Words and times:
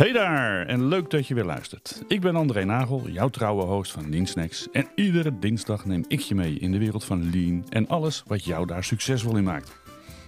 Hey 0.00 0.12
daar, 0.12 0.66
en 0.66 0.86
leuk 0.86 1.10
dat 1.10 1.26
je 1.26 1.34
weer 1.34 1.44
luistert. 1.44 2.02
Ik 2.08 2.20
ben 2.20 2.36
André 2.36 2.64
Nagel, 2.64 3.08
jouw 3.08 3.28
trouwe 3.28 3.62
host 3.62 3.92
van 3.92 4.10
Lean 4.10 4.26
Snacks. 4.26 4.70
En 4.70 4.88
iedere 4.94 5.38
dinsdag 5.38 5.84
neem 5.84 6.04
ik 6.08 6.20
je 6.20 6.34
mee 6.34 6.54
in 6.54 6.72
de 6.72 6.78
wereld 6.78 7.04
van 7.04 7.30
Lean 7.30 7.64
en 7.68 7.88
alles 7.88 8.22
wat 8.26 8.44
jou 8.44 8.66
daar 8.66 8.84
succesvol 8.84 9.36
in 9.36 9.44
maakt. 9.44 9.72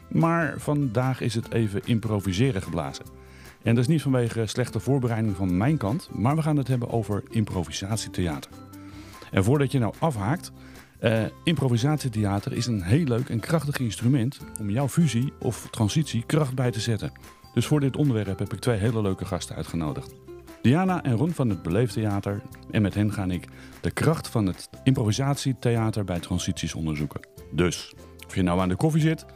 Maar 0.08 0.54
vandaag 0.58 1.20
is 1.20 1.34
het 1.34 1.52
even 1.52 1.80
improviseren 1.84 2.62
geblazen. 2.62 3.04
En 3.62 3.74
dat 3.74 3.84
is 3.84 3.90
niet 3.90 4.02
vanwege 4.02 4.46
slechte 4.46 4.80
voorbereiding 4.80 5.36
van 5.36 5.56
mijn 5.56 5.76
kant, 5.76 6.08
maar 6.12 6.36
we 6.36 6.42
gaan 6.42 6.56
het 6.56 6.68
hebben 6.68 6.90
over 6.90 7.22
improvisatietheater. 7.30 8.50
En 9.30 9.44
voordat 9.44 9.72
je 9.72 9.78
nou 9.78 9.94
afhaakt, 9.98 10.52
eh, 10.98 11.22
improvisatietheater 11.44 12.52
is 12.52 12.66
een 12.66 12.82
heel 12.82 13.04
leuk 13.04 13.28
en 13.28 13.40
krachtig 13.40 13.78
instrument 13.78 14.38
om 14.60 14.70
jouw 14.70 14.88
fusie 14.88 15.32
of 15.38 15.68
transitie 15.70 16.24
kracht 16.26 16.54
bij 16.54 16.70
te 16.70 16.80
zetten. 16.80 17.12
Dus 17.54 17.66
voor 17.66 17.80
dit 17.80 17.96
onderwerp 17.96 18.38
heb 18.38 18.52
ik 18.52 18.60
twee 18.60 18.78
hele 18.78 19.02
leuke 19.02 19.24
gasten 19.24 19.56
uitgenodigd. 19.56 20.14
Diana 20.62 21.02
en 21.02 21.16
Ron 21.16 21.30
van 21.30 21.48
het 21.48 21.62
Beleeftheater. 21.62 22.42
En 22.70 22.82
met 22.82 22.94
hen 22.94 23.12
ga 23.12 23.24
ik 23.24 23.48
de 23.80 23.90
kracht 23.90 24.28
van 24.28 24.46
het 24.46 24.68
improvisatietheater 24.82 26.04
bij 26.04 26.20
transities 26.20 26.74
onderzoeken. 26.74 27.20
Dus, 27.50 27.94
of 28.26 28.34
je 28.34 28.42
nou 28.42 28.60
aan 28.60 28.68
de 28.68 28.76
koffie 28.76 29.00
zit, 29.00 29.26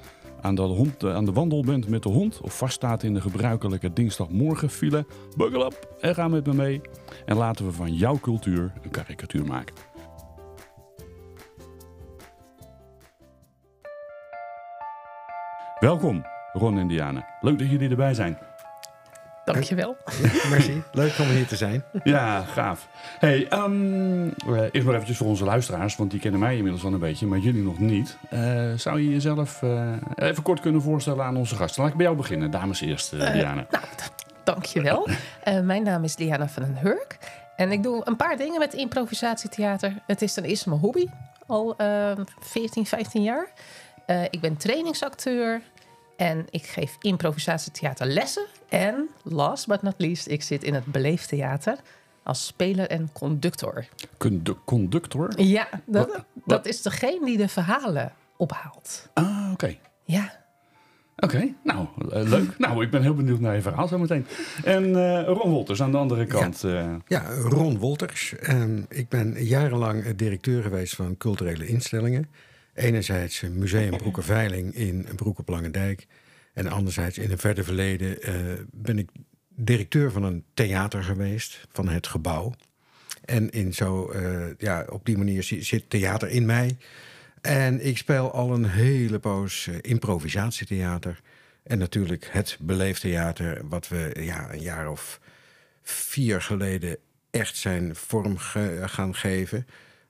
aan 0.41 0.55
de, 0.55 0.63
hond, 0.63 1.05
aan 1.05 1.25
de 1.25 1.33
wandel 1.33 1.65
bent 1.65 1.89
met 1.89 2.03
de 2.03 2.09
hond... 2.09 2.41
of 2.41 2.59
vaststaat 2.59 3.03
in 3.03 3.15
de 3.15 3.21
gebruikelijke 3.21 3.93
dinsdagmorgen 3.93 4.71
file... 4.71 5.07
buckle 5.37 5.65
up 5.65 5.97
en 6.01 6.15
ga 6.15 6.29
met 6.29 6.47
me 6.47 6.55
mee. 6.55 6.81
En 7.25 7.37
laten 7.37 7.67
we 7.67 7.73
van 7.73 7.95
jouw 7.95 8.19
cultuur 8.21 8.73
een 8.83 8.91
karikatuur 8.91 9.47
maken. 9.47 9.75
Welkom, 15.81 16.25
Ron 16.59 16.79
en 16.79 16.87
Diana. 16.87 17.27
Leuk 17.41 17.59
dat 17.59 17.71
jullie 17.71 17.91
erbij 17.91 18.15
zijn. 18.15 18.39
Dankjewel. 19.45 19.97
Merci, 20.51 20.83
leuk 20.93 21.19
om 21.19 21.27
hier 21.27 21.47
te 21.47 21.57
zijn. 21.57 21.85
Ja, 22.05 22.43
gaaf. 22.43 22.89
Hey, 23.19 23.53
um, 23.53 24.35
eerst 24.47 24.87
maar 24.87 24.95
eventjes 24.95 25.17
voor 25.17 25.27
onze 25.27 25.45
luisteraars, 25.45 25.97
want 25.97 26.11
die 26.11 26.21
kennen 26.21 26.41
mij 26.41 26.57
inmiddels 26.57 26.85
al 26.85 26.93
een 26.93 26.99
beetje, 26.99 27.27
maar 27.27 27.39
jullie 27.39 27.63
nog 27.63 27.79
niet. 27.79 28.17
Uh, 28.31 28.73
zou 28.77 29.01
je 29.01 29.11
jezelf 29.11 29.63
uh, 29.63 29.93
even 30.15 30.43
kort 30.43 30.61
kunnen 30.61 30.83
voorstellen 30.83 31.25
aan 31.25 31.37
onze 31.37 31.57
gasten? 31.57 31.83
Laat 31.83 31.91
ik 31.91 31.97
bij 31.97 32.07
jou 32.07 32.19
beginnen, 32.19 32.51
dames 32.51 32.81
eerst, 32.81 33.13
uh, 33.13 33.33
Diana. 33.33 33.67
nou, 33.71 33.85
dankjewel. 34.45 35.09
mijn 35.63 35.83
naam 35.83 36.05
is 36.05 36.17
Diana 36.17 36.49
van 36.49 36.63
den 36.63 36.77
Hurk 36.77 37.19
en 37.57 37.73
ik 37.73 37.83
doe 37.83 38.01
een 38.05 38.17
paar 38.17 38.37
dingen 38.37 38.59
met 38.59 38.75
improvisatietheater. 38.75 39.95
Het 40.07 40.23
is 40.23 40.33
ten 40.35 40.45
eerste 40.45 40.69
mijn 40.69 40.81
hobby, 40.81 41.07
al 41.47 41.77
14, 42.41 42.87
15 42.87 43.23
jaar. 43.23 43.49
ik 44.31 44.41
ben 44.41 44.57
trainingsacteur, 44.57 45.63
en 46.17 46.47
ik 46.51 46.67
geef 46.67 46.97
improvisatietheaterlessen. 47.01 48.47
En 48.69 49.09
last 49.23 49.67
but 49.67 49.83
not 49.83 49.95
least, 49.97 50.29
ik 50.29 50.43
zit 50.43 50.65
in 50.65 50.75
het 50.75 50.85
Beleeftheater 50.85 51.79
als 52.23 52.47
speler 52.47 52.89
en 52.89 53.13
conductor. 53.13 53.87
conductor? 54.65 55.41
Ja, 55.41 55.69
dat, 55.87 56.25
dat 56.45 56.67
is 56.67 56.83
degene 56.83 57.25
die 57.25 57.37
de 57.37 57.49
verhalen 57.49 58.13
ophaalt. 58.37 59.09
Ah, 59.15 59.51
oké. 59.53 59.77
Ja. 60.05 60.45
Oké, 61.17 61.55
nou, 61.63 61.87
uh, 61.99 62.23
leuk. 62.23 62.59
nou, 62.67 62.83
ik 62.83 62.91
ben 62.91 63.03
heel 63.03 63.15
benieuwd 63.15 63.41
naar 63.41 63.55
je 63.55 63.63
verhaal 63.63 63.89
zo 63.89 63.99
meteen. 63.99 64.27
En 64.65 64.85
uh, 64.85 65.23
Ron 65.25 65.51
Wolters 65.51 65.83
aan 65.83 65.91
de 65.91 65.97
andere 65.97 66.27
kant. 66.27 66.61
Ja, 66.61 66.85
uh... 66.85 66.95
ja 67.07 67.35
Ron 67.35 67.79
Wolters. 67.79 68.35
ik 68.89 69.09
ben 69.09 69.45
jarenlang 69.45 70.17
directeur 70.17 70.63
geweest 70.63 70.95
van 70.95 71.17
culturele 71.17 71.67
instellingen. 71.67 72.31
Enerzijds 72.77 73.41
Museum 73.41 73.97
Broekenveiling 73.97 74.75
in 74.75 75.09
Broek 75.17 75.39
op 75.39 75.49
Langendijk. 75.49 76.07
En 76.53 76.67
anderzijds 76.67 77.19
in 77.19 77.31
een 77.31 77.39
verder 77.39 77.65
verleden 77.65 78.29
uh, 78.29 78.35
ben 78.71 78.99
ik 78.99 79.11
directeur 79.49 80.13
van 80.13 80.23
een 80.23 80.45
theater 80.55 81.05
geweest, 81.05 81.67
van 81.73 81.89
het 81.89 82.07
gebouw. 82.07 82.55
En 83.25 83.51
in 83.51 83.75
zo, 83.75 84.13
uh, 84.13 84.45
ja, 84.59 84.87
op 84.89 85.05
die 85.07 85.17
manier 85.17 85.43
zit 85.43 85.91
theater 85.91 86.29
in 86.29 86.47
mij. 86.47 86.77
En 87.41 87.87
ik 87.87 87.99
speel 87.99 88.33
al 88.33 88.55
een 88.55 88.67
hele 88.67 89.19
poos 89.19 89.67
uh, 89.67 89.77
improvisatietheater. 89.81 91.21
En 91.63 91.79
natuurlijk 91.79 92.29
het 92.31 92.59
beleeftheater, 92.61 93.69
wat 93.69 93.89
we 93.89 94.17
ja, 94.21 94.53
een 94.53 94.63
jaar 94.63 94.91
of 94.91 95.21
vier 95.83 96.43
geleden 96.43 96.97
echt 97.31 97.57
zijn 97.57 97.97
vorm 97.97 98.37
gaan 98.85 99.15
geven. 99.15 99.67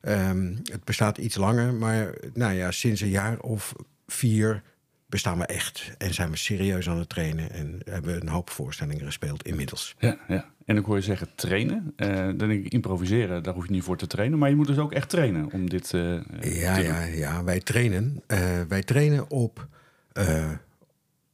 Um, 0.08 0.60
het 0.64 0.84
bestaat 0.84 1.18
iets 1.18 1.36
langer, 1.36 1.74
maar 1.74 2.14
nou 2.34 2.52
ja, 2.52 2.70
sinds 2.70 3.00
een 3.00 3.08
jaar 3.08 3.38
of 3.38 3.74
vier 4.06 4.62
bestaan 5.06 5.38
we 5.38 5.46
echt 5.46 5.92
en 5.98 6.14
zijn 6.14 6.30
we 6.30 6.36
serieus 6.36 6.88
aan 6.88 6.98
het 6.98 7.08
trainen 7.08 7.50
en 7.50 7.80
hebben 7.84 8.14
we 8.14 8.20
een 8.20 8.28
hoop 8.28 8.50
voorstellingen 8.50 9.04
gespeeld 9.04 9.42
inmiddels. 9.42 9.94
Ja, 9.98 10.18
ja. 10.28 10.44
En 10.64 10.76
ik 10.76 10.84
hoor 10.84 10.96
je 10.96 11.02
zeggen 11.02 11.28
trainen. 11.34 11.92
Uh, 11.96 12.08
dan 12.16 12.36
denk 12.36 12.64
ik 12.64 12.72
improviseren, 12.72 13.42
daar 13.42 13.54
hoef 13.54 13.66
je 13.66 13.72
niet 13.72 13.82
voor 13.82 13.96
te 13.96 14.06
trainen, 14.06 14.38
maar 14.38 14.48
je 14.48 14.56
moet 14.56 14.66
dus 14.66 14.78
ook 14.78 14.92
echt 14.92 15.08
trainen 15.08 15.52
om 15.52 15.70
dit 15.70 15.92
uh, 15.92 16.02
ja, 16.40 16.74
te 16.74 16.82
ja, 16.82 17.04
doen. 17.04 17.16
Ja, 17.16 17.44
wij 17.44 17.60
trainen. 17.60 18.22
Uh, 18.26 18.38
wij 18.68 18.82
trainen 18.82 19.30
op, 19.30 19.68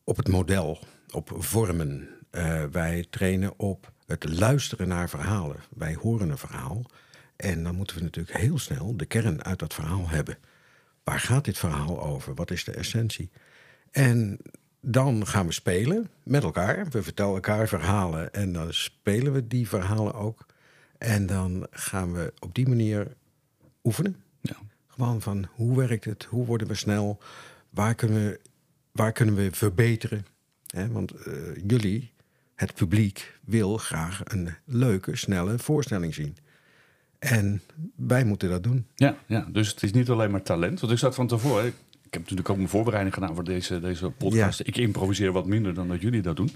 op 0.05 0.16
het 0.16 0.28
model, 0.28 0.78
op 1.11 1.31
vormen. 1.38 2.09
wij 2.71 3.06
trainen 3.11 3.59
op 3.59 3.93
het 4.06 4.38
luisteren 4.38 4.88
naar 4.88 5.09
verhalen. 5.09 5.56
Wij 5.77 5.94
horen 5.94 6.31
een 6.31 6.38
verhaal 6.38 6.87
en 7.42 7.62
dan 7.62 7.75
moeten 7.75 7.97
we 7.97 8.03
natuurlijk 8.03 8.36
heel 8.36 8.58
snel 8.58 8.97
de 8.97 9.06
kern 9.06 9.44
uit 9.44 9.58
dat 9.58 9.75
verhaal 9.75 10.08
hebben. 10.08 10.38
Waar 11.04 11.20
gaat 11.20 11.44
dit 11.44 11.58
verhaal 11.58 12.03
over? 12.03 12.34
Wat 12.34 12.50
is 12.50 12.64
de 12.64 12.72
essentie? 12.72 13.30
En 13.91 14.38
dan 14.80 15.26
gaan 15.26 15.47
we 15.47 15.52
spelen 15.52 16.10
met 16.22 16.42
elkaar. 16.42 16.88
We 16.88 17.02
vertellen 17.02 17.34
elkaar 17.34 17.69
verhalen 17.69 18.32
en 18.32 18.52
dan 18.52 18.72
spelen 18.72 19.32
we 19.32 19.47
die 19.47 19.69
verhalen 19.69 20.14
ook. 20.14 20.47
En 20.98 21.26
dan 21.26 21.66
gaan 21.70 22.12
we 22.12 22.32
op 22.38 22.54
die 22.54 22.69
manier 22.69 23.16
oefenen. 23.84 24.16
Ja. 24.41 24.56
Gewoon 24.86 25.20
van 25.20 25.47
hoe 25.52 25.76
werkt 25.76 26.04
het? 26.04 26.25
Hoe 26.25 26.47
worden 26.47 26.66
we 26.66 26.75
snel? 26.75 27.19
Waar 27.70 27.94
kunnen 27.94 28.25
we, 28.25 28.41
waar 28.92 29.12
kunnen 29.12 29.34
we 29.34 29.48
verbeteren? 29.52 30.26
want 30.91 31.26
uh, 31.26 31.34
jullie, 31.66 32.12
het 32.54 32.75
publiek, 32.75 33.38
wil 33.44 33.76
graag 33.76 34.20
een 34.25 34.54
leuke, 34.64 35.16
snelle 35.16 35.58
voorstelling 35.58 36.14
zien. 36.14 36.36
En 37.22 37.62
wij 37.97 38.25
moeten 38.25 38.50
dat 38.50 38.62
doen. 38.62 38.87
Ja, 38.94 39.16
ja, 39.27 39.47
dus 39.53 39.69
het 39.69 39.83
is 39.83 39.93
niet 39.93 40.09
alleen 40.10 40.31
maar 40.31 40.43
talent. 40.43 40.81
Want 40.81 40.93
ik 40.93 40.99
zat 40.99 41.15
van 41.15 41.27
tevoren, 41.27 41.66
ik 41.66 41.75
heb 42.10 42.21
natuurlijk 42.21 42.49
ook 42.49 42.56
mijn 42.56 42.69
voorbereiding 42.69 43.15
gedaan 43.15 43.34
voor 43.34 43.44
deze, 43.44 43.81
deze 43.81 44.10
podcast. 44.10 44.60
Ik 44.60 44.77
improviseer 44.77 45.32
wat 45.32 45.47
minder 45.47 45.75
dan 45.75 45.88
dat 45.88 46.00
jullie 46.00 46.22
dat 46.22 46.37
doen. 46.37 46.50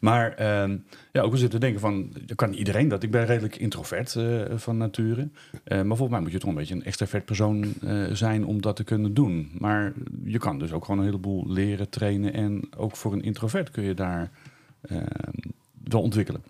Maar 0.00 0.30
uh, 0.40 0.76
ja, 1.12 1.20
ook 1.20 1.32
we 1.32 1.38
zitten 1.38 1.60
denken 1.60 1.80
van, 1.80 2.12
kan 2.34 2.52
iedereen 2.52 2.88
dat? 2.88 3.02
Ik 3.02 3.10
ben 3.10 3.26
redelijk 3.26 3.56
introvert 3.56 4.14
uh, 4.14 4.42
van 4.54 4.76
nature. 4.76 5.20
Uh, 5.20 5.28
maar 5.64 5.84
volgens 5.84 6.10
mij 6.10 6.20
moet 6.20 6.32
je 6.32 6.38
toch 6.38 6.48
een 6.48 6.54
beetje 6.54 6.74
een 6.74 6.84
extravert 6.84 7.24
persoon 7.24 7.74
uh, 7.84 8.12
zijn 8.12 8.46
om 8.46 8.62
dat 8.62 8.76
te 8.76 8.84
kunnen 8.84 9.14
doen. 9.14 9.50
Maar 9.58 9.92
je 10.24 10.38
kan 10.38 10.58
dus 10.58 10.72
ook 10.72 10.84
gewoon 10.84 11.00
een 11.00 11.06
heleboel 11.06 11.52
leren, 11.52 11.88
trainen. 11.88 12.32
En 12.32 12.68
ook 12.76 12.96
voor 12.96 13.12
een 13.12 13.22
introvert 13.22 13.70
kun 13.70 13.82
je 13.82 13.94
daar 13.94 14.30
ehm, 14.80 15.02
wel 15.88 16.02
ontwikkelen. 16.02 16.42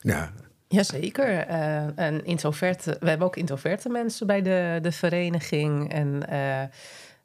Ja, 0.00 0.32
Jazeker. 0.74 1.50
Uh, 1.50 1.86
een 1.94 2.24
introverte, 2.24 2.96
we 3.00 3.08
hebben 3.08 3.26
ook 3.26 3.36
introverte 3.36 3.88
mensen 3.88 4.26
bij 4.26 4.42
de, 4.42 4.78
de 4.82 4.92
vereniging. 4.92 5.92
En 5.92 6.22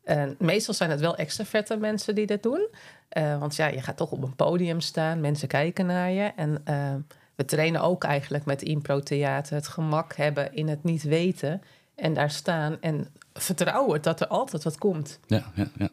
uh, 0.05 0.23
meestal 0.37 0.73
zijn 0.73 0.89
het 0.89 0.99
wel 0.99 1.15
extraverte 1.15 1.77
mensen 1.77 2.15
die 2.15 2.25
dit 2.25 2.43
doen. 2.43 2.67
Uh, 3.17 3.39
want 3.39 3.55
ja, 3.55 3.67
je 3.67 3.81
gaat 3.81 3.97
toch 3.97 4.11
op 4.11 4.23
een 4.23 4.35
podium 4.35 4.81
staan, 4.81 5.19
mensen 5.19 5.47
kijken 5.47 5.85
naar 5.85 6.11
je. 6.11 6.31
En 6.35 6.63
we 7.35 7.45
trainen 7.45 7.81
ook 7.81 8.03
eigenlijk 8.03 8.45
met 8.45 8.61
impro-theater 8.61 9.55
het 9.55 9.67
gemak 9.67 10.15
hebben 10.15 10.53
in 10.53 10.67
het 10.67 10.83
niet 10.83 11.03
weten. 11.03 11.61
En 11.95 12.13
daar 12.13 12.31
staan 12.31 12.77
en 12.81 13.07
vertrouwen 13.33 14.01
dat 14.01 14.21
er 14.21 14.27
altijd 14.27 14.63
wat 14.63 14.77
komt. 14.77 15.19
Ja, 15.27 15.43
ja, 15.55 15.67
ja. 15.77 15.89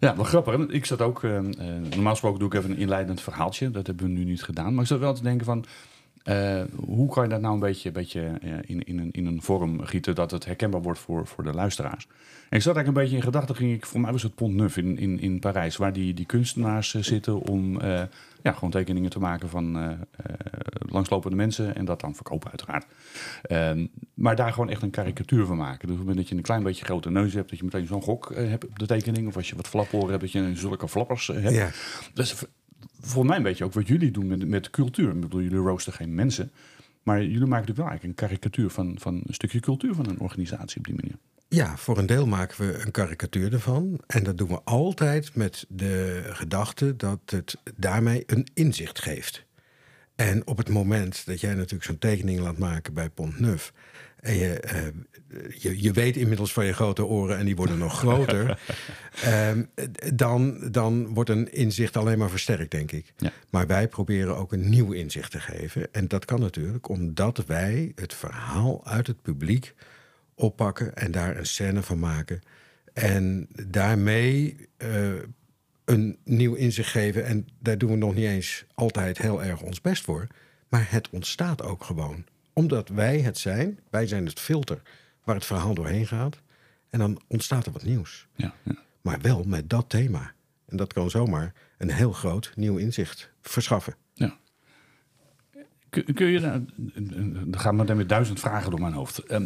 Ja, 0.00 0.16
wel 0.16 0.24
grappig. 0.24 0.66
Ik 0.68 0.84
zat 0.84 1.00
ook, 1.02 1.22
normaal 1.22 2.12
gesproken 2.12 2.38
doe 2.38 2.48
ik 2.48 2.54
even 2.54 2.70
een 2.70 2.76
inleidend 2.76 3.20
verhaaltje. 3.20 3.70
Dat 3.70 3.86
hebben 3.86 4.06
we 4.06 4.12
nu 4.12 4.24
niet 4.24 4.42
gedaan. 4.42 4.74
Maar 4.74 4.82
ik 4.82 4.88
zat 4.88 4.98
wel 4.98 5.14
te 5.14 5.22
denken 5.22 5.46
van, 5.46 5.64
uh, 6.28 6.62
hoe 6.86 7.08
kan 7.08 7.22
je 7.22 7.28
dat 7.28 7.40
nou 7.40 7.54
een 7.54 7.60
beetje, 7.60 7.92
beetje 7.92 8.32
uh, 8.44 8.52
in, 8.62 8.82
in, 8.82 8.98
een, 8.98 9.10
in 9.10 9.26
een 9.26 9.42
vorm 9.42 9.82
gieten 9.82 10.14
dat 10.14 10.30
het 10.30 10.44
herkenbaar 10.44 10.82
wordt 10.82 10.98
voor, 10.98 11.26
voor 11.26 11.44
de 11.44 11.52
luisteraars? 11.52 12.06
En 12.48 12.56
ik 12.56 12.62
zat 12.62 12.76
eigenlijk 12.76 12.86
een 12.86 13.02
beetje 13.02 13.16
in 13.16 13.22
gedachten, 13.32 13.56
ging 13.56 13.74
ik, 13.74 13.86
voor 13.86 14.00
mij 14.00 14.12
was 14.12 14.22
het 14.22 14.34
Pont 14.34 14.54
Neuf 14.54 14.76
in, 14.76 14.98
in, 14.98 15.20
in 15.20 15.38
Parijs, 15.38 15.76
waar 15.76 15.92
die, 15.92 16.14
die 16.14 16.26
kunstenaars 16.26 16.94
uh, 16.94 17.02
zitten 17.02 17.40
om 17.40 17.80
ja, 18.42 18.52
gewoon 18.52 18.70
tekeningen 18.70 19.10
te 19.10 19.18
maken 19.18 19.48
van 19.48 19.96
langslopende 20.78 21.36
mensen 21.36 21.74
en 21.74 21.84
dat 21.84 22.00
dan 22.00 22.14
verkopen 22.14 22.48
uiteraard. 22.48 22.86
Ehm, 23.42 23.86
maar 24.14 24.36
daar 24.36 24.52
gewoon 24.52 24.70
echt 24.70 24.82
een 24.82 24.90
karikatuur 24.90 25.46
van 25.46 25.56
maken. 25.56 25.88
Dus 25.88 26.16
dat 26.16 26.28
je 26.28 26.34
een 26.34 26.42
klein 26.42 26.62
beetje 26.62 26.84
grote 26.84 27.10
neus 27.10 27.34
hebt, 27.34 27.50
dat 27.50 27.58
je 27.58 27.64
meteen 27.64 27.86
zo'n 27.86 28.02
gok 28.02 28.32
hebt 28.34 28.66
op 28.66 28.78
de 28.78 28.86
tekening. 28.86 29.28
Of 29.28 29.36
als 29.36 29.48
je 29.48 29.56
wat 29.56 29.68
flaporen 29.68 30.08
hebt, 30.08 30.20
dat 30.20 30.32
je 30.32 30.50
zulke 30.54 30.88
flappers 30.88 31.26
hebt. 31.26 31.54
Ja. 31.54 31.70
Voor 33.08 33.26
mij 33.26 33.36
een 33.36 33.42
beetje 33.42 33.64
ook 33.64 33.72
wat 33.72 33.88
jullie 33.88 34.10
doen 34.10 34.26
met, 34.26 34.48
met 34.48 34.70
cultuur. 34.70 35.08
Ik 35.14 35.20
bedoel, 35.20 35.42
jullie 35.42 35.58
roosten 35.58 35.92
geen 35.92 36.14
mensen. 36.14 36.52
Maar 37.02 37.16
jullie 37.16 37.38
maken 37.38 37.50
natuurlijk 37.50 37.78
wel 37.78 37.88
eigenlijk 37.88 38.20
een 38.20 38.26
karikatuur 38.28 38.70
van, 38.70 38.96
van 38.98 39.14
een 39.14 39.34
stukje 39.34 39.60
cultuur 39.60 39.94
van 39.94 40.08
een 40.08 40.20
organisatie 40.20 40.78
op 40.78 40.84
die 40.84 40.94
manier. 40.94 41.16
Ja, 41.48 41.76
voor 41.76 41.98
een 41.98 42.06
deel 42.06 42.26
maken 42.26 42.66
we 42.66 42.82
een 42.84 42.90
karikatuur 42.90 43.52
ervan. 43.52 44.00
En 44.06 44.24
dat 44.24 44.38
doen 44.38 44.48
we 44.48 44.60
altijd 44.64 45.34
met 45.34 45.64
de 45.68 46.22
gedachte 46.32 46.96
dat 46.96 47.18
het 47.26 47.56
daarmee 47.76 48.22
een 48.26 48.46
inzicht 48.54 49.00
geeft. 49.00 49.46
En 50.14 50.46
op 50.46 50.56
het 50.56 50.68
moment 50.68 51.26
dat 51.26 51.40
jij 51.40 51.54
natuurlijk 51.54 51.84
zo'n 51.84 51.98
tekening 51.98 52.40
laat 52.40 52.58
maken 52.58 52.94
bij 52.94 53.10
Pont 53.10 53.40
Neuf. 53.40 53.72
En 54.20 54.34
je, 54.34 54.60
eh, 54.60 54.82
je, 55.58 55.82
je 55.82 55.92
weet 55.92 56.16
inmiddels 56.16 56.52
van 56.52 56.64
je 56.64 56.72
grote 56.72 57.04
oren 57.04 57.38
en 57.38 57.44
die 57.44 57.56
worden 57.56 57.78
nog 57.78 57.98
groter. 57.98 58.46
Ehm, 59.22 59.62
dan, 60.14 60.70
dan 60.70 61.14
wordt 61.14 61.30
een 61.30 61.52
inzicht 61.52 61.96
alleen 61.96 62.18
maar 62.18 62.30
versterkt, 62.30 62.70
denk 62.70 62.92
ik. 62.92 63.12
Ja. 63.16 63.32
Maar 63.50 63.66
wij 63.66 63.88
proberen 63.88 64.36
ook 64.36 64.52
een 64.52 64.68
nieuw 64.68 64.92
inzicht 64.92 65.30
te 65.30 65.40
geven. 65.40 65.92
En 65.92 66.08
dat 66.08 66.24
kan 66.24 66.40
natuurlijk 66.40 66.88
omdat 66.88 67.44
wij 67.46 67.92
het 67.94 68.14
verhaal 68.14 68.86
uit 68.86 69.06
het 69.06 69.22
publiek 69.22 69.74
oppakken 70.34 70.96
en 70.96 71.10
daar 71.10 71.36
een 71.36 71.46
scène 71.46 71.82
van 71.82 71.98
maken. 71.98 72.40
En 72.92 73.48
daarmee 73.66 74.56
eh, 74.76 75.12
een 75.84 76.18
nieuw 76.24 76.54
inzicht 76.54 76.90
geven. 76.90 77.24
En 77.24 77.48
daar 77.58 77.78
doen 77.78 77.90
we 77.90 77.96
nog 77.96 78.14
niet 78.14 78.24
eens 78.24 78.64
altijd 78.74 79.18
heel 79.18 79.42
erg 79.42 79.60
ons 79.60 79.80
best 79.80 80.04
voor. 80.04 80.26
Maar 80.68 80.86
het 80.90 81.10
ontstaat 81.10 81.62
ook 81.62 81.84
gewoon. 81.84 82.24
Omdat 82.58 82.88
wij 82.88 83.20
het 83.20 83.38
zijn. 83.38 83.78
Wij 83.90 84.06
zijn 84.06 84.26
het 84.26 84.40
filter 84.40 84.82
waar 85.24 85.34
het 85.34 85.44
verhaal 85.46 85.74
doorheen 85.74 86.06
gaat. 86.06 86.40
En 86.90 86.98
dan 86.98 87.20
ontstaat 87.26 87.66
er 87.66 87.72
wat 87.72 87.82
nieuws. 87.84 88.26
Ja, 88.34 88.54
ja. 88.62 88.74
Maar 89.00 89.20
wel 89.20 89.42
met 89.46 89.70
dat 89.70 89.88
thema. 89.88 90.32
En 90.66 90.76
dat 90.76 90.92
kan 90.92 91.10
zomaar 91.10 91.52
een 91.78 91.90
heel 91.90 92.12
groot 92.12 92.52
nieuw 92.56 92.76
inzicht 92.76 93.30
verschaffen. 93.42 93.94
ja. 94.14 94.36
Kun, 95.90 96.14
kun 96.14 96.26
je, 96.26 96.40
daar- 96.40 96.60
er 97.52 97.58
gaan 97.58 97.76
maar 97.76 97.96
weer 97.96 98.06
duizend 98.06 98.40
vragen 98.40 98.70
door 98.70 98.80
mijn 98.80 98.92
hoofd. 98.92 99.18
Ehm, 99.18 99.44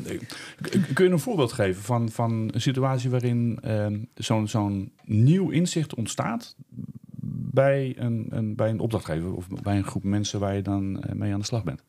k- 0.62 0.94
kun 0.94 1.04
je 1.04 1.10
een 1.10 1.18
voorbeeld 1.18 1.52
geven 1.52 1.82
van, 1.82 2.08
van 2.10 2.50
een 2.52 2.60
situatie 2.60 3.10
waarin 3.10 3.58
ehm, 3.62 3.98
zo'n 4.14 4.48
zo'n 4.48 4.92
nieuw 5.04 5.50
inzicht 5.50 5.94
ontstaat 5.94 6.56
bij 7.52 7.98
een, 7.98 8.26
een, 8.30 8.54
bij 8.56 8.70
een 8.70 8.80
opdrachtgever 8.80 9.34
of 9.34 9.48
bij 9.62 9.76
een 9.76 9.84
groep 9.84 10.02
mensen 10.04 10.40
waar 10.40 10.54
je 10.54 10.62
dan 10.62 11.02
eh, 11.02 11.14
mee 11.14 11.32
aan 11.32 11.38
de 11.38 11.44
slag 11.46 11.64
bent? 11.64 11.82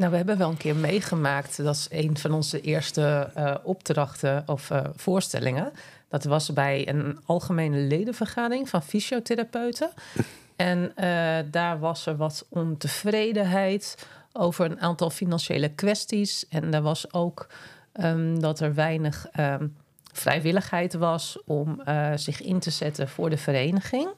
Nou, 0.00 0.12
we 0.12 0.18
hebben 0.18 0.38
wel 0.38 0.50
een 0.50 0.56
keer 0.56 0.76
meegemaakt. 0.76 1.64
Dat 1.64 1.74
is 1.74 1.86
een 1.90 2.18
van 2.18 2.32
onze 2.32 2.60
eerste 2.60 3.30
eh, 3.34 3.54
opdrachten 3.62 4.42
of 4.46 4.70
eh, 4.70 4.80
voorstellingen. 4.96 5.72
Dat 6.08 6.24
was 6.24 6.52
bij 6.52 6.88
een 6.88 7.18
algemene 7.26 7.76
ledenvergadering 7.76 8.68
van 8.68 8.82
fysiotherapeuten. 8.82 9.90
En 10.56 10.92
eh, 10.94 11.38
daar 11.50 11.78
was 11.78 12.06
er 12.06 12.16
wat 12.16 12.46
ontevredenheid 12.48 14.06
over 14.32 14.64
een 14.64 14.80
aantal 14.80 15.10
financiële 15.10 15.68
kwesties. 15.68 16.48
En 16.48 16.74
er 16.74 16.82
was 16.82 17.12
ook 17.12 17.46
ehm, 17.92 18.38
dat 18.38 18.60
er 18.60 18.74
weinig 18.74 19.26
ehm, 19.32 19.66
vrijwilligheid 20.12 20.94
was 20.94 21.38
om 21.46 21.82
zich 22.14 22.42
in 22.42 22.58
te 22.58 22.70
zetten 22.70 23.08
voor 23.08 23.30
de 23.30 23.36
vereniging. 23.36 24.08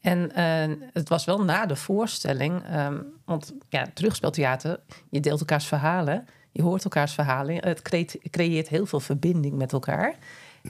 En 0.00 0.32
eh, 0.34 0.76
het 0.92 1.08
was 1.08 1.24
wel 1.24 1.44
na 1.44 1.66
de 1.66 1.76
voorstelling, 1.76 2.62
ehm, 2.64 2.96
want 3.24 3.54
ja, 3.68 3.86
terugspeeltheater, 3.94 4.80
je 5.10 5.20
deelt 5.20 5.40
elkaars 5.40 5.66
verhalen, 5.66 6.26
je 6.52 6.62
hoort 6.62 6.84
elkaars 6.84 7.12
verhalen, 7.12 7.54
het 7.54 7.82
creëert, 7.82 8.16
creëert 8.30 8.68
heel 8.68 8.86
veel 8.86 9.00
verbinding 9.00 9.54
met 9.54 9.72
elkaar. 9.72 10.14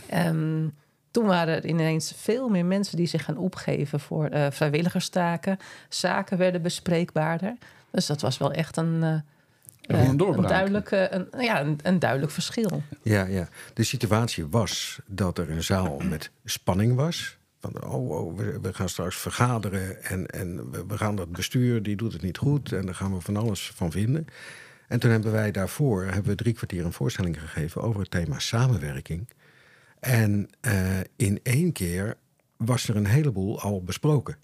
Ehm, 0.08 0.68
toen 1.10 1.26
waren 1.26 1.54
er 1.54 1.66
ineens 1.66 2.12
veel 2.16 2.48
meer 2.48 2.64
mensen 2.64 2.96
die 2.96 3.06
zich 3.06 3.24
gaan 3.24 3.36
opgeven 3.36 4.00
voor 4.00 4.26
eh, 4.26 4.46
vrijwilligerstaken. 4.50 5.58
Zaken 5.88 6.38
werden 6.38 6.62
bespreekbaarder. 6.62 7.56
Dus 7.90 8.06
dat 8.06 8.20
was 8.20 8.38
wel 8.38 8.52
echt 8.52 8.76
een, 8.76 9.02
eh, 9.82 10.06
een 10.06 10.16
duidelijke, 10.46 11.08
een, 11.10 11.42
ja, 11.42 11.60
een, 11.60 11.78
een 11.82 11.98
duidelijk 11.98 12.32
verschil. 12.32 12.82
Ja, 13.02 13.24
ja. 13.24 13.48
De 13.74 13.84
situatie 13.84 14.46
was 14.46 15.00
dat 15.06 15.38
er 15.38 15.50
een 15.50 15.62
zaal 15.62 15.98
met 15.98 16.30
spanning 16.44 16.94
was. 16.94 17.38
Van, 17.60 17.84
oh, 17.84 18.36
we, 18.36 18.74
gaan 18.74 18.88
straks 18.88 19.16
vergaderen 19.16 20.02
en, 20.02 20.26
en 20.26 20.70
we, 20.70 20.86
we 20.86 20.98
gaan 20.98 21.16
dat 21.16 21.32
bestuur, 21.32 21.82
die 21.82 21.96
doet 21.96 22.12
het 22.12 22.22
niet 22.22 22.38
goed. 22.38 22.72
En 22.72 22.86
daar 22.86 22.94
gaan 22.94 23.14
we 23.14 23.20
van 23.20 23.36
alles 23.36 23.70
van 23.74 23.90
vinden. 23.90 24.26
En 24.88 25.00
toen 25.00 25.10
hebben 25.10 25.32
wij 25.32 25.50
daarvoor 25.50 26.04
hebben 26.04 26.24
we 26.24 26.34
drie 26.34 26.54
kwartier 26.54 26.84
een 26.84 26.92
voorstelling 26.92 27.40
gegeven 27.40 27.82
over 27.82 28.00
het 28.00 28.10
thema 28.10 28.38
samenwerking. 28.38 29.28
En 30.00 30.48
eh, 30.60 30.98
in 31.16 31.40
één 31.42 31.72
keer 31.72 32.16
was 32.56 32.88
er 32.88 32.96
een 32.96 33.06
heleboel 33.06 33.60
al 33.60 33.82
besproken. 33.82 34.36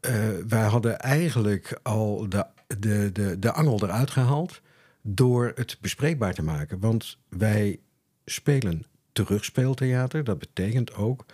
Eh, 0.00 0.28
wij 0.48 0.64
hadden 0.64 0.98
eigenlijk 0.98 1.78
al 1.82 2.28
de, 2.28 2.46
de, 2.78 3.12
de, 3.12 3.38
de 3.38 3.52
angel 3.52 3.82
eruit 3.82 4.10
gehaald 4.10 4.60
door 5.02 5.52
het 5.54 5.78
bespreekbaar 5.80 6.34
te 6.34 6.42
maken. 6.42 6.80
Want 6.80 7.18
wij 7.28 7.80
spelen 8.24 8.84
terugspeeltheater. 9.12 10.24
Dat 10.24 10.38
betekent 10.38 10.94
ook 10.94 11.24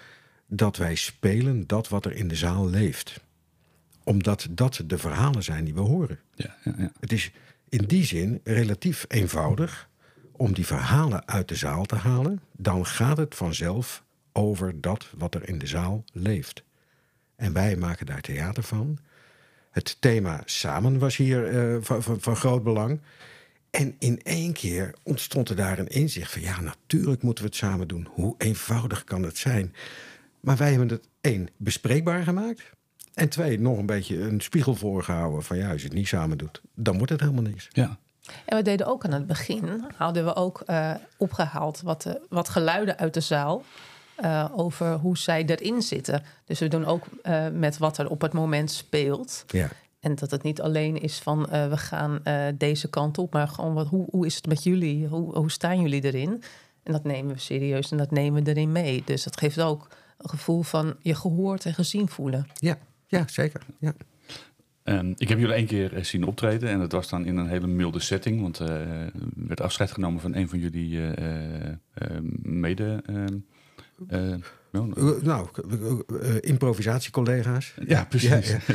dat 0.47 0.77
wij 0.77 0.95
spelen 0.95 1.67
dat 1.67 1.89
wat 1.89 2.05
er 2.05 2.13
in 2.13 2.29
de 2.29 2.35
zaal 2.35 2.71
leeft. 2.71 3.21
Omdat 4.05 4.47
dat 4.51 4.83
de 4.87 4.99
verhalen 4.99 5.43
zijn 5.43 5.65
die 5.65 5.75
we 5.75 5.81
horen. 5.81 6.19
Ja, 6.35 6.57
ja, 6.65 6.75
ja. 6.79 6.93
Het 7.01 7.13
is 7.13 7.31
in 7.69 7.85
die 7.85 8.05
zin 8.05 8.41
relatief 8.45 9.05
eenvoudig 9.09 9.89
om 10.33 10.55
die 10.55 10.67
verhalen 10.67 11.29
uit 11.29 11.49
de 11.49 11.55
zaal 11.55 11.85
te 11.85 11.97
halen. 11.97 12.41
Dan 12.53 12.87
gaat 12.87 13.17
het 13.17 13.35
vanzelf 13.35 14.05
over 14.33 14.81
dat 14.81 15.07
wat 15.17 15.35
er 15.35 15.49
in 15.49 15.59
de 15.59 15.67
zaal 15.67 16.05
leeft. 16.13 16.65
En 17.37 17.53
wij 17.53 17.77
maken 17.77 18.07
daar 18.07 18.21
theater 18.21 18.63
van. 18.63 18.99
Het 19.71 19.97
thema 20.01 20.43
samen 20.45 20.99
was 20.99 21.17
hier 21.17 21.47
eh, 21.47 21.77
van, 21.81 22.03
van, 22.03 22.21
van 22.21 22.37
groot 22.37 22.63
belang. 22.63 23.01
En 23.71 23.97
in 23.99 24.23
één 24.23 24.53
keer 24.53 24.95
ontstond 25.03 25.49
er 25.49 25.57
daar 25.57 25.79
een 25.79 25.89
inzicht 25.89 26.33
van... 26.33 26.43
ja, 26.43 26.61
natuurlijk 26.61 27.23
moeten 27.23 27.45
we 27.45 27.51
het 27.51 27.59
samen 27.59 27.89
doen. 27.89 28.09
Hoe 28.11 28.35
eenvoudig 28.39 29.05
kan 29.05 29.23
het 29.23 29.39
zijn? 29.39 29.75
Maar 30.47 30.57
wij 30.57 30.71
hebben 30.71 30.89
het 30.89 31.09
één, 31.21 31.49
bespreekbaar 31.57 32.23
gemaakt... 32.23 32.63
en 33.15 33.29
twee, 33.29 33.61
nog 33.61 33.79
een 33.79 33.87
beetje 33.87 34.21
een 34.21 34.41
spiegel 34.41 34.75
voorgehouden... 34.75 35.43
van 35.43 35.57
ja, 35.57 35.71
als 35.71 35.81
je 35.81 35.87
het 35.89 35.97
niet 35.97 36.09
samen 36.09 36.39
doet, 36.39 36.61
dan 36.75 36.97
wordt 36.97 37.13
het 37.13 37.21
helemaal 37.21 37.43
niks. 37.43 37.69
ja. 37.73 37.99
En 38.45 38.57
we 38.57 38.63
deden 38.63 38.87
ook 38.87 39.05
aan 39.05 39.13
het 39.13 39.27
begin, 39.27 39.85
hadden 39.97 40.25
we 40.25 40.35
ook 40.35 40.61
eh, 40.67 40.91
opgehaald 41.17 41.81
wat, 41.81 42.05
eh, 42.07 42.13
wat 42.29 42.49
geluiden 42.49 42.99
uit 42.99 43.15
de 43.15 43.21
zaal. 43.21 43.63
eh, 44.17 44.45
over 44.53 44.93
hoe 44.95 45.19
zij 45.19 45.45
erin 45.45 45.83
zitten. 45.83 46.23
Dus 46.45 46.59
we 46.59 46.69
doen 46.69 46.85
ook 46.85 47.05
eh, 47.23 47.49
met 47.53 47.79
wat 47.79 47.99
er 47.99 48.09
op 48.11 48.21
het 48.21 48.33
moment 48.33 48.71
speelt. 48.71 49.45
Ja, 49.47 49.69
En 50.01 50.15
dat 50.15 50.31
het 50.31 50.43
niet 50.43 50.61
alleen 50.61 51.01
is 51.03 51.19
van 51.19 51.51
eh, 51.51 51.69
we 51.69 51.77
gaan 51.77 52.25
eh, 52.25 52.43
deze 52.55 52.89
kant 52.91 53.19
op, 53.19 53.33
maar 53.33 53.49
gewoon 53.49 53.75
wat, 53.75 53.87
hoe, 53.87 54.07
hoe 54.11 54.27
is 54.27 54.35
het 54.35 54.47
met 54.47 54.63
jullie? 54.63 55.07
Hoe, 55.07 55.37
hoe 55.39 55.51
staan 55.51 55.81
jullie 55.81 56.05
erin? 56.05 56.43
En 56.83 56.93
dat 56.93 57.05
nemen 57.05 57.35
we 57.35 57.41
serieus 57.41 57.91
en 57.91 57.97
dat 57.97 58.11
nemen 58.11 58.45
we 58.45 58.51
erin 58.51 58.73
mee. 58.73 59.03
Dus 59.07 59.23
dat 59.23 59.39
geeft 59.39 59.61
ook 59.61 59.89
gevoel 60.19 60.63
van 60.63 60.97
je 61.01 61.15
gehoord 61.15 61.65
en 61.67 61.75
gezien 61.75 62.09
voelen. 62.09 62.47
ja, 62.55 62.79
ja 63.07 63.25
zeker. 63.29 63.63
Ja. 63.81 63.95
En 64.83 65.15
ik 65.17 65.29
heb 65.29 65.39
jullie 65.39 65.55
één 65.55 65.67
keer 65.67 65.95
eh, 65.95 66.03
zien 66.05 66.25
optreden 66.25 66.69
en 66.69 66.79
dat 66.79 66.93
was 66.93 67.09
dan 67.09 67.25
in 67.27 67.37
een 67.37 67.49
hele 67.49 67.67
milde 67.67 68.01
setting, 68.01 68.41
want 68.41 68.61
eh, 68.61 68.69
er 68.91 69.13
werd 69.35 69.61
afscheid 69.61 69.91
genomen 69.93 70.21
van 70.21 70.35
een 70.35 70.49
van 70.49 70.59
jullie 70.59 70.99
eh, 71.01 71.67
eh, 71.67 71.77
eh, 71.95 72.11
mede. 72.43 73.03
eh, 74.09 74.33
eh, 74.33 74.41
nou, 75.23 75.49
improvisatiecollega's. 76.41 77.75
ja, 77.87 78.05
precies. 78.05 78.51
Ja, 78.51 78.59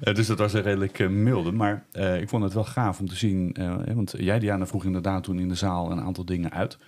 Eh, 0.00 0.14
dus 0.14 0.26
dat 0.26 0.38
was 0.38 0.52
een 0.52 0.62
redelijk 0.62 0.98
eh, 0.98 1.08
milde. 1.08 1.52
Maar 1.52 1.86
eh, 1.92 2.20
ik 2.20 2.28
vond 2.28 2.42
het 2.44 2.52
wel 2.52 2.64
gaaf 2.64 3.00
om 3.00 3.08
te 3.08 3.16
zien. 3.16 3.52
eh, 3.54 3.76
hè, 3.84 3.94
want 3.94 4.14
jij, 4.18 4.38
Diana, 4.38 4.66
vroeg 4.66 4.84
inderdaad 4.84 5.24
toen 5.24 5.38
in 5.38 5.48
de 5.48 5.54
zaal 5.54 5.90
een 5.90 6.00
aantal 6.00 6.24
dingen 6.24 6.50
uit. 6.50 6.78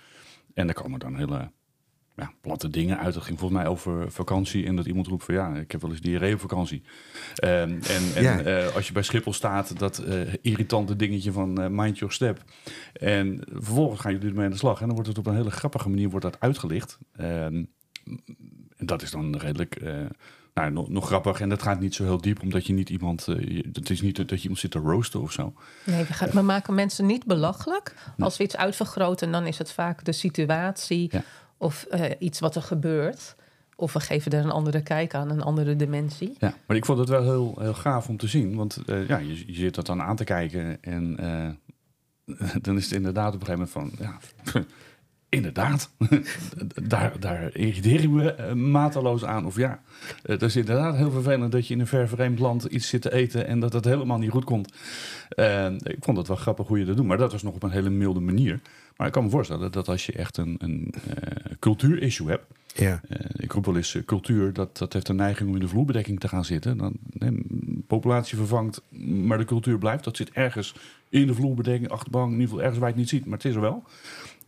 En 0.53 0.65
daar 0.65 0.75
komen 0.75 0.99
dan 0.99 1.15
hele 1.15 1.51
ja, 2.21 2.31
platte 2.41 2.69
dingen 2.69 2.99
uit. 2.99 3.13
Dat 3.13 3.23
ging 3.23 3.39
volgens 3.39 3.59
mij 3.61 3.69
over 3.69 4.11
vakantie. 4.11 4.65
En 4.65 4.75
dat 4.75 4.85
iemand 4.85 5.07
roept 5.07 5.23
van 5.23 5.35
ja, 5.35 5.53
ik 5.55 5.71
heb 5.71 5.81
wel 5.81 5.89
eens 5.91 6.01
diarree 6.01 6.33
op 6.33 6.39
vakantie. 6.39 6.81
Ehm, 7.35 7.51
en 7.69 8.01
en 8.15 8.23
Ja. 8.23 8.39
eh, 8.39 8.75
als 8.75 8.87
je 8.87 8.93
bij 8.93 9.03
Schiphol 9.03 9.33
staat, 9.33 9.79
dat 9.79 9.97
eh, 9.97 10.19
irritante 10.41 10.95
dingetje 10.95 11.31
van 11.31 11.61
eh, 11.61 11.67
mind 11.69 11.97
your 11.97 12.13
step. 12.13 12.43
En 12.93 13.41
vervolgens 13.51 14.01
gaan 14.01 14.11
jullie 14.11 14.27
ermee 14.29 14.45
aan 14.45 14.51
de 14.51 14.57
slag. 14.57 14.79
En 14.79 14.85
dan 14.85 14.95
wordt 14.95 15.09
het 15.09 15.17
op 15.17 15.25
een 15.27 15.35
hele 15.35 15.51
grappige 15.51 15.89
manier 15.89 16.09
wordt 16.09 16.25
dat 16.25 16.39
uitgelicht. 16.39 16.97
Ehm, 17.15 17.63
en 18.77 18.85
dat 18.85 19.01
is 19.01 19.11
dan 19.11 19.35
redelijk 19.37 19.75
eh, 19.75 19.93
nou, 20.53 20.71
nog, 20.71 20.89
nog 20.89 21.05
grappig. 21.05 21.39
En 21.41 21.49
dat 21.49 21.61
gaat 21.61 21.79
niet 21.79 21.95
zo 21.95 22.03
heel 22.03 22.21
diep, 22.21 22.41
omdat 22.41 22.65
je 22.67 22.73
niet 22.73 22.89
iemand... 22.89 23.25
het 23.71 23.89
is 23.89 24.01
niet 24.01 24.15
dat 24.15 24.29
je 24.29 24.41
iemand 24.41 24.59
zit 24.59 24.71
te 24.71 24.79
roosten 24.79 25.21
of 25.21 25.31
zo. 25.31 25.53
Nee, 25.85 26.03
we, 26.03 26.13
gaan, 26.13 26.29
we 26.29 26.41
maken 26.41 26.73
mensen 26.75 27.05
niet 27.05 27.25
belachelijk. 27.25 27.95
Als 28.19 28.37
we 28.37 28.43
iets 28.43 28.57
uitvergroten, 28.57 29.31
dan 29.31 29.45
is 29.47 29.57
het 29.57 29.71
vaak 29.71 30.05
de 30.05 30.11
situatie 30.11 31.07
Ja. 31.11 31.23
Of 31.61 31.83
eh, 31.83 32.11
iets 32.19 32.39
wat 32.39 32.55
er 32.55 32.61
gebeurt. 32.61 33.35
Of 33.75 33.93
we 33.93 33.99
geven 33.99 34.31
er 34.31 34.43
een 34.43 34.51
andere 34.51 34.81
kijk 34.81 35.13
aan, 35.13 35.29
een 35.29 35.41
andere 35.41 35.75
dimensie. 35.75 36.35
Ja, 36.39 36.53
maar 36.65 36.77
ik 36.77 36.85
vond 36.85 36.99
het 36.99 37.09
wel 37.09 37.23
heel, 37.23 37.55
heel 37.59 37.73
gaaf 37.73 38.09
om 38.09 38.17
te 38.17 38.27
zien. 38.27 38.55
Want 38.55 38.77
eh, 38.85 39.07
ja, 39.07 39.17
je, 39.17 39.43
je 39.47 39.53
zit 39.53 39.75
dat 39.75 39.85
dan 39.85 40.01
aan 40.01 40.15
te 40.15 40.23
kijken 40.23 40.77
en 40.81 41.17
eh, 41.17 42.55
dan 42.61 42.77
is 42.77 42.83
het 42.83 42.93
inderdaad 42.93 43.35
op 43.35 43.39
een 43.41 43.45
gegeven 43.45 43.69
moment 43.73 43.97
van... 43.99 44.05
Ja, 44.05 44.19
inderdaad, 45.31 45.91
daar, 46.83 47.19
daar 47.19 47.55
irriteer 47.55 48.03
ik 48.03 48.09
me 48.09 48.33
eh, 48.33 48.53
mateloos 48.53 49.25
aan. 49.25 49.45
Of 49.45 49.55
ja, 49.55 49.81
het 50.21 50.41
is 50.41 50.55
inderdaad 50.55 50.95
heel 50.95 51.11
vervelend 51.11 51.51
dat 51.51 51.67
je 51.67 51.73
in 51.73 51.79
een 51.79 51.87
ver 51.87 52.07
vreemd 52.07 52.39
land 52.39 52.63
iets 52.63 52.87
zit 52.87 53.01
te 53.01 53.13
eten... 53.13 53.47
en 53.47 53.59
dat 53.59 53.73
het 53.73 53.85
helemaal 53.85 54.17
niet 54.17 54.31
goed 54.31 54.43
komt. 54.43 54.73
Eh, 55.29 55.71
ik 55.71 55.97
vond 55.99 56.17
het 56.17 56.27
wel 56.27 56.37
grappig 56.37 56.67
hoe 56.67 56.79
je 56.79 56.85
dat 56.85 56.97
doet, 56.97 57.05
maar 57.05 57.17
dat 57.17 57.31
was 57.31 57.43
nog 57.43 57.53
op 57.53 57.63
een 57.63 57.71
hele 57.71 57.89
milde 57.89 58.19
manier. 58.19 58.59
Maar 59.01 59.07
ik 59.07 59.15
kan 59.15 59.23
me 59.23 59.29
voorstellen 59.29 59.71
dat 59.71 59.87
als 59.87 60.05
je 60.05 60.11
echt 60.11 60.37
een, 60.37 60.55
een 60.59 60.93
eh, 61.07 61.51
cultuurissue 61.59 62.29
hebt... 62.29 62.45
Ja. 62.75 63.01
Eh, 63.09 63.19
ik 63.35 63.51
roep 63.51 63.65
wel 63.65 63.75
eens 63.75 63.95
eh, 63.95 64.03
cultuur, 64.03 64.53
dat, 64.53 64.77
dat 64.77 64.93
heeft 64.93 65.07
een 65.07 65.15
neiging 65.15 65.49
om 65.49 65.55
in 65.55 65.61
de 65.61 65.67
vloerbedekking 65.67 66.19
te 66.19 66.27
gaan 66.27 66.45
zitten. 66.45 66.77
Dan, 66.77 66.93
nee, 67.09 67.45
populatie 67.87 68.37
vervangt, 68.37 68.81
maar 68.99 69.37
de 69.37 69.45
cultuur 69.45 69.77
blijft. 69.77 70.03
Dat 70.03 70.17
zit 70.17 70.31
ergens 70.31 70.75
in 71.09 71.27
de 71.27 71.33
vloerbedekking, 71.33 71.89
achterbank, 71.89 72.25
in 72.25 72.31
ieder 72.31 72.47
geval 72.47 72.61
ergens 72.61 72.79
waar 72.79 72.89
je 72.89 72.93
het 72.93 73.03
niet 73.03 73.13
ziet, 73.13 73.25
maar 73.25 73.37
het 73.37 73.47
is 73.47 73.55
er 73.55 73.61
wel. 73.61 73.83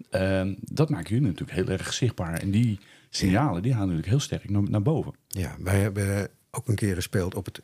Ehm, 0.10 0.54
dat 0.60 0.90
maken 0.90 1.10
jullie 1.10 1.28
natuurlijk 1.28 1.58
heel 1.58 1.68
erg 1.68 1.94
zichtbaar. 1.94 2.34
En 2.34 2.52
die 2.52 2.80
signalen 3.10 3.62
die 3.62 3.72
gaan 3.72 3.82
natuurlijk 3.82 4.08
heel 4.08 4.20
sterk 4.20 4.50
naar, 4.50 4.70
naar 4.70 4.82
boven. 4.82 5.14
Ja, 5.28 5.56
wij 5.60 5.80
hebben 5.80 6.30
ook 6.52 6.68
een 6.68 6.76
keer 6.76 6.96
gespeeld 6.96 7.36
op 7.36 7.46
het 7.46 7.60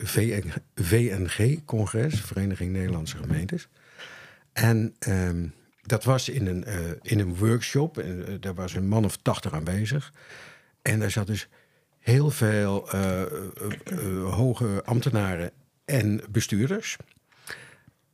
VNG-congres, 0.76 2.22
Vereniging 2.22 2.72
Nederlandse 2.72 3.18
Gemeentes. 3.18 3.68
En 4.54 4.96
ehm, 5.00 5.48
dat 5.82 6.04
was 6.04 6.30
in 6.30 6.48
een, 6.48 6.64
eh, 6.64 6.80
in 7.02 7.20
een 7.20 7.36
workshop. 7.36 7.98
En, 7.98 8.30
uh, 8.30 8.36
daar 8.40 8.54
was 8.54 8.74
een 8.74 8.88
man 8.88 9.06
of 9.06 9.18
tachtig 9.18 9.54
aanwezig. 9.54 10.14
En 10.82 11.00
daar 11.00 11.12
zat 11.12 11.28
dus 11.28 11.48
heel 12.00 12.30
veel 12.30 12.96
uh, 12.96 13.24
hoge 14.34 14.82
ambtenaren 14.86 15.52
en 15.86 16.22
bestuurders. 16.30 16.98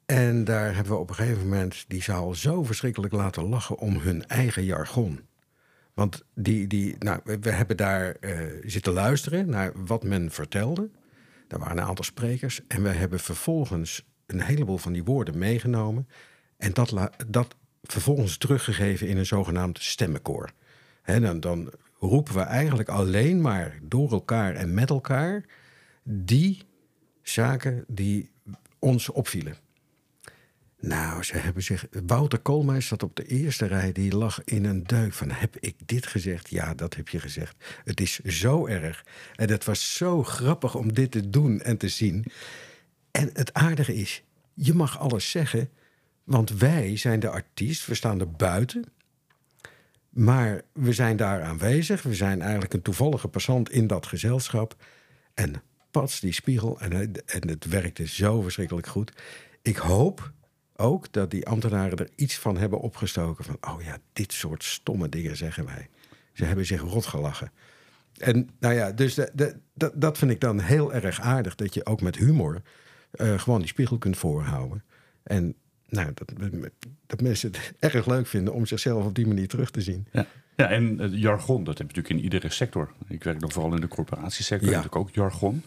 En 0.06 0.44
daar 0.44 0.76
hebben 0.76 0.94
we 0.94 1.00
op 1.00 1.10
een 1.10 1.16
gegeven 1.16 1.44
moment 1.44 1.86
die 1.88 2.04
zaal 2.04 2.34
zo 2.34 2.64
verschrikkelijk 2.64 3.14
laten 3.14 3.44
lachen 3.44 3.78
om 3.78 3.98
hun 3.98 4.28
eigen 4.28 4.64
jargon. 4.64 5.20
Want 5.94 6.24
die, 6.34 6.68
die, 6.68 6.96
nou, 7.00 7.20
we 7.24 7.52
hebben 7.52 7.78
daar 7.78 8.16
uh, 8.20 8.40
zitten 8.66 8.94
luisteren 8.94 9.50
naar 9.50 9.72
wat 9.86 10.04
men 10.04 10.32
vertelde. 10.32 10.90
Daar 11.48 11.60
waren 11.60 11.78
een 11.78 11.84
aantal 11.84 12.06
sprekers. 12.06 12.62
En 12.68 12.84
we 12.84 12.90
hebben 12.90 13.20
vervolgens 13.20 14.06
een 14.26 14.42
heleboel 14.42 14.78
van 14.78 14.94
die 14.94 15.04
woorden 15.04 15.38
meegenomen. 15.38 16.08
En 16.58 16.74
dat, 16.74 16.94
dat 17.28 17.56
vervolgens 17.84 18.38
teruggegeven 18.38 19.08
in 19.08 19.18
een 19.18 19.26
zogenaamd 19.26 19.80
stemmenkoor. 19.80 20.52
Dan, 21.06 21.40
dan 21.40 21.72
roepen 22.00 22.34
we 22.34 22.42
eigenlijk 22.42 22.90
alleen 22.90 23.42
maar 23.42 23.80
door 23.82 24.12
elkaar 24.12 24.56
en 24.56 24.74
met 24.74 24.90
elkaar 24.90 25.44
die 26.04 26.64
zaken 27.22 27.84
die 27.88 28.32
ons 28.80 29.10
opvielen. 29.10 29.56
Nou, 30.86 31.24
ze 31.24 31.38
hebben 31.38 31.64
zich. 31.64 31.86
Wouter 32.06 32.40
Koolmeis 32.40 32.88
zat 32.88 33.04
op 33.04 33.16
de 33.16 33.26
eerste 33.26 33.66
rij. 33.66 33.92
Die 33.92 34.16
lag 34.16 34.44
in 34.44 34.66
een 34.66 34.84
duik 34.84 35.14
van: 35.14 35.32
Heb 35.32 35.58
ik 35.60 35.76
dit 35.86 36.08
gezegd? 36.08 36.50
Ja, 36.50 36.74
dat 36.74 36.96
heb 36.96 37.10
je 37.10 37.20
gezegd. 37.20 37.56
Het 37.84 38.00
is 38.00 38.20
zo 38.20 38.68
erg. 38.68 39.06
En 39.36 39.50
het 39.50 39.66
was 39.66 39.96
zo 39.96 40.24
grappig 40.24 40.76
om 40.76 40.94
dit 40.94 41.12
te 41.12 41.30
doen 41.30 41.62
en 41.62 41.78
te 41.78 41.88
zien. 41.88 42.26
En 43.12 43.30
het 43.34 43.54
aardige 43.54 43.96
is: 43.96 44.24
je 44.54 44.74
mag 44.74 45.00
alles 45.00 45.30
zeggen, 45.30 45.70
want 46.24 46.50
wij 46.50 46.98
zijn 46.98 47.20
de 47.20 47.30
artiest. 47.30 47.86
We 47.86 47.96
staan 47.96 48.20
er 48.20 48.32
buiten. 48.32 48.84
Maar 50.10 50.62
we 50.74 50.94
zijn 50.94 51.18
daar 51.18 51.44
aanwezig. 51.44 52.04
We 52.04 52.16
zijn 52.16 52.42
eigenlijk 52.42 52.74
een 52.74 52.82
toevallige 52.82 53.28
passant 53.28 53.72
in 53.72 53.88
dat 53.88 54.06
gezelschap. 54.06 54.76
En 55.34 55.62
pats 55.92 56.20
die 56.20 56.34
spiegel. 56.34 56.80
En, 56.80 57.26
en 57.26 57.48
het 57.48 57.66
werkte 57.66 58.08
zo 58.08 58.42
verschrikkelijk 58.42 58.88
goed. 58.88 59.12
Ik 59.62 59.78
hoop 59.78 60.34
ook 60.76 61.12
dat 61.12 61.32
die 61.32 61.48
ambtenaren 61.48 61.98
er 61.98 62.10
iets 62.16 62.40
van 62.40 62.58
hebben 62.58 62.80
opgestoken. 62.80 63.46
Van, 63.46 63.58
oh 63.62 63.82
ja, 63.82 63.98
dit 64.14 64.34
soort 64.34 64.64
stomme 64.64 65.10
dingen 65.10 65.38
zeggen 65.38 65.66
wij. 65.66 65.88
Ze 66.34 66.46
hebben 66.46 66.66
zich 66.66 66.82
rot 66.82 67.06
gelachen. 67.06 67.52
En 68.18 68.50
nou 68.60 68.74
ja, 68.74 68.92
dus 68.92 69.14
de, 69.14 69.32
de, 69.34 69.56
dat, 69.74 69.92
dat 69.96 70.18
vind 70.18 70.32
ik 70.32 70.40
dan 70.40 70.60
heel 70.60 70.94
erg 70.94 71.22
aardig. 71.22 71.56
Dat 71.56 71.74
je 71.74 71.86
ook 71.86 72.02
met 72.02 72.16
humor 72.16 72.62
uh, 73.16 73.40
gewoon 73.40 73.60
die 73.60 73.68
spiegel 73.68 73.98
kunt 73.98 74.18
voorhouden. 74.18 74.84
En 75.24 75.56
nou, 75.88 76.12
dat, 76.14 76.34
dat 77.06 77.22
mensen 77.22 77.52
het 77.52 77.74
erg 77.94 78.06
leuk 78.06 78.28
vinden 78.28 78.54
om 78.54 78.66
zichzelf 78.66 79.06
op 79.06 79.16
die 79.16 79.28
manier 79.28 79.48
terug 79.48 79.72
te 79.72 79.82
zien. 79.82 80.08
Ja. 80.12 80.26
Ja, 80.56 80.70
en 80.70 81.10
jargon, 81.12 81.64
dat 81.64 81.78
heb 81.78 81.92
je 81.92 81.96
natuurlijk 81.96 82.16
in 82.16 82.34
iedere 82.34 82.54
sector. 82.54 82.92
Ik 83.08 83.24
werk 83.24 83.40
nog 83.40 83.54
vooral 83.54 83.74
in 83.74 83.82
de 83.82 83.88
corporatiesector, 83.88 84.70
ja. 84.70 84.76
natuurlijk 84.76 85.08
ook 85.08 85.16
jargon. 85.16 85.64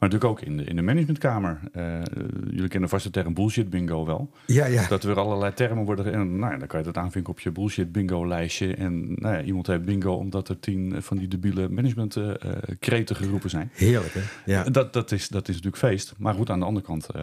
Maar 0.00 0.08
natuurlijk 0.08 0.40
ook 0.40 0.48
in 0.48 0.56
de, 0.56 0.64
in 0.64 0.76
de 0.76 0.82
managementkamer. 0.82 1.60
Uh, 1.76 2.02
jullie 2.50 2.68
kennen 2.68 2.88
vast 2.88 3.04
de 3.04 3.10
term 3.10 3.34
bullshit 3.34 3.70
bingo 3.70 4.06
wel. 4.06 4.30
Ja, 4.46 4.66
ja. 4.66 4.88
Dat 4.88 5.04
er 5.04 5.18
allerlei 5.18 5.54
termen 5.54 5.84
worden. 5.84 6.12
En 6.12 6.38
nou 6.38 6.52
ja, 6.52 6.58
dan 6.58 6.68
kan 6.68 6.78
je 6.78 6.84
dat 6.84 6.96
aanvinken 6.96 7.32
op 7.32 7.40
je 7.40 7.50
bullshit 7.50 7.92
bingo 7.92 8.26
lijstje. 8.26 8.74
En 8.74 9.14
nou 9.14 9.34
ja, 9.34 9.42
iemand 9.42 9.66
heeft 9.66 9.84
bingo 9.84 10.12
omdat 10.12 10.48
er 10.48 10.60
tien 10.60 11.02
van 11.02 11.16
die 11.16 11.28
debiele 11.28 11.68
management 11.68 12.16
uh, 12.16 12.32
kreten 12.78 13.16
geroepen 13.16 13.50
zijn. 13.50 13.70
Heerlijk, 13.72 14.14
hè? 14.14 14.20
Ja. 14.52 14.64
Dat, 14.64 14.92
dat, 14.92 15.12
is, 15.12 15.28
dat 15.28 15.48
is 15.48 15.54
natuurlijk 15.54 15.82
feest. 15.82 16.14
Maar 16.18 16.34
goed, 16.34 16.50
aan 16.50 16.58
de 16.58 16.66
andere 16.66 16.86
kant, 16.86 17.08
uh, 17.16 17.22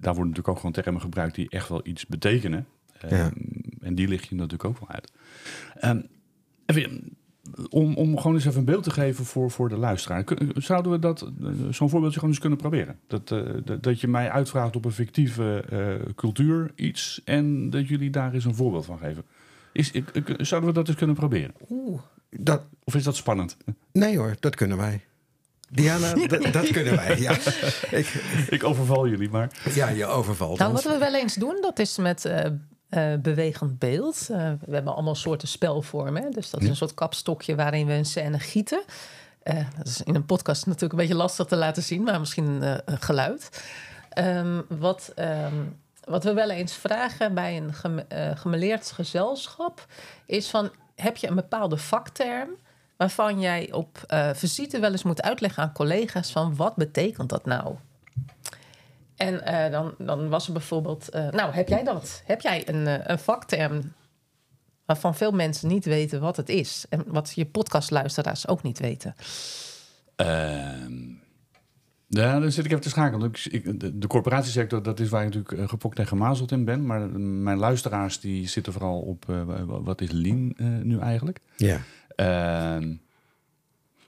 daar 0.00 0.14
worden 0.14 0.28
natuurlijk 0.28 0.48
ook 0.48 0.56
gewoon 0.56 0.72
termen 0.72 1.00
gebruikt 1.00 1.34
die 1.34 1.50
echt 1.50 1.68
wel 1.68 1.80
iets 1.86 2.06
betekenen. 2.06 2.66
Ja. 3.08 3.30
En 3.80 3.94
die 3.94 4.08
lig 4.08 4.28
je 4.28 4.34
natuurlijk 4.34 4.64
ook 4.64 4.78
wel 4.78 4.88
uit. 4.88 5.12
Um, 5.84 6.06
even, 6.66 7.16
om, 7.70 7.94
om 7.94 8.16
gewoon 8.16 8.34
eens 8.34 8.44
even 8.44 8.58
een 8.58 8.64
beeld 8.64 8.82
te 8.82 8.90
geven 8.90 9.24
voor, 9.24 9.50
voor 9.50 9.68
de 9.68 9.76
luisteraar. 9.76 10.24
Zouden 10.54 10.92
we 10.92 10.98
dat, 10.98 11.30
zo'n 11.70 11.90
voorbeeldje 11.90 12.14
gewoon 12.14 12.30
eens 12.30 12.40
kunnen 12.40 12.58
proberen? 12.58 12.98
Dat, 13.06 13.30
uh, 13.30 13.40
dat, 13.80 14.00
je 14.00 14.08
mij 14.08 14.30
uitvraagt 14.30 14.76
op 14.76 14.84
een 14.84 14.92
fictieve 14.92 15.64
uh, 15.72 16.12
cultuur 16.14 16.72
iets 16.74 17.20
en 17.24 17.70
dat 17.70 17.88
jullie 17.88 18.10
daar 18.10 18.34
eens 18.34 18.44
een 18.44 18.54
voorbeeld 18.54 18.84
van 18.84 18.98
geven. 18.98 19.24
Is, 19.72 19.90
ik, 19.90 20.10
ik, 20.10 20.34
zouden 20.38 20.68
we 20.68 20.74
dat 20.74 20.88
eens 20.88 20.96
kunnen 20.96 21.16
proberen? 21.16 21.54
Oeh, 21.68 22.00
dat, 22.30 22.62
of 22.84 22.94
is 22.94 23.04
dat 23.04 23.16
spannend? 23.16 23.56
Nee 23.92 24.18
hoor, 24.18 24.36
dat 24.40 24.54
kunnen 24.54 24.76
wij. 24.76 25.04
Diana, 25.70 26.14
dat 26.50 26.70
kunnen 26.70 26.96
wij. 26.96 27.18
Ja. 27.18 27.32
Ik, 27.90 28.06
ik, 28.50 28.64
overval 28.64 29.08
jullie 29.08 29.30
maar. 29.30 29.50
Ja, 29.74 29.88
je 29.88 30.06
overvalt 30.06 30.58
nou, 30.58 30.72
ons. 30.72 30.84
Wat 30.84 30.92
we 30.92 30.98
wel 30.98 31.14
eens 31.14 31.34
doen, 31.34 31.58
dat 31.60 31.78
is 31.78 31.98
met 31.98 32.24
uh, 32.24 32.44
uh, 32.90 33.14
bewegend 33.18 33.78
beeld. 33.78 34.28
Uh, 34.30 34.52
we 34.66 34.74
hebben 34.74 34.94
allemaal 34.94 35.14
soorten 35.14 35.48
spelvormen. 35.48 36.22
Hè? 36.22 36.28
Dus 36.28 36.50
dat 36.50 36.62
is 36.62 36.68
een 36.68 36.76
soort 36.76 36.94
kapstokje 36.94 37.54
waarin 37.54 37.86
we 37.86 37.92
een 37.92 38.04
scène 38.04 38.38
gieten. 38.38 38.82
Uh, 39.42 39.54
dat 39.76 39.86
is 39.86 40.02
in 40.02 40.14
een 40.14 40.26
podcast 40.26 40.66
natuurlijk 40.66 40.92
een 40.92 40.98
beetje 40.98 41.14
lastig 41.14 41.46
te 41.46 41.56
laten 41.56 41.82
zien, 41.82 42.02
maar 42.02 42.20
misschien 42.20 42.62
een 42.62 43.00
geluid. 43.00 43.64
Um, 44.18 44.64
wat, 44.68 45.12
um, 45.16 45.76
wat 46.04 46.24
we 46.24 46.32
wel 46.32 46.50
eens 46.50 46.72
vragen 46.72 47.34
bij 47.34 47.56
een 47.56 47.74
gem 47.74 48.00
gemeleerd 48.34 48.90
gezelschap 48.90 49.86
is 50.26 50.50
van... 50.50 50.70
heb 50.94 51.16
je 51.16 51.28
een 51.28 51.34
bepaalde 51.34 51.76
vakterm 51.76 52.48
waarvan 52.96 53.40
jij 53.40 53.72
op 53.72 53.98
visite 54.34 54.78
wel 54.78 54.90
eens 54.90 55.02
moet 55.02 55.22
uitleggen 55.22 55.62
aan 55.62 55.72
collega's... 55.72 56.30
van 56.30 56.56
wat 56.56 56.76
betekent 56.76 57.28
dat 57.28 57.44
nou? 57.44 57.74
En 59.18 59.42
uh, 59.46 59.70
dan, 59.70 59.94
dan 59.98 60.28
was 60.28 60.46
er 60.46 60.52
bijvoorbeeld, 60.52 61.08
uh, 61.14 61.28
nou 61.28 61.52
heb 61.52 61.68
jij 61.68 61.84
dat? 61.84 62.22
Heb 62.24 62.40
jij 62.40 62.68
een, 62.68 62.86
uh, 62.86 62.94
een 63.02 63.18
vakterm 63.18 63.92
waarvan 64.84 65.14
veel 65.14 65.32
mensen 65.32 65.68
niet 65.68 65.84
weten 65.84 66.20
wat 66.20 66.36
het 66.36 66.48
is 66.48 66.86
en 66.88 67.04
wat 67.06 67.32
je 67.34 67.46
podcastluisteraars 67.46 68.48
ook 68.48 68.62
niet 68.62 68.78
weten? 68.78 69.14
Ehm, 70.16 70.92
ja, 72.06 72.40
dan 72.40 72.52
zit 72.52 72.64
ik 72.64 72.70
even 72.70 72.82
te 72.82 72.88
schakelen. 72.88 73.32
Ik, 73.50 73.80
de, 73.80 73.98
de 73.98 74.06
corporatiesector, 74.06 74.82
dat 74.82 75.00
is 75.00 75.08
waar 75.08 75.26
ik 75.26 75.34
natuurlijk 75.34 75.70
gepokt 75.70 75.98
en 75.98 76.06
gemazeld 76.06 76.52
in 76.52 76.64
ben. 76.64 76.86
Maar 76.86 77.00
mijn 77.20 77.58
luisteraars 77.58 78.20
die 78.20 78.48
zitten 78.48 78.72
vooral 78.72 79.00
op 79.00 79.24
wat 79.66 80.00
is 80.00 80.10
lean 80.10 80.54
nu 80.82 80.98
eigenlijk? 80.98 81.40
Ja. 81.56 81.80
Ehm, 82.16 82.94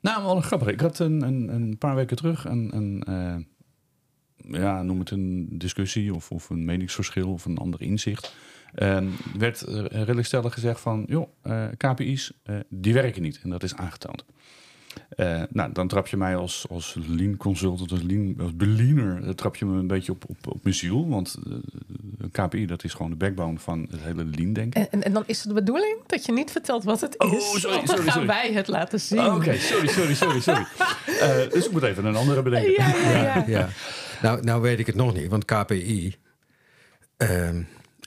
nou, 0.00 0.24
wel 0.24 0.40
grappig. 0.40 0.68
Ik 0.68 0.80
had 0.80 0.98
een, 0.98 1.22
een, 1.22 1.54
een 1.54 1.78
paar 1.78 1.94
weken 1.94 2.16
terug 2.16 2.44
een, 2.44 2.76
een 2.76 3.48
ja, 4.48 4.82
noem 4.82 4.98
het 4.98 5.10
een 5.10 5.48
discussie 5.50 6.14
of, 6.14 6.30
of 6.30 6.50
een 6.50 6.64
meningsverschil 6.64 7.32
of 7.32 7.44
een 7.44 7.58
ander 7.58 7.80
inzicht. 7.80 8.34
Werd 9.38 9.60
redelijk 9.88 10.26
stellig 10.26 10.54
gezegd 10.54 10.80
van, 10.80 11.04
joh, 11.08 11.28
uh, 11.44 11.64
KPI's, 11.76 12.32
uh, 12.46 12.56
die 12.68 12.94
werken 12.94 13.22
niet. 13.22 13.40
En 13.42 13.50
dat 13.50 13.62
is 13.62 13.74
aangetoond. 13.74 14.24
Nou, 15.50 15.72
dan 15.72 15.88
trap 15.88 16.06
je 16.06 16.16
mij 16.16 16.36
als, 16.36 16.66
als 16.70 16.96
lean 17.06 17.36
consultant, 17.36 17.90
als, 17.90 18.02
lean, 18.02 18.34
als 18.40 18.56
beliener, 18.56 19.34
trap 19.34 19.56
je 19.56 19.64
me 19.64 19.78
een 19.78 19.86
beetje 19.86 20.12
op, 20.12 20.24
op, 20.28 20.36
op 20.46 20.62
mijn 20.62 20.74
ziel. 20.74 21.08
Want 21.08 21.36
een 22.18 22.30
KPI, 22.30 22.66
dat 22.66 22.84
is 22.84 22.92
gewoon 22.92 23.10
de 23.10 23.16
backbone 23.16 23.58
van 23.58 23.86
het 23.90 24.00
hele 24.00 24.24
lean 24.24 24.52
denken. 24.52 24.90
En, 24.90 25.02
en 25.02 25.12
dan 25.12 25.22
is 25.26 25.38
het 25.38 25.48
de 25.48 25.54
bedoeling 25.54 25.96
dat 26.06 26.26
je 26.26 26.32
niet 26.32 26.50
vertelt 26.50 26.84
wat 26.84 27.00
het 27.00 27.18
oh, 27.18 27.32
is. 27.32 27.60
Sorry, 27.60 27.76
dan 27.76 27.86
sorry, 27.86 28.02
gaan 28.02 28.12
sorry. 28.12 28.26
wij 28.26 28.52
het 28.52 28.68
laten 28.68 29.00
zien. 29.00 29.18
Oh, 29.18 29.26
Oké, 29.26 29.34
okay. 29.34 29.58
sorry, 29.58 29.86
sorry, 29.86 30.14
sorry, 30.14 30.40
sorry. 30.40 30.66
dus 31.52 31.66
ik 31.66 31.72
moet 31.72 31.82
even 31.82 32.04
een 32.04 32.16
andere 32.16 32.42
bedenken. 32.42 32.72
Ja, 32.72 32.88
ja, 32.88 33.22
ja. 33.22 33.44
ja. 33.46 33.68
Nou, 34.22 34.42
nou 34.42 34.62
weet 34.62 34.78
ik 34.78 34.86
het 34.86 34.94
nog 34.94 35.14
niet, 35.14 35.28
want 35.28 35.44
KPI... 35.44 36.16
Uh, 37.18 37.48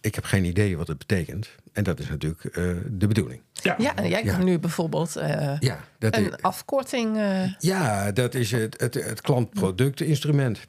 ik 0.01 0.15
heb 0.15 0.23
geen 0.23 0.45
idee 0.45 0.77
wat 0.77 0.87
het 0.87 0.97
betekent. 0.97 1.49
En 1.71 1.83
dat 1.83 1.99
is 1.99 2.09
natuurlijk 2.09 2.43
uh, 2.43 2.75
de 2.89 3.07
bedoeling. 3.07 3.41
Ja, 3.51 3.75
ja 3.77 3.95
en 3.95 4.09
jij 4.09 4.23
ja. 4.23 4.35
kan 4.35 4.45
nu 4.45 4.59
bijvoorbeeld 4.59 5.17
uh, 5.17 5.59
ja, 5.59 5.79
dat 5.99 6.15
een 6.15 6.25
is, 6.25 6.41
afkorting... 6.41 7.17
Uh... 7.17 7.53
Ja, 7.59 8.11
dat 8.11 8.35
is 8.35 8.51
het, 8.51 8.81
het, 8.81 8.93
het 8.93 9.21
klantproductinstrument. 9.21 10.59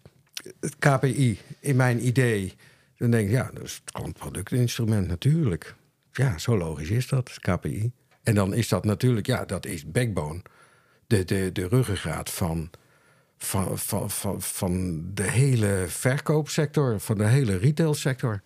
Het 0.60 0.76
KPI, 0.78 1.38
in 1.60 1.76
mijn 1.76 2.06
idee... 2.06 2.54
dan 2.96 3.10
denk 3.10 3.26
ik, 3.26 3.34
ja, 3.34 3.50
dat 3.54 3.62
is 3.62 3.80
het 3.84 3.92
klantproductinstrument 3.92 5.08
natuurlijk. 5.08 5.74
Ja, 6.12 6.38
zo 6.38 6.56
logisch 6.56 6.90
is 6.90 7.08
dat, 7.08 7.36
KPI. 7.40 7.92
En 8.22 8.34
dan 8.34 8.54
is 8.54 8.68
dat 8.68 8.84
natuurlijk, 8.84 9.26
ja, 9.26 9.44
dat 9.44 9.66
is 9.66 9.90
backbone. 9.90 10.42
De, 11.06 11.24
de, 11.24 11.52
de 11.52 11.68
ruggengraat 11.68 12.30
van 12.30 12.70
van, 13.38 13.78
van, 13.78 14.10
van, 14.10 14.42
van 14.42 15.02
de 15.14 15.30
hele 15.30 15.84
verkoopsector, 15.88 17.00
van 17.00 17.18
de 17.18 17.26
hele 17.26 17.56
retailsector. 17.56 18.42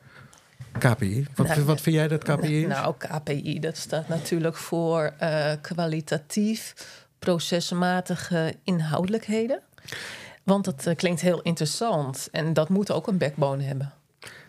KPI. 0.79 1.27
Wat, 1.35 1.47
nou, 1.47 1.63
wat 1.63 1.81
vind 1.81 1.97
jij 1.97 2.09
dat 2.09 2.25
KPI 2.25 2.63
is? 2.63 2.69
Nou, 2.69 2.95
KPI, 2.99 3.61
dat 3.61 3.77
staat 3.77 4.09
natuurlijk 4.09 4.57
voor 4.57 5.13
uh, 5.23 5.53
kwalitatief 5.61 6.75
procesmatige 7.19 8.55
inhoudelijkheden. 8.63 9.61
Want 10.43 10.67
het 10.67 10.87
eh, 10.87 10.97
klinkt 10.97 11.21
heel 11.21 11.43
interessant. 11.43 12.29
En 12.33 12.53
dat 12.53 12.69
moet 12.69 12.93
ook 12.93 13.07
een 13.07 13.19
backbone 13.19 13.63
hebben. 13.63 13.93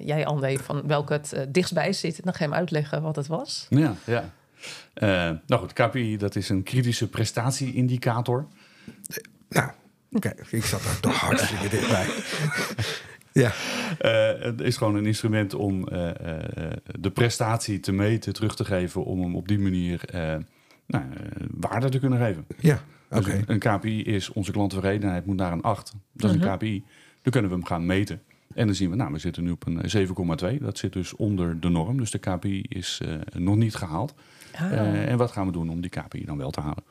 jij, 0.04 0.26
André, 0.26 0.59
van 0.59 0.87
welke 0.87 1.12
het 1.12 1.47
dichtstbij 1.49 1.92
zit. 1.92 2.16
En 2.16 2.23
dan 2.25 2.35
ga 2.35 2.45
je 2.45 2.50
hem 2.50 2.59
uitleggen 2.59 3.02
wat 3.02 3.16
het 3.16 3.26
was. 3.26 3.66
Ja, 3.71 3.95
ja. 4.07 4.33
Eh, 4.94 5.08
nou 5.46 5.60
goed, 5.60 5.72
KPI, 5.72 6.16
dat 6.16 6.36
is 6.36 6.48
een 6.48 6.62
kritische 6.62 7.08
prestatieindicator. 7.08 8.46
Nou, 9.48 9.70
kijk, 10.18 10.46
ik 10.50 10.64
zat 10.64 10.82
daar 10.82 11.00
toch 11.00 11.16
hartstikke 11.20 11.68
dichtbij. 11.68 12.06
Ja, 13.32 13.52
Eh, 13.98 14.42
het 14.42 14.60
is 14.60 14.76
gewoon 14.76 14.94
een 14.94 15.06
instrument 15.06 15.54
om 15.54 15.88
eh, 15.88 16.08
eh, 16.08 16.72
de 17.00 17.10
prestatie 17.10 17.80
te 17.80 17.92
meten, 17.92 18.32
terug 18.32 18.56
te 18.56 18.64
geven, 18.64 19.04
om 19.04 19.20
hem 19.22 19.36
op 19.36 19.48
die 19.48 19.58
manier 19.58 20.04
eh, 20.04 20.36
nou, 20.86 21.04
waarde 21.50 21.88
te 21.88 21.98
kunnen 21.98 22.18
geven. 22.18 22.46
ja, 22.58 22.82
Dus 23.08 23.18
oké. 23.18 23.32
een, 23.32 23.44
een 23.46 23.58
KPI 23.58 24.02
is 24.02 24.32
onze 24.32 24.52
klanttevredenheid 24.52 25.26
moet 25.26 25.36
naar 25.36 25.52
een 25.52 25.62
8. 25.62 25.92
Dat 26.12 26.30
is 26.30 26.36
Mhm. 26.36 26.46
een 26.48 26.56
KPI. 26.56 26.84
Dan 27.22 27.32
kunnen 27.32 27.50
we 27.50 27.56
hem 27.56 27.66
gaan 27.66 27.86
meten. 27.86 28.20
En 28.54 28.66
dan 28.66 28.74
zien 28.74 28.90
we, 28.90 28.96
nou, 28.96 29.12
we 29.12 29.18
zitten 29.18 29.42
nu 29.44 29.50
op 29.50 29.66
een 29.66 29.90
7,2. 29.90 30.58
Dat 30.60 30.78
zit 30.78 30.92
dus 30.92 31.16
onder 31.16 31.60
de 31.60 31.68
norm. 31.68 31.96
Dus 31.98 32.10
de 32.10 32.18
KPI 32.18 32.64
is 32.68 33.00
eh, 33.04 33.14
nog 33.40 33.56
niet 33.56 33.74
gehaald. 33.74 34.14
Ah, 34.54 34.73
Eh, 34.73 35.09
en 35.09 35.16
wat 35.19 35.33
gaan 35.33 35.47
we 35.47 35.52
doen 35.52 35.71
om 35.71 35.80
die 35.80 35.90
KPI 35.90 36.25
dan 36.25 36.37
wel 36.38 36.50
te 36.50 36.61
halen? 36.61 36.85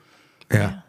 Ja, 0.48 0.86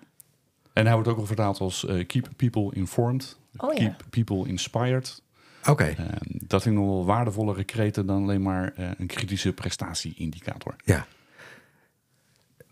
En 0.73 0.85
hij 0.85 0.95
wordt 0.95 1.09
ook 1.09 1.19
al 1.19 1.27
vertaald 1.27 1.61
als 1.61 1.87
eh, 1.87 2.07
keep 2.07 2.29
people 2.37 2.75
informed, 2.75 3.39
Oh, 3.57 3.73
ja. 3.75 3.79
keep 3.79 4.05
people 4.11 4.49
inspired. 4.49 5.23
oké. 5.69 5.85
Eh, 5.85 6.07
dat 6.23 6.63
vind 6.63 6.75
ik 6.75 6.81
nog 6.81 6.91
wel 6.91 7.05
waardevollere 7.05 7.65
kreten 7.65 8.07
dan 8.07 8.23
alleen 8.23 8.43
maar 8.43 8.73
eh, 8.77 8.91
een 8.99 9.07
kritische 9.07 9.53
prestatieindicator. 9.53 10.77
Ja. 10.85 11.07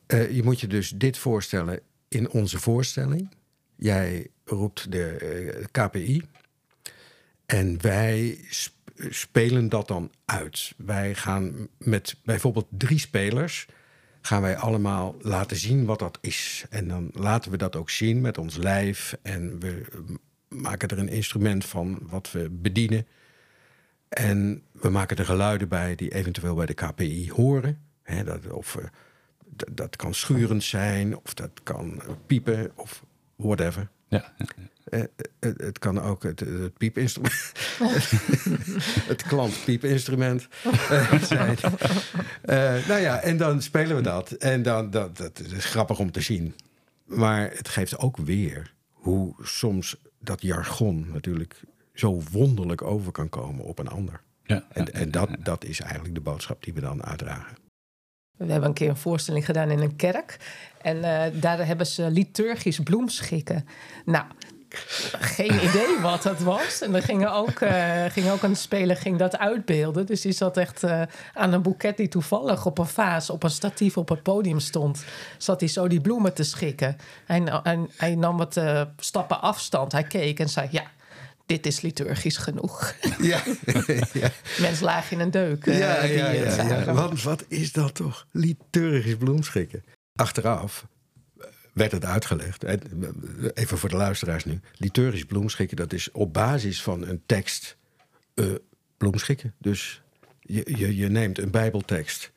Eh, 0.07 0.31
je 0.31 0.43
moet 0.43 0.61
je 0.61 0.67
dus 0.67 0.90
dit 0.90 1.19
voorstellen 1.19 1.81
in 2.09 2.31
onze 2.31 2.59
voorstelling. 2.59 3.28
Jij 3.76 4.26
roept 4.45 4.93
de 4.93 5.67
KPI. 5.71 6.23
En 7.47 7.83
wij 7.83 8.45
sp- 8.50 8.76
spelen 9.11 9.69
dat 9.69 9.88
dan 9.88 10.11
uit. 10.25 10.73
Wij 10.76 11.14
gaan 11.14 11.69
met 11.78 12.17
bijvoorbeeld 12.25 12.67
drie 12.71 12.99
spelers. 12.99 13.67
Gaan 14.28 14.42
wij 14.42 14.56
allemaal 14.56 15.14
laten 15.20 15.56
zien 15.56 15.85
wat 15.85 15.99
dat 15.99 16.18
is. 16.20 16.66
En 16.70 16.88
dan 16.88 17.11
laten 17.12 17.50
we 17.50 17.56
dat 17.56 17.76
ook 17.76 17.90
zien 17.90 18.20
met 18.20 18.38
ons 18.38 18.56
lijf. 18.56 19.18
En 19.23 19.61
we 19.61 19.85
maken 20.49 20.88
er 20.88 20.99
een 20.99 21.08
instrument 21.08 21.64
van 21.64 21.99
wat 22.02 22.30
we 22.32 22.49
bedienen. 22.50 23.06
En 24.08 24.62
we 24.73 24.88
maken 24.88 25.16
er 25.16 25.25
geluiden 25.25 25.68
bij 25.68 25.94
die 25.94 26.14
eventueel 26.14 26.54
bij 26.54 26.66
de 26.66 26.75
KPI 26.75 27.30
horen. 27.30 27.80
Hè, 28.02 28.25
dat, 28.25 28.50
of, 28.50 28.76
eh, 28.76 28.85
d- 29.56 29.64
dat 29.70 29.97
kan 29.97 30.14
schurend 30.14 30.64
zijn, 30.64 31.16
of 31.16 31.35
dat 31.35 31.50
kan 31.62 32.02
piepen, 32.26 32.70
of 32.75 33.04
whatever. 33.37 33.88
Ja, 34.08 34.32
ja, 34.38 34.46
Eh, 34.90 35.02
het, 35.40 35.60
het 35.60 35.78
kan 35.78 36.00
ook 36.00 36.23
het, 36.23 36.40
het 36.40 36.76
piepinstrument. 36.76 37.52
het 39.12 39.23
klantpiepinstrument 39.23 40.49
eh, 40.90 41.23
zijn. 41.23 41.56
Eh, 42.42 42.86
nou 42.88 43.00
ja, 43.00 43.21
en 43.21 43.36
dan 43.36 43.62
spelen 43.62 43.97
we 43.97 44.02
dat. 44.02 44.30
En 44.30 44.62
dan, 44.62 44.90
dat, 44.90 45.16
dat 45.16 45.40
is 45.40 45.64
grappig 45.64 45.99
om 45.99 46.10
te 46.10 46.21
zien. 46.21 46.54
Maar 47.04 47.50
het 47.54 47.68
geeft 47.68 47.99
ook 47.99 48.16
weer 48.16 48.75
hoe 48.90 49.34
soms 49.42 49.97
dat 50.21 50.42
jargon 50.42 51.06
natuurlijk 51.12 51.60
zo 51.94 52.23
wonderlijk 52.32 52.82
over 52.82 53.12
kan 53.12 53.28
komen 53.28 53.64
op 53.64 53.78
een 53.78 53.88
ander. 53.88 54.21
ja, 54.42 54.66
En, 54.73 54.92
en 54.92 55.10
dat, 55.10 55.30
dat 55.38 55.64
is 55.64 55.80
eigenlijk 55.80 56.14
de 56.14 56.21
boodschap 56.21 56.64
die 56.64 56.75
we 56.75 56.80
dan 56.80 57.04
uitdragen. 57.04 57.56
We 58.38 58.50
hebben 58.52 58.68
een 58.68 58.74
keer 58.74 58.88
een 58.88 58.96
voorstelling 58.96 59.44
gedaan 59.44 59.70
in 59.70 59.80
een 59.80 59.96
kerk. 59.96 60.36
En 60.82 61.04
eh, 61.04 61.40
daar 61.40 61.66
hebben 61.66 61.86
ze 61.86 62.10
liturgisch 62.10 62.78
bloemschikken. 62.78 63.66
Nou, 64.04 64.24
geen 65.18 65.64
idee 65.64 66.00
wat 66.00 66.22
dat 66.22 66.40
was. 66.40 66.82
En 66.82 66.94
er 66.94 67.02
ging 67.02 67.28
ook, 67.28 67.60
eh, 67.60 68.04
ging 68.04 68.30
ook 68.30 68.42
een 68.42 68.56
speler 68.56 68.96
ging 68.96 69.18
dat 69.18 69.38
uitbeelden. 69.38 70.06
Dus 70.06 70.20
die 70.20 70.32
zat 70.32 70.56
echt 70.56 70.82
eh, 70.82 71.02
aan 71.34 71.52
een 71.52 71.62
boeket 71.62 71.96
die 71.96 72.08
toevallig 72.08 72.66
op 72.66 72.78
een 72.78 72.86
vaas, 72.86 73.30
op 73.30 73.42
een 73.42 73.50
statief 73.50 73.96
op 73.96 74.08
het 74.08 74.22
podium 74.22 74.60
stond. 74.60 75.04
Zat 75.38 75.60
hij 75.60 75.68
zo 75.68 75.88
die 75.88 76.00
bloemen 76.00 76.34
te 76.34 76.42
schikken. 76.42 76.96
Na- 77.26 77.60
hij, 77.62 77.86
hij 77.96 78.14
nam 78.14 78.36
wat 78.36 78.60
stappen 78.96 79.40
afstand. 79.40 79.92
Hij 79.92 80.04
keek 80.04 80.40
en 80.40 80.48
zei: 80.48 80.68
Ja, 80.70 80.82
dit 81.49 81.67
is 81.67 81.80
liturgisch 81.80 82.37
genoeg. 82.37 82.95
Ja, 83.21 83.43
ja. 84.13 84.30
Mensen 84.61 84.84
lagen 84.84 85.17
in 85.17 85.23
een 85.23 85.30
deuk. 85.30 85.67
eh, 85.67 85.78
ja, 85.78 86.02
die 86.02 86.13
ja, 86.13 86.30
ja, 86.30 86.63
ja. 86.69 86.95
Want 86.95 87.23
wat 87.23 87.45
is 87.49 87.73
dat 87.73 87.95
toch? 87.95 88.26
Liturgisch 88.32 89.17
bloemschikken. 89.17 89.84
Achteraf 90.15 90.87
eh, 91.39 91.47
werd 91.73 91.93
het 91.93 92.04
uitgelegd. 92.04 92.65
En, 92.65 92.80
eh, 93.41 93.49
Even 93.54 93.78
voor 93.78 93.89
de 93.89 93.97
luisteraars 93.97 94.45
nu. 94.45 94.61
Liturgisch 94.76 95.25
bloemschikken, 95.25 95.76
dat 95.76 95.93
is 95.93 96.11
op 96.11 96.32
basis 96.32 96.82
van 96.82 97.06
een 97.06 97.23
tekst 97.26 97.76
eh, 98.34 98.47
bloemschikken. 98.97 99.54
Dus 99.58 100.02
je, 100.41 100.76
je, 100.76 100.97
je 100.97 101.08
neemt 101.08 101.39
een 101.39 101.50
bijbeltekst 101.50 102.32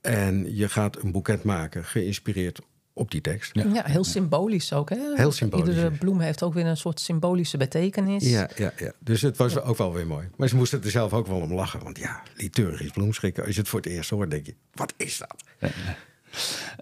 en 0.00 0.56
je 0.56 0.68
gaat 0.68 1.02
een 1.02 1.12
boeket 1.12 1.42
maken... 1.42 1.84
geïnspireerd 1.84 2.60
op 2.98 3.10
die 3.10 3.20
tekst. 3.20 3.50
Ja, 3.54 3.82
heel 3.84 4.04
symbolisch 4.04 4.72
ook. 4.72 4.90
Hè? 4.90 4.96
Heel 5.14 5.32
symbolisch, 5.32 5.68
Iedere 5.68 5.90
bloem 5.90 6.20
heeft 6.20 6.42
ook 6.42 6.54
weer 6.54 6.66
een 6.66 6.76
soort 6.76 7.00
symbolische 7.00 7.56
betekenis. 7.56 8.30
Ja, 8.30 8.48
ja, 8.56 8.72
ja. 8.76 8.92
Dus 8.98 9.22
het 9.22 9.36
was 9.36 9.60
ook 9.60 9.76
wel 9.76 9.92
weer 9.92 10.06
mooi. 10.06 10.28
Maar 10.36 10.48
ze 10.48 10.56
moesten 10.56 10.82
er 10.82 10.90
zelf 10.90 11.12
ook 11.12 11.26
wel 11.26 11.40
om 11.40 11.52
lachen. 11.52 11.82
Want 11.82 11.98
ja, 11.98 12.22
liturgisch 12.36 12.90
bloemschikken. 12.90 13.44
Als 13.44 13.54
je 13.54 13.60
het 13.60 13.68
voor 13.70 13.80
het 13.80 13.88
eerst 13.88 14.10
hoort, 14.10 14.30
denk 14.30 14.46
je, 14.46 14.54
wat 14.74 14.94
is 14.96 15.18
dat? 15.18 15.44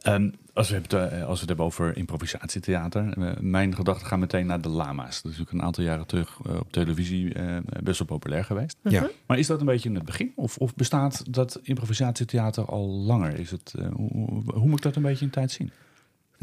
Ehm, 0.02 0.30
als, 0.52 0.70
we 0.70 0.76
het, 0.76 0.92
eh, 0.92 1.02
als 1.02 1.10
we 1.12 1.38
het 1.38 1.48
hebben 1.48 1.64
over 1.66 1.96
improvisatietheater, 1.96 3.12
eh, 3.18 3.32
mijn 3.40 3.74
gedachten 3.74 4.06
gaan 4.06 4.18
meteen 4.18 4.46
naar 4.46 4.60
de 4.60 4.68
lama's. 4.68 5.06
Dat 5.22 5.32
is 5.32 5.38
natuurlijk 5.38 5.52
een 5.52 5.62
aantal 5.62 5.84
jaren 5.84 6.06
terug 6.06 6.38
eh, 6.46 6.56
op 6.56 6.72
televisie 6.72 7.34
eh, 7.34 7.56
best 7.82 7.98
wel 7.98 8.06
populair 8.08 8.44
geweest. 8.44 8.76
Ja. 8.82 9.10
Maar 9.26 9.38
is 9.38 9.46
dat 9.46 9.60
een 9.60 9.66
beetje 9.66 9.88
in 9.88 9.94
het 9.94 10.04
begin? 10.04 10.32
Of, 10.36 10.56
of 10.56 10.74
bestaat 10.74 11.34
dat 11.34 11.60
improvisatietheater 11.62 12.64
al 12.64 12.88
langer? 12.88 13.38
Is 13.38 13.50
het, 13.50 13.74
eh, 13.78 13.86
hoe, 13.92 14.10
hoe- 14.12 14.42
hoe 14.54 14.68
moet 14.68 14.76
ik 14.78 14.82
dat 14.82 14.96
een 14.96 15.02
beetje 15.02 15.24
in 15.24 15.30
tijd 15.30 15.50
zien? 15.50 15.70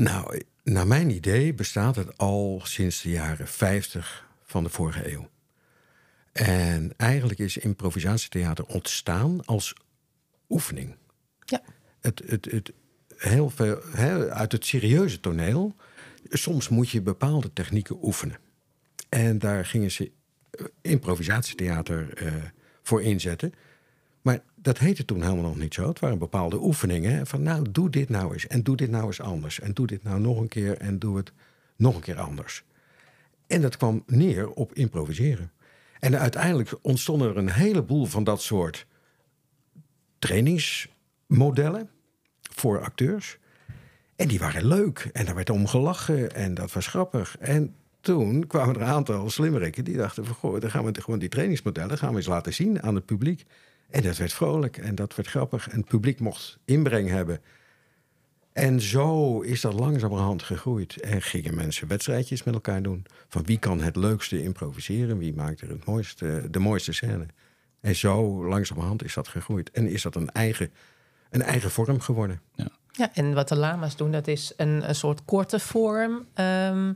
Nou, 0.02 0.42
naar 0.64 0.88
mijn 0.88 1.10
idee 1.10 1.54
bestaat 1.54 1.96
het 1.96 2.18
al 2.18 2.62
sinds 2.64 3.02
de 3.02 3.10
jaren 3.10 3.48
50 3.48 4.28
van 4.44 4.64
de 4.64 4.70
vorige 4.70 5.12
eeuw. 5.12 5.30
En 6.32 6.94
eigenlijk 6.98 7.40
is 7.40 7.58
improvisatietheater 7.58 8.66
ontstaan 8.66 9.46
als 9.46 9.74
oefening. 10.50 10.96
Ja. 11.46 11.62
Het, 12.00 12.22
het, 12.26 12.46
het, 12.46 12.74
heel 13.18 13.50
veel, 13.50 13.82
uit 14.30 14.52
het 14.52 14.66
serieuze 14.66 15.20
toneel, 15.20 15.76
soms 16.30 16.70
moet 16.70 16.90
je 16.90 17.02
bepaalde 17.02 17.54
technieken 17.54 18.06
oefenen. 18.06 18.38
En 19.10 19.40
daar 19.40 19.66
gingen 19.66 19.92
ze 19.92 20.12
eh, 20.52 20.66
improvisatietheater 20.82 22.14
eh, 22.14 22.34
voor 22.82 23.02
inzetten. 23.02 23.54
Maar 24.22 24.40
dat 24.56 24.78
heette 24.78 25.06
toen 25.06 25.22
helemaal 25.22 25.44
nog 25.44 25.58
niet 25.58 25.74
zo. 25.74 25.88
Het 25.88 26.00
waren 26.00 26.18
bepaalde 26.18 26.62
oefeningen. 26.62 27.28
Van 27.28 27.44
nou, 27.44 27.72
doe 27.72 27.90
dit 27.90 28.10
nou 28.10 28.34
eens. 28.34 28.48
En 28.48 28.64
doe 28.64 28.76
dit 28.76 28.90
nou 28.90 29.06
eens 29.06 29.22
anders. 29.22 29.60
En 29.60 29.74
doe 29.74 29.88
dit 29.88 30.04
nou 30.04 30.20
nog 30.20 30.38
een 30.38 30.48
keer. 30.48 30.78
En 30.78 31.00
doe 31.00 31.18
het 31.18 31.32
nog 31.76 31.96
een 31.96 32.02
keer 32.02 32.20
anders. 32.20 32.64
En 33.48 33.62
dat 33.62 33.78
kwam 33.78 34.04
neer 34.06 34.50
op 34.50 34.74
improviseren. 34.74 35.52
En 36.00 36.20
uiteindelijk 36.20 36.74
ontstonden 36.82 37.30
er 37.30 37.38
een 37.38 37.52
heleboel 37.52 38.06
van 38.06 38.24
dat 38.24 38.42
soort 38.42 38.86
trainingsmodellen 40.20 41.90
voor 42.42 42.82
acteurs. 42.82 43.38
En 44.16 44.28
die 44.28 44.40
waren 44.40 44.66
leuk. 44.66 45.10
En 45.14 45.26
daar 45.26 45.36
werd 45.36 45.50
om 45.50 45.68
gelachen. 45.68 46.36
En 46.36 46.54
dat 46.54 46.74
was 46.74 46.88
grappig. 46.88 47.38
En 47.38 47.76
toen 48.02 48.48
kwamen 48.48 48.76
er 48.76 48.82
een 48.82 48.88
aantal 48.88 49.30
slimmerikken 49.30 49.84
die 49.84 49.98
dachten: 49.98 50.26
van, 50.26 50.36
goh, 50.36 50.60
dan 50.60 50.72
gaan 50.72 50.86
we 50.86 51.02
gewoon 51.02 51.20
die 51.20 51.30
trainingsmodellen 51.30 51.98
gaan 51.98 52.12
we 52.12 52.18
eens 52.18 52.28
laten 52.28 52.54
zien 52.54 52.82
aan 52.82 52.96
het 52.96 53.06
publiek. 53.06 53.46
En 53.92 54.02
dat 54.02 54.18
werd 54.18 54.34
vrolijk 54.34 54.78
en 54.78 54.96
dat 54.96 55.16
werd 55.16 55.28
grappig. 55.30 55.70
En 55.70 55.78
het 55.78 55.88
publiek 55.88 56.20
mocht 56.20 56.58
inbreng 56.66 57.10
hebben. 57.10 57.42
En 58.54 58.82
zo 58.82 59.40
is 59.42 59.62
dat 59.62 59.74
langzamerhand 59.74 60.44
gegroeid. 60.44 61.02
En 61.02 61.22
gingen 61.22 61.56
mensen 61.56 61.88
wedstrijdjes 61.88 62.44
met 62.44 62.54
elkaar 62.54 62.82
doen. 62.82 63.06
Van 63.28 63.46
wie 63.46 63.58
kan 63.58 63.82
het 63.82 63.96
leukste 63.96 64.44
improviseren? 64.44 65.18
Wie 65.18 65.34
maakt 65.34 65.62
er 65.62 65.70
het 65.70 65.86
mooiste, 65.86 66.48
de 66.50 66.60
mooiste 66.60 66.94
scène? 66.94 67.26
En 67.82 67.96
zo 67.96 68.46
langzamerhand 68.48 69.04
is 69.04 69.14
dat 69.14 69.28
gegroeid. 69.28 69.72
En 69.72 69.88
is 69.88 70.02
dat 70.02 70.16
een 70.16 70.30
eigen, 70.30 70.72
een 71.30 71.42
eigen 71.42 71.72
vorm 71.72 72.00
geworden. 72.00 72.42
Ja. 72.56 72.68
Ja, 72.92 73.14
en 73.14 73.34
wat 73.34 73.48
de 73.48 73.56
lama's 73.56 73.96
doen, 73.96 74.12
dat 74.12 74.28
is 74.28 74.54
een, 74.58 74.90
een 74.90 74.96
soort 74.96 75.26
korte 75.26 75.60
vorm. 75.60 76.26
ehm, 76.34 76.94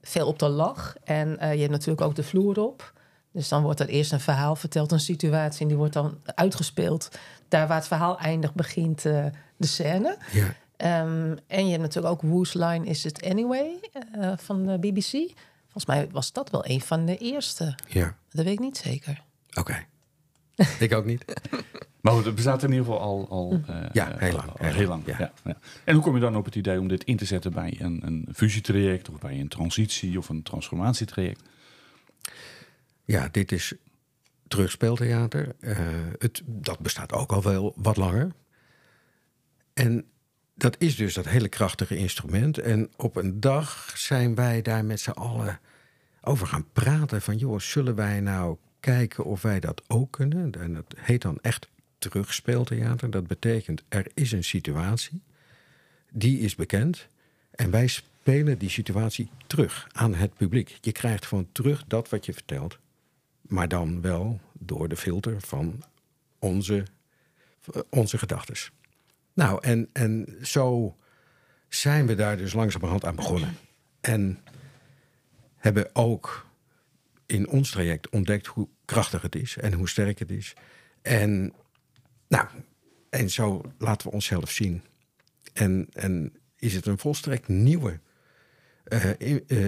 veel 0.00 0.26
op 0.26 0.38
de 0.38 0.48
lach. 0.48 0.96
En 1.04 1.38
eh, 1.38 1.52
je 1.52 1.58
hebt 1.60 1.72
natuurlijk 1.72 2.00
ook 2.00 2.14
de 2.14 2.22
vloer 2.22 2.58
op. 2.60 2.92
Dus 3.38 3.48
dan 3.48 3.62
wordt 3.62 3.80
er 3.80 3.88
eerst 3.88 4.12
een 4.12 4.20
verhaal 4.20 4.56
verteld, 4.56 4.92
een 4.92 5.00
situatie... 5.00 5.60
en 5.62 5.68
die 5.68 5.76
wordt 5.76 5.92
dan 5.92 6.18
uitgespeeld. 6.24 7.08
Daar 7.48 7.66
waar 7.68 7.76
het 7.76 7.86
verhaal 7.86 8.18
eindigt, 8.18 8.54
begint 8.54 9.04
eh, 9.04 9.24
de 9.56 9.66
scène. 9.66 10.16
Ja. 10.32 10.54
Ehm, 10.76 11.36
en 11.46 11.64
je 11.64 11.70
hebt 11.70 11.82
natuurlijk 11.82 12.12
ook 12.14 12.22
Whose 12.30 12.58
Line 12.66 12.86
Is 12.86 13.04
It 13.04 13.22
Anyway 13.24 13.80
eh, 14.12 14.32
van 14.36 14.66
de 14.66 14.78
BBC. 14.78 15.10
Volgens 15.62 15.86
mij 15.86 16.08
was 16.10 16.32
dat 16.32 16.50
wel 16.50 16.66
een 16.68 16.80
van 16.80 17.04
de 17.04 17.16
eerste. 17.16 17.74
Ja, 17.86 18.14
Dat 18.30 18.44
weet 18.44 18.52
ik 18.52 18.58
niet 18.60 18.76
zeker. 18.76 19.22
oké. 19.54 19.84
ik 20.78 20.92
ook 20.94 21.04
niet. 21.04 21.24
Maar 22.00 22.12
goed, 22.12 22.24
het 22.24 22.34
bestaat 22.34 22.62
in 22.62 22.68
ieder 22.70 22.84
geval 22.84 23.00
al, 23.00 23.26
al, 23.28 23.60
eh, 23.66 23.76
Ja, 23.92 24.12
heel 24.16 24.32
lang, 24.32 24.48
al- 24.50 24.66
al 24.66 24.72
heel 24.74 24.88
lang. 24.88 25.02
ja. 25.06 25.16
Ja. 25.18 25.32
Ja, 25.44 25.56
En 25.84 25.94
hoe 25.94 26.02
kom 26.02 26.14
je 26.14 26.20
dan 26.20 26.36
op 26.36 26.44
het 26.44 26.54
idee 26.54 26.80
om 26.80 26.88
dit 26.88 27.04
in 27.04 27.16
te 27.16 27.24
zetten 27.24 27.52
bij 27.52 27.76
een, 27.80 28.00
een 28.04 28.28
fusietraject 28.34 29.08
of 29.08 29.18
bij 29.18 29.40
een 29.40 29.48
transitie 29.48 30.18
of 30.18 30.28
een 30.28 30.42
transformatietraject? 30.42 31.42
Ja, 33.08 33.28
dit 33.30 33.52
is 33.52 33.74
terugspeeltheater. 34.48 35.54
Eh, 35.60 35.78
het, 36.18 36.42
dat 36.46 36.78
bestaat 36.78 37.12
ook 37.12 37.32
al 37.32 37.42
wel 37.42 37.72
wat 37.76 37.96
langer. 37.96 38.32
En 39.74 40.04
dat 40.54 40.76
is 40.78 40.96
dus 40.96 41.14
dat 41.14 41.28
hele 41.28 41.48
krachtige 41.48 41.96
instrument. 41.96 42.58
En 42.58 42.90
op 42.96 43.16
een 43.16 43.40
dag 43.40 43.92
zijn 43.94 44.34
wij 44.34 44.62
daar 44.62 44.84
met 44.84 45.00
z'n 45.00 45.10
allen 45.10 45.60
over 46.20 46.46
gaan 46.46 46.68
praten. 46.72 47.22
Van 47.22 47.36
joh, 47.36 47.58
zullen 47.58 47.94
wij 47.94 48.20
nou 48.20 48.56
kijken 48.80 49.24
of 49.24 49.42
wij 49.42 49.60
dat 49.60 49.82
ook 49.86 50.12
kunnen? 50.12 50.52
En 50.52 50.74
dat 50.74 50.94
heet 50.96 51.22
dan 51.22 51.38
echt 51.40 51.68
terugspeeltheater. 51.98 53.10
Dat 53.10 53.26
betekent 53.26 53.82
er 53.88 54.06
is 54.14 54.32
een 54.32 54.44
situatie, 54.44 55.22
die 56.12 56.40
is 56.40 56.54
bekend. 56.54 57.06
En 57.50 57.70
wij 57.70 57.86
spelen 57.86 58.58
die 58.58 58.70
situatie 58.70 59.30
terug 59.46 59.88
aan 59.92 60.14
het 60.14 60.34
publiek. 60.34 60.78
Je 60.80 60.92
krijgt 60.92 61.26
gewoon 61.26 61.48
terug 61.52 61.84
dat 61.86 62.08
wat 62.08 62.26
je 62.26 62.32
vertelt. 62.32 62.78
Maar 63.48 63.68
dan 63.68 64.00
wel 64.00 64.40
door 64.52 64.88
de 64.88 64.96
filter 64.96 65.40
van 65.40 65.82
onze, 66.38 66.86
onze 67.90 68.18
gedachten. 68.18 68.72
Nou, 69.32 69.62
en, 69.62 69.88
en 69.92 70.36
zo 70.42 70.96
zijn 71.68 72.06
we 72.06 72.14
daar 72.14 72.36
dus 72.36 72.52
langzamerhand 72.52 73.04
aan 73.04 73.16
begonnen. 73.16 73.56
En 74.00 74.38
hebben 75.56 75.90
ook 75.92 76.46
in 77.26 77.48
ons 77.48 77.70
traject 77.70 78.08
ontdekt 78.08 78.46
hoe 78.46 78.68
krachtig 78.84 79.22
het 79.22 79.36
is 79.36 79.56
en 79.56 79.72
hoe 79.72 79.88
sterk 79.88 80.18
het 80.18 80.30
is. 80.30 80.54
En, 81.02 81.52
nou, 82.28 82.46
en 83.10 83.30
zo 83.30 83.72
laten 83.78 84.08
we 84.08 84.14
onszelf 84.14 84.50
zien. 84.50 84.82
En, 85.52 85.88
en 85.92 86.32
is 86.56 86.74
het 86.74 86.86
een 86.86 86.98
volstrekt 86.98 87.48
nieuwe 87.48 88.00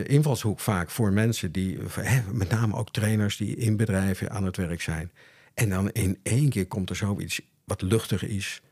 invalshoek 0.05 0.61
vaak 0.61 0.91
voor 0.91 1.13
mensen 1.13 1.53
die, 1.53 1.79
met 2.33 2.51
name 2.51 2.75
ook 2.77 2.91
trainers 2.91 3.37
die 3.37 3.57
in 3.57 3.77
bedrijven 3.77 4.31
aan 4.31 4.45
het 4.45 4.57
werk 4.57 4.81
zijn. 4.81 5.11
En 5.55 5.69
dan 5.69 5.91
in 5.91 6.19
één 6.23 6.49
keer 6.49 6.67
komt 6.67 6.91
er 6.91 6.97
zoiets 6.97 7.41
wat 7.65 7.83
luchtig 7.83 8.25
is, 8.25 8.63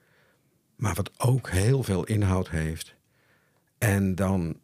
maar 0.76 0.94
wat 0.94 1.10
ook 1.18 1.50
heel 1.50 1.82
veel 1.82 2.04
inhoud 2.04 2.50
heeft. 2.50 2.94
En 3.78 4.14
dan 4.14 4.56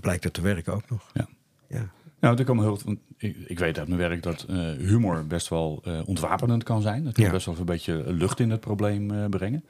blijkt 0.00 0.24
het 0.24 0.32
te 0.32 0.40
werken 0.40 0.72
ook 0.72 0.90
nog. 0.90 1.10
Ja. 1.14 1.28
Ja. 1.68 1.90
Nou, 2.20 2.36
heel, 2.60 2.78
want 2.84 2.98
ik, 3.16 3.36
ik 3.46 3.58
weet 3.58 3.78
uit 3.78 3.88
mijn 3.88 4.00
werk 4.00 4.22
dat 4.22 4.42
eh, 4.48 4.56
humor 4.72 5.26
best 5.26 5.48
wel 5.48 5.80
eh, 5.84 6.00
ontwapenend 6.04 6.62
kan 6.62 6.82
zijn. 6.82 7.04
Het 7.06 7.14
kan 7.14 7.24
Ja. 7.24 7.30
best 7.30 7.46
wel 7.46 7.56
een 7.58 7.64
beetje 7.64 8.12
lucht 8.12 8.40
in 8.40 8.50
het 8.50 8.60
probleem 8.60 9.10
eh, 9.10 9.24
brengen. 9.28 9.64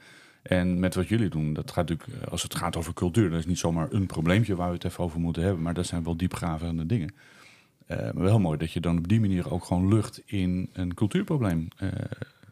En 0.47 0.79
met 0.79 0.95
wat 0.95 1.07
jullie 1.07 1.29
doen, 1.29 1.53
dat 1.53 1.71
gaat 1.71 1.89
natuurlijk, 1.89 2.23
eh, 2.23 2.31
als 2.31 2.43
het 2.43 2.55
gaat 2.55 2.75
over 2.75 2.93
cultuur, 2.93 3.29
dat 3.29 3.39
is 3.39 3.45
niet 3.45 3.59
zomaar 3.59 3.87
een 3.91 4.05
probleempje 4.05 4.55
waar 4.55 4.67
we 4.67 4.73
het 4.73 4.83
even 4.83 5.03
over 5.03 5.19
moeten 5.19 5.43
hebben, 5.43 5.61
maar 5.61 5.73
dat 5.73 5.85
zijn 5.85 6.03
wel 6.03 6.17
diepgravende 6.17 6.85
dingen. 6.85 7.15
Eh, 7.85 7.97
maar 7.97 8.23
wel 8.23 8.39
mooi 8.39 8.57
dat 8.57 8.71
je 8.71 8.79
dan 8.79 8.97
op 8.97 9.07
die 9.07 9.19
manier 9.19 9.51
ook 9.53 9.65
gewoon 9.65 9.87
lucht 9.87 10.21
in 10.25 10.69
een 10.73 10.93
cultuurprobleem 10.93 11.67
eh, 11.77 11.89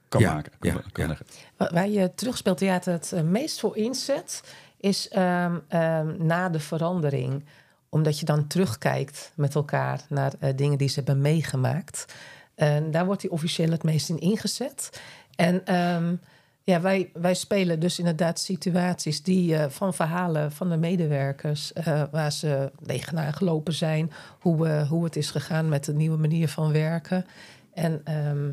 kan 0.09 0.21
Ja, 0.21 0.33
maken. 0.33 0.51
Kan, 0.59 0.71
ja, 0.73 0.81
kan 0.91 1.03
ja. 1.03 1.07
leggen. 1.07 1.25
Wa- 1.57 1.69
Waar 1.73 1.89
je 1.89 2.11
terugspeeltheater 2.15 2.93
het 2.93 3.23
meest 3.25 3.59
voor 3.59 3.77
inzet, 3.77 4.55
is 4.79 5.07
ehm, 5.09 5.55
ehm, 5.67 6.25
na 6.25 6.49
de 6.49 6.59
verandering. 6.59 7.43
Omdat 7.89 8.19
je 8.19 8.25
dan 8.25 8.47
terugkijkt 8.47 9.31
met 9.35 9.55
elkaar 9.55 10.01
naar 10.09 10.33
dingen 10.55 10.77
die 10.77 10.87
ze 10.87 10.95
hebben 10.95 11.21
meegemaakt. 11.21 12.15
En 12.55 12.91
daar 12.91 13.05
wordt 13.05 13.21
die 13.21 13.31
officieel 13.31 13.71
het 13.71 13.83
meest 13.83 14.09
in 14.09 14.19
ingezet. 14.19 15.01
En 15.35 15.65
ehm, 15.65 16.15
ja, 16.65 16.81
wij, 16.81 17.09
wij 17.13 17.33
spelen 17.33 17.79
dus 17.79 17.99
inderdaad 17.99 18.39
situaties 18.39 19.23
die 19.23 19.55
eh, 19.55 19.69
van 19.69 19.93
verhalen 19.93 20.51
van 20.51 20.69
de 20.69 20.77
medewerkers, 20.77 21.73
eh, 21.73 22.03
waar 22.11 22.31
ze 22.31 22.71
tegenaan 22.85 23.33
gelopen 23.33 23.73
zijn, 23.73 24.11
hoe, 24.39 24.67
eh, 24.67 24.89
hoe 24.89 25.03
het 25.03 25.15
is 25.15 25.31
gegaan 25.31 25.69
met 25.69 25.85
de 25.85 25.93
nieuwe 25.93 26.17
manier 26.17 26.47
van 26.49 26.71
werken. 26.71 27.25
En 27.73 28.01
ehm, 28.03 28.51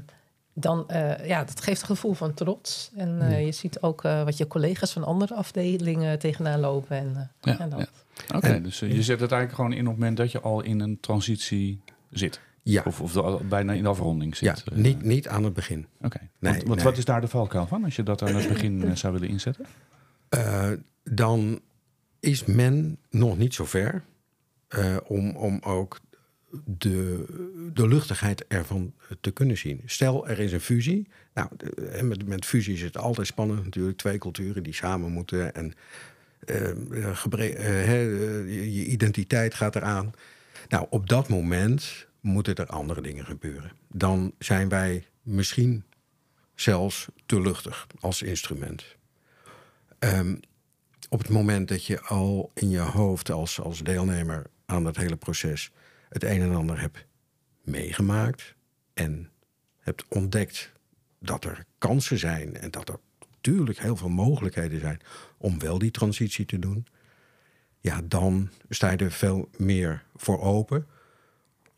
dan, 0.54 0.88
eh, 0.88 1.26
ja, 1.26 1.44
dat 1.44 1.60
geeft 1.60 1.80
een 1.80 1.86
gevoel 1.86 2.12
van 2.14 2.34
trots. 2.34 2.90
En 2.96 3.20
eh, 3.20 3.44
je 3.44 3.52
ziet 3.52 3.80
ook 3.82 4.04
eh, 4.04 4.22
wat 4.24 4.36
je 4.36 4.46
collega's 4.46 4.92
van 4.92 5.04
andere 5.04 5.34
afdelingen 5.34 6.18
tegenaan 6.18 6.60
lopen. 6.60 6.96
En, 6.96 7.30
Ja, 7.40 7.56
ja, 7.58 7.66
dat. 7.66 7.78
ja. 7.78 8.36
Oké, 8.36 8.46
En- 8.46 8.62
dus 8.62 8.78
je 8.78 9.02
zet 9.02 9.20
het 9.20 9.32
eigenlijk 9.32 9.54
gewoon 9.54 9.72
in 9.72 9.80
op 9.86 9.86
het 9.92 9.98
moment 9.98 10.16
dat 10.16 10.32
je 10.32 10.40
al 10.40 10.60
in 10.62 10.80
een 10.80 11.00
transitie 11.00 11.80
zit. 12.10 12.40
Ja, 12.64 12.82
Of, 12.86 13.18
bijna 13.48 13.72
in 13.72 13.82
de 13.82 13.88
afronding 13.88 14.36
ja 14.38 14.54
zit. 14.56 14.68
eh. 14.68 14.76
niet, 14.78 15.02
niet 15.02 15.28
aan 15.28 15.44
het 15.44 15.52
begin. 15.54 15.86
Oké. 16.00 16.18
Nee, 16.18 16.28
want 16.52 16.62
want 16.64 16.74
nee. 16.76 16.84
wat 16.84 16.96
is 16.96 17.04
daar 17.04 17.20
de 17.20 17.28
valkuil 17.28 17.66
van 17.66 17.84
als 17.84 17.96
je 17.96 18.02
dat 18.02 18.22
aan 18.22 18.34
het 18.34 18.48
begin 18.48 18.84
eh, 18.84 18.94
zou 18.94 19.12
willen 19.12 19.28
inzetten? 19.28 19.66
Eh, 20.28 20.70
dan 21.04 21.60
is 22.20 22.44
men 22.44 22.98
nog 23.10 23.38
niet 23.38 23.54
zo 23.54 23.64
ver 23.64 24.02
om, 25.06 25.30
om 25.36 25.58
ook 25.64 26.00
de, 26.64 27.24
de 27.74 27.88
luchtigheid 27.88 28.46
ervan 28.46 28.92
te 29.20 29.30
kunnen 29.30 29.58
zien. 29.58 29.82
Stel, 29.86 30.28
er 30.28 30.38
is 30.38 30.52
een 30.52 30.60
fusie. 30.60 31.08
Nou, 31.34 31.48
de- 31.56 31.98
met, 32.02 32.26
met 32.26 32.44
fusie 32.46 32.74
is 32.74 32.82
het 32.82 32.96
altijd 32.98 33.26
spannend 33.26 33.64
natuurlijk. 33.64 33.98
Twee 33.98 34.18
culturen 34.18 34.62
die 34.62 34.74
samen 34.74 35.12
moeten 35.12 35.54
en 35.54 35.74
gebre- 37.12 37.60
je 38.70 38.84
identiteit 38.86 39.54
gaat 39.54 39.76
eraan. 39.76 40.12
Nou, 40.68 40.86
op 40.90 41.08
dat 41.08 41.28
moment 41.28 42.06
moeten 42.22 42.54
er 42.54 42.66
andere 42.66 43.02
dingen 43.02 43.24
gebeuren. 43.24 43.72
Dan 43.88 44.34
zijn 44.38 44.68
wij 44.68 45.06
misschien 45.22 45.84
zelfs 46.54 47.08
te 47.26 47.40
luchtig 47.40 47.86
als 48.00 48.22
instrument. 48.22 48.84
Ehm, 49.98 50.36
op 51.08 51.18
het 51.18 51.28
moment 51.28 51.68
dat 51.68 51.84
je 51.84 52.00
al 52.00 52.50
in 52.54 52.70
je 52.70 52.78
hoofd 52.78 53.30
als, 53.30 53.60
als 53.60 53.78
deelnemer 53.78 54.46
aan 54.66 54.84
dat 54.84 54.96
hele 54.96 55.16
proces 55.16 55.70
het 56.08 56.24
een 56.24 56.40
en 56.40 56.54
ander 56.54 56.80
hebt 56.80 57.06
meegemaakt 57.62 58.54
en 58.94 59.30
hebt 59.78 60.04
ontdekt 60.08 60.72
dat 61.18 61.44
er 61.44 61.64
kansen 61.78 62.18
zijn 62.18 62.56
en 62.56 62.70
dat 62.70 62.88
er 62.88 62.98
natuurlijk 63.30 63.78
heel 63.78 63.96
veel 63.96 64.08
mogelijkheden 64.08 64.80
zijn 64.80 65.00
om 65.38 65.58
wel 65.58 65.78
die 65.78 65.90
transitie 65.90 66.44
te 66.44 66.58
doen, 66.58 66.86
ja, 67.80 68.00
dan 68.04 68.50
sta 68.68 68.90
je 68.90 68.96
er 68.96 69.12
veel 69.12 69.48
meer 69.56 70.04
voor 70.14 70.40
open 70.40 70.86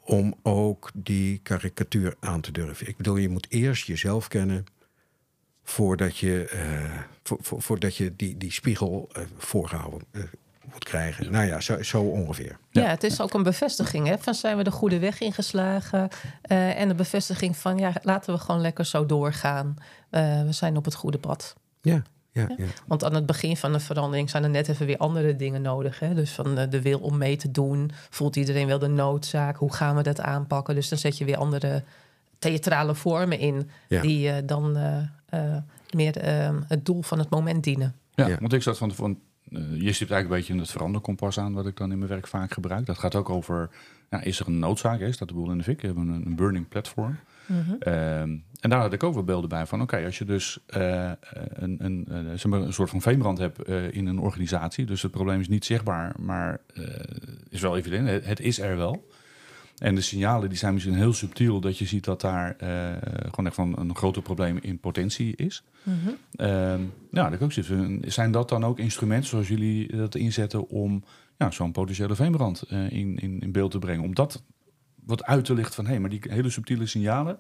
om 0.04 0.34
ook 0.42 0.90
die 0.94 1.38
karikatuur 1.42 2.14
aan 2.20 2.40
te 2.40 2.52
durven. 2.52 2.88
Ik 2.88 2.96
bedoel, 2.96 3.16
je 3.16 3.28
moet 3.28 3.46
eerst 3.50 3.86
jezelf 3.86 4.28
kennen 4.28 4.64
voordat 5.64 6.16
je, 6.18 6.44
eh, 6.48 7.00
vo- 7.22 7.38
vo- 7.40 7.58
voordat 7.60 7.96
je 7.96 8.16
die, 8.16 8.36
die 8.36 8.52
spiegel 8.52 9.08
eh, 9.12 9.22
voorgehouden 9.38 10.02
eh, 10.10 10.22
moet 10.72 10.84
krijgen. 10.84 11.30
Nou 11.32 11.46
ja, 11.46 11.60
zo, 11.60 11.82
zo 11.82 12.02
ongeveer. 12.02 12.58
Ja, 12.70 12.86
het 12.86 13.02
is 13.04 13.20
ook 13.20 13.34
een 13.34 13.42
bevestiging 13.42 14.06
hè, 14.06 14.18
van 14.18 14.34
zijn 14.34 14.56
we 14.56 14.64
de 14.64 14.70
goede 14.70 14.98
weg 14.98 15.20
ingeslagen. 15.20 16.08
eh, 16.42 16.80
en 16.80 16.88
de 16.88 16.94
bevestiging 16.94 17.56
van 17.56 17.78
ja, 17.78 17.92
laten 18.02 18.34
we 18.34 18.40
gewoon 18.40 18.60
lekker 18.60 18.86
zo 18.86 19.06
doorgaan. 19.06 19.76
Eh, 20.10 20.42
we 20.42 20.52
zijn 20.52 20.76
op 20.76 20.84
het 20.84 20.94
goede 20.94 21.18
pad. 21.18 21.54
Ja, 21.82 22.02
ja, 22.34 22.48
ja. 22.56 22.64
Want 22.86 23.04
aan 23.04 23.14
het 23.14 23.26
begin 23.26 23.56
van 23.56 23.72
de 23.72 23.80
verandering 23.80 24.30
zijn 24.30 24.42
er 24.44 24.50
net 24.50 24.68
even 24.68 24.86
weer 24.86 24.96
andere 24.96 25.36
dingen 25.36 25.62
nodig. 25.62 25.98
Hè? 25.98 26.14
Dus 26.14 26.30
van 26.30 26.58
eh, 26.58 26.70
de 26.70 26.82
wil 26.82 26.98
om 26.98 27.18
mee 27.18 27.36
te 27.36 27.50
doen. 27.50 27.90
Voelt 28.10 28.36
iedereen 28.36 28.66
wel 28.66 28.78
de 28.78 28.88
noodzaak? 28.88 29.56
Hoe 29.56 29.72
gaan 29.72 29.96
we 29.96 30.02
dat 30.02 30.20
aanpakken? 30.20 30.74
Dus 30.74 30.88
dan 30.88 30.98
zet 30.98 31.18
je 31.18 31.24
weer 31.24 31.36
andere 31.36 31.82
theatrale 32.38 32.94
vormen 32.94 33.38
in. 33.38 33.70
Ja. 33.88 34.00
Die 34.00 34.30
eh, 34.30 34.42
dan 34.46 34.76
eh, 34.76 34.98
eh, 35.28 35.56
meer 35.90 36.16
eh, 36.16 36.50
het 36.68 36.86
doel 36.86 37.02
van 37.02 37.18
het 37.18 37.30
moment 37.30 37.64
dienen. 37.64 37.94
Ja, 38.14 38.26
Ja. 38.26 38.36
want 38.40 38.52
ik 38.52 38.62
zat 38.62 38.78
van 38.78 38.88
tevoren. 38.88 39.18
je 39.50 39.92
stipt 39.92 40.10
eigenlijk 40.10 40.22
een 40.22 40.28
beetje 40.28 40.52
in 40.52 40.58
het 40.58 40.70
veranderkompas 40.70 41.38
aan, 41.38 41.52
wat 41.52 41.66
ik 41.66 41.76
dan 41.76 41.92
in 41.92 41.98
mijn 41.98 42.10
werk 42.10 42.26
vaak 42.26 42.52
gebruik. 42.52 42.86
Dat 42.86 42.98
gaat 42.98 43.14
ook 43.14 43.30
over, 43.30 43.70
ja, 44.10 44.22
is 44.22 44.40
er 44.40 44.46
een 44.46 44.58
noodzaak? 44.58 45.00
Hè? 45.00 45.12
Staat 45.12 45.28
de 45.28 45.34
boel 45.34 45.50
in 45.50 45.58
de 45.58 45.64
fik? 45.64 45.80
We 45.80 45.86
hebben 45.86 46.08
een, 46.08 46.26
een 46.26 46.36
burning 46.36 46.68
platform. 46.68 47.16
Ehm, 47.78 48.36
en 48.60 48.70
daar 48.70 48.80
had 48.80 48.92
ik 48.92 49.02
ook 49.02 49.14
wel 49.14 49.24
beelden 49.24 49.48
bij 49.48 49.66
van, 49.66 49.82
oké, 49.82 50.04
als 50.04 50.18
je 50.18 50.24
dus 50.24 50.58
eh, 50.66 51.12
een, 51.52 51.84
een, 51.84 52.06
eh, 52.08 52.16
zeg 52.16 52.44
maar 52.44 52.60
een 52.60 52.72
soort 52.72 52.90
van 52.90 53.00
veenbrand 53.00 53.38
hebt 53.38 53.62
eh, 53.62 53.92
in 53.92 54.06
een 54.06 54.18
organisatie, 54.18 54.86
dus 54.86 55.02
het 55.02 55.10
probleem 55.10 55.40
is 55.40 55.48
niet 55.48 55.64
zichtbaar, 55.64 56.14
maar 56.18 56.60
eh, 56.74 56.84
is 57.48 57.60
wel 57.60 57.76
evident, 57.76 58.08
het, 58.08 58.26
het 58.26 58.40
is 58.40 58.58
er 58.58 58.76
wel. 58.76 59.04
En 59.78 59.94
de 59.94 60.00
signalen 60.00 60.48
die 60.48 60.58
zijn 60.58 60.72
misschien 60.72 60.94
heel 60.94 61.12
subtiel 61.12 61.60
dat 61.60 61.78
je 61.78 61.84
ziet 61.84 62.04
dat 62.04 62.20
daar 62.20 62.56
eh, 62.56 62.92
gewoon 63.18 63.46
echt 63.46 63.54
van 63.54 63.78
een 63.78 63.96
groter 63.96 64.22
probleem 64.22 64.58
in 64.60 64.78
potentie 64.78 65.36
is. 65.36 65.64
Mhm. 65.82 65.96
Ehm, 66.36 66.80
ja, 67.10 67.24
dat 67.24 67.32
ik 67.32 67.42
ook 67.42 67.52
zitten. 67.52 68.00
Zijn 68.06 68.30
dat 68.30 68.48
dan 68.48 68.64
ook 68.64 68.78
instrumenten 68.78 69.28
zoals 69.28 69.48
jullie 69.48 69.96
dat 69.96 70.14
inzetten 70.14 70.68
om 70.68 71.04
ja, 71.38 71.50
zo'n 71.50 71.72
potentiële 71.72 72.14
veenbrand 72.14 72.62
eh, 72.62 72.90
in, 72.90 73.18
in, 73.18 73.40
in 73.40 73.52
beeld 73.52 73.70
te 73.70 73.78
brengen? 73.78 74.04
Om 74.04 74.14
dat 74.14 74.42
wat 75.06 75.24
uit 75.24 75.44
te 75.44 75.54
lichten 75.54 75.74
van 75.74 75.84
hé, 75.84 75.90
hey, 75.90 76.00
maar 76.00 76.10
die 76.10 76.20
hele 76.28 76.50
subtiele 76.50 76.86
signalen 76.86 77.38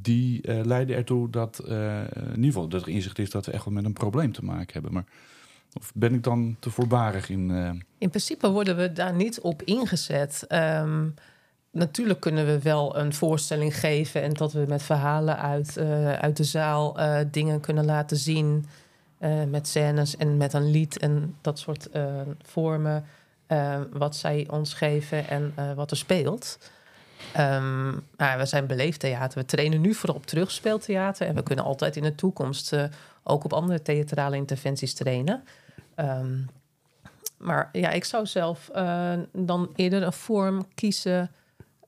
die 0.00 0.42
eh, 0.42 0.64
leiden 0.64 0.96
ertoe 0.96 1.30
dat 1.30 1.58
eh, 1.58 2.00
in 2.00 2.28
ieder 2.28 2.44
geval 2.44 2.68
dat 2.68 2.82
er 2.82 2.88
inzicht 2.88 3.18
is 3.18 3.30
dat 3.30 3.46
we 3.46 3.52
echt 3.52 3.64
wel 3.64 3.74
met 3.74 3.84
een 3.84 3.92
probleem 3.92 4.32
te 4.32 4.44
maken 4.44 4.72
hebben. 4.72 4.92
Maar 4.92 5.04
of 5.72 5.92
ben 5.94 6.14
ik 6.14 6.22
dan 6.22 6.56
te 6.58 6.70
voorbarig 6.70 7.28
in? 7.28 7.50
eh, 7.50 7.70
In 7.98 8.08
principe 8.08 8.50
worden 8.50 8.76
we 8.76 8.92
daar 8.92 9.14
niet 9.14 9.40
op 9.40 9.62
ingezet. 9.62 10.44
Ehm, 10.48 11.08
natuurlijk 11.70 12.20
kunnen 12.20 12.46
we 12.46 12.58
wel 12.58 12.96
een 12.96 13.14
voorstelling 13.14 13.76
geven 13.78 14.22
en 14.22 14.32
dat 14.32 14.52
we 14.52 14.64
met 14.68 14.82
verhalen 14.82 15.38
uit, 15.38 15.78
uit 16.20 16.36
de 16.36 16.44
zaal 16.44 16.96
dingen 17.30 17.60
kunnen 17.60 17.84
laten 17.84 18.16
zien. 18.16 18.66
met 19.48 19.68
scènes 19.68 20.16
en 20.16 20.36
met 20.36 20.52
een 20.52 20.70
lied 20.70 20.98
en 20.98 21.36
dat 21.40 21.58
soort 21.58 21.88
vormen. 22.42 23.04
wat 23.92 24.16
zij 24.16 24.46
ons 24.50 24.74
geven 24.74 25.28
en 25.28 25.54
wat 25.74 25.90
er 25.90 25.96
speelt. 25.96 26.58
Maar 28.16 28.38
we 28.38 28.46
zijn 28.46 28.66
beleeftheater. 28.66 29.38
We 29.38 29.44
trainen 29.44 29.80
nu 29.80 29.94
vooral 29.94 30.16
op 30.16 30.26
terugspeeltheater. 30.26 31.26
En 31.26 31.34
we 31.34 31.42
kunnen 31.42 31.64
altijd 31.64 31.96
in 31.96 32.02
de 32.02 32.14
toekomst 32.14 32.72
eh, 32.72 32.84
ook 33.22 33.44
op 33.44 33.52
andere 33.52 33.82
theatrale 33.82 34.36
interventies 34.36 34.94
trainen. 34.94 35.44
Ehm, 35.94 36.38
maar 37.38 37.68
ja, 37.72 37.90
ik 37.90 38.04
zou 38.04 38.26
zelf 38.26 38.68
eh, 38.68 39.12
dan 39.32 39.70
eerder 39.74 40.02
een 40.02 40.12
vorm 40.12 40.66
kiezen. 40.74 41.30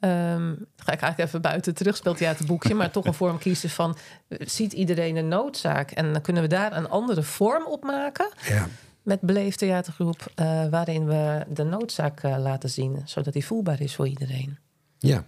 dan 0.01 0.67
ga 0.77 0.93
ik 0.93 1.01
eigenlijk 1.01 1.19
even 1.19 1.41
buiten 1.41 1.71
het 1.71 1.79
terugspeeltheaterboekje, 1.79 2.75
maar 2.75 2.91
toch 2.91 3.05
een 3.05 3.15
vorm 3.25 3.39
kiezen 3.39 3.71
van 3.71 3.97
ziet 4.29 4.73
iedereen 4.73 5.17
een 5.17 5.29
noodzaak 5.29 5.91
en 5.91 6.13
dan 6.13 6.23
kunnen 6.23 6.43
we 6.43 6.49
daar 6.49 6.77
een 6.77 6.89
andere 6.89 7.23
vorm 7.23 7.67
op 7.67 7.85
maken 7.85 8.33
Ja, 8.49 8.67
met 9.03 9.21
beleefd 9.21 9.59
theatergroep, 9.59 10.33
eh, 10.35 10.67
waarin 10.67 11.07
we 11.07 11.45
de 11.49 11.65
noodzaak 11.65 12.23
laten 12.23 12.71
zien, 12.71 13.03
zodat 13.05 13.33
die 13.33 13.47
voelbaar 13.47 13.81
is 13.81 13.95
voor 13.95 14.09
iedereen. 14.09 14.59
Ja. 14.99 15.27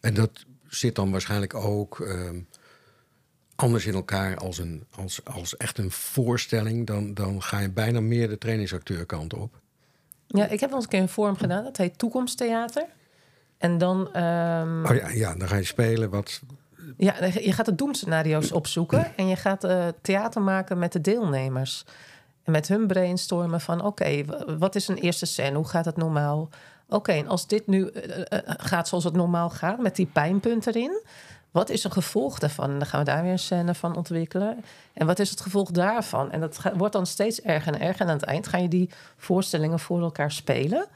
En 0.00 0.14
dat 0.14 0.44
zit 0.68 0.94
dan 0.94 1.10
waarschijnlijk 1.10 1.54
ook 1.54 2.00
ehm, 2.00 2.40
anders 3.56 3.86
in 3.86 3.94
elkaar 3.94 4.36
als, 4.36 4.58
een, 4.58 4.84
als, 4.90 5.24
als 5.24 5.56
echt 5.56 5.78
een 5.78 5.90
voorstelling. 5.90 6.86
Dan, 6.86 7.14
dan 7.14 7.42
ga 7.42 7.58
je 7.58 7.70
bijna 7.70 8.00
meer 8.00 8.28
de 8.28 8.38
trainingsacteurkant 8.38 9.34
op. 9.34 9.60
Ja, 10.26 10.46
ik 10.46 10.60
heb 10.60 10.68
wel 10.68 10.78
eens 10.78 10.84
een 10.84 10.90
keer 10.90 11.00
een 11.00 11.08
vorm 11.08 11.36
gedaan, 11.36 11.64
dat 11.64 11.76
heet 11.76 11.98
Toekomsttheater. 11.98 12.86
En 13.58 13.78
dan 13.78 14.12
ehm, 14.12 14.84
Oh 14.84 14.96
ja, 14.96 15.08
ja, 15.08 15.34
dan 15.34 15.48
ga 15.48 15.56
je 15.56 15.64
spelen 15.64 16.10
wat... 16.10 16.40
Ja, 16.96 17.24
je 17.24 17.52
gaat 17.52 17.66
de 17.66 17.74
doemscenario's 17.74 18.52
opzoeken 18.52 19.12
en 19.16 19.28
je 19.28 19.36
gaat 19.36 19.64
eh, 19.64 19.86
theater 20.02 20.42
maken 20.42 20.78
met 20.78 20.92
de 20.92 21.00
deelnemers. 21.00 21.84
En 22.42 22.52
met 22.52 22.68
hun 22.68 22.86
brainstormen 22.86 23.60
van 23.60 23.84
oké, 23.84 24.24
wat 24.58 24.74
is 24.74 24.88
een 24.88 24.96
eerste 24.96 25.26
scène? 25.26 25.56
Hoe 25.56 25.68
gaat 25.68 25.84
het 25.84 25.96
normaal? 25.96 26.48
Oké, 26.88 27.12
en 27.12 27.28
als 27.28 27.46
dit 27.46 27.66
nu 27.66 27.88
eh, 27.88 28.20
eh, 28.20 28.38
gaat 28.46 28.88
zoals 28.88 29.04
het 29.04 29.14
normaal 29.14 29.50
gaat, 29.50 29.78
met 29.78 29.96
die 29.96 30.06
pijnpunt 30.06 30.66
erin, 30.66 31.02
wat 31.50 31.70
is 31.70 31.84
een 31.84 31.92
gevolg 31.92 32.38
daarvan? 32.38 32.70
En 32.70 32.78
dan 32.78 32.88
gaan 32.88 33.00
we 33.00 33.06
daar 33.06 33.22
weer 33.22 33.32
een 33.32 33.38
scène 33.38 33.74
van 33.74 33.96
ontwikkelen. 33.96 34.64
En 34.92 35.06
wat 35.06 35.18
is 35.18 35.30
het 35.30 35.40
gevolg 35.40 35.70
daarvan? 35.70 36.30
En 36.30 36.40
dat 36.40 36.58
wordt 36.76 36.92
dan 36.92 37.06
steeds 37.06 37.40
erger 37.40 37.74
en 37.74 37.80
erger. 37.80 38.00
En 38.00 38.08
aan 38.08 38.16
het 38.16 38.24
eind 38.24 38.48
ga 38.48 38.58
je 38.58 38.68
die 38.68 38.90
voorstellingen 39.16 39.78
voor 39.78 40.00
elkaar 40.00 40.32
spelen. 40.32 40.86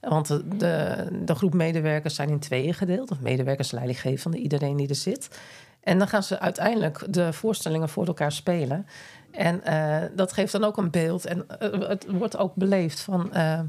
Want 0.00 0.26
de, 0.28 1.06
de, 1.24 1.34
groep 1.34 1.54
medewerkers 1.54 2.14
zijn 2.14 2.28
in 2.28 2.38
tweeën 2.38 2.74
gedeeld. 2.74 3.10
Of 3.10 3.20
medewerkers, 3.20 3.70
leidinggevende, 3.70 4.36
iedereen 4.36 4.76
die 4.76 4.88
er 4.88 4.94
zit. 4.94 5.40
En 5.80 5.98
dan 5.98 6.08
gaan 6.08 6.22
ze 6.22 6.40
uiteindelijk 6.40 7.12
de 7.12 7.32
voorstellingen 7.32 7.88
voor 7.88 8.06
elkaar 8.06 8.32
spelen. 8.32 8.86
En 9.30 9.64
eh, 9.64 10.08
dat 10.16 10.32
geeft 10.32 10.52
dan 10.52 10.64
ook 10.64 10.76
een 10.76 10.90
beeld. 10.90 11.24
En 11.24 11.48
eh, 11.48 11.88
het 11.88 12.06
wordt 12.08 12.36
ook 12.36 12.54
beleefd 12.54 13.00
van... 13.00 13.32
eh, 13.32 13.60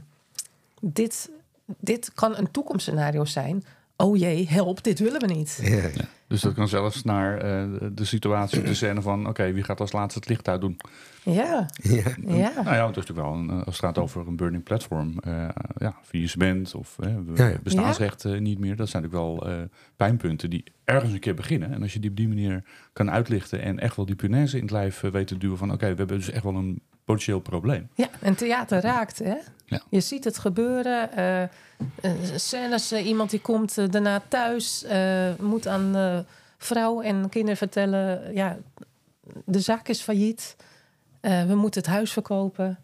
dit, 0.82 1.30
dit 1.80 2.14
kan 2.14 2.38
een 2.38 2.52
toekomstscenario 2.52 3.26
zijn. 3.26 3.64
Oh 3.98 4.18
jee, 4.18 4.48
help, 4.50 4.84
dit 4.84 5.00
willen 5.00 5.22
we 5.22 5.28
niet. 5.28 5.60
Ja, 5.62 5.90
dus 6.32 6.42
dat 6.42 6.54
kan 6.54 6.68
zelfs 6.68 7.04
naar 7.04 7.38
eh, 7.38 7.64
de 7.92 8.06
situatie 8.06 8.62
de 8.62 8.74
scène 8.74 9.02
van 9.02 9.28
oké, 9.28 9.52
wie 9.52 9.64
gaat 9.64 9.80
als 9.80 9.92
laatste 9.92 10.20
het 10.20 10.30
licht 10.30 10.48
uitdoen? 10.48 10.78
Ja, 11.24 11.66
ja. 11.76 12.04
ja. 12.28 12.52
Nou 12.64 12.76
ja, 12.76 12.88
het 12.88 12.98
is 12.98 13.06
natuurlijk 13.06 13.28
wel 13.28 13.34
een, 13.34 13.50
eh, 13.50 13.56
als 13.56 13.76
het 13.76 13.86
gaat 13.86 13.98
over 13.98 14.28
een 14.28 14.36
burning 14.36 14.64
platform, 14.64 15.20
eh 15.20 15.50
ja, 15.78 15.96
faillissement 16.02 16.76
of 16.76 16.96
Ja, 17.36 17.48
ja. 17.48 17.58
bestaansrecht 17.64 18.24
niet 18.24 18.60
meer. 18.60 18.76
Dat 18.76 18.90
zijn 18.90 19.04
natuurlijk 19.04 19.32
wel 19.32 19.50
eh, 19.50 19.62
pijnpunten 19.96 20.50
die 20.50 20.64
ergens 20.84 21.14
een 21.14 21.20
keer 21.20 21.36
beginnen. 21.36 21.72
En 21.72 21.82
als 21.82 21.94
je 21.94 22.00
die 22.00 22.10
op 22.10 22.16
die 22.16 22.28
manier 22.28 22.64
kan 22.94 23.12
uitlichten 23.12 23.62
en 23.62 23.80
echt 23.80 23.96
wel 23.96 24.06
die 24.06 24.16
punaise 24.16 24.56
in 24.58 24.62
het 24.62 24.72
lijf 24.72 25.02
weet 25.02 25.28
te 25.28 25.38
duwen 25.38 25.58
van 25.58 25.72
oké, 25.72 25.90
we 25.90 25.96
hebben 25.96 26.18
dus 26.18 26.30
echt 26.30 26.44
wel 26.44 26.56
een 26.56 26.82
potentieel 27.06 27.40
probleem. 27.40 27.90
Ja, 27.94 28.10
en 28.20 28.36
theater 28.36 28.82
raakt, 28.82 29.20
hè? 29.20 29.36
Ja. 29.66 29.82
Je 29.90 30.00
ziet 30.00 30.24
het 30.24 30.38
gebeuren. 30.38 31.10
scènes, 32.36 32.94
iemand 32.94 33.30
die 33.30 33.42
komt 33.42 33.92
daarna 33.92 34.22
thuis, 34.28 34.84
eh, 34.84 35.30
moet 35.40 35.68
aan 35.68 36.21
vrouw 36.64 37.02
en 37.02 37.30
kinderen 37.30 37.58
vertellen... 37.58 38.34
ja, 38.34 38.58
de 39.46 39.60
zaak 39.60 39.88
is 39.88 40.02
failliet, 40.02 40.56
eh, 41.20 41.46
we 41.46 41.56
moeten 41.56 41.82
het 41.82 41.90
huis 41.90 42.12
verkopen. 42.12 42.80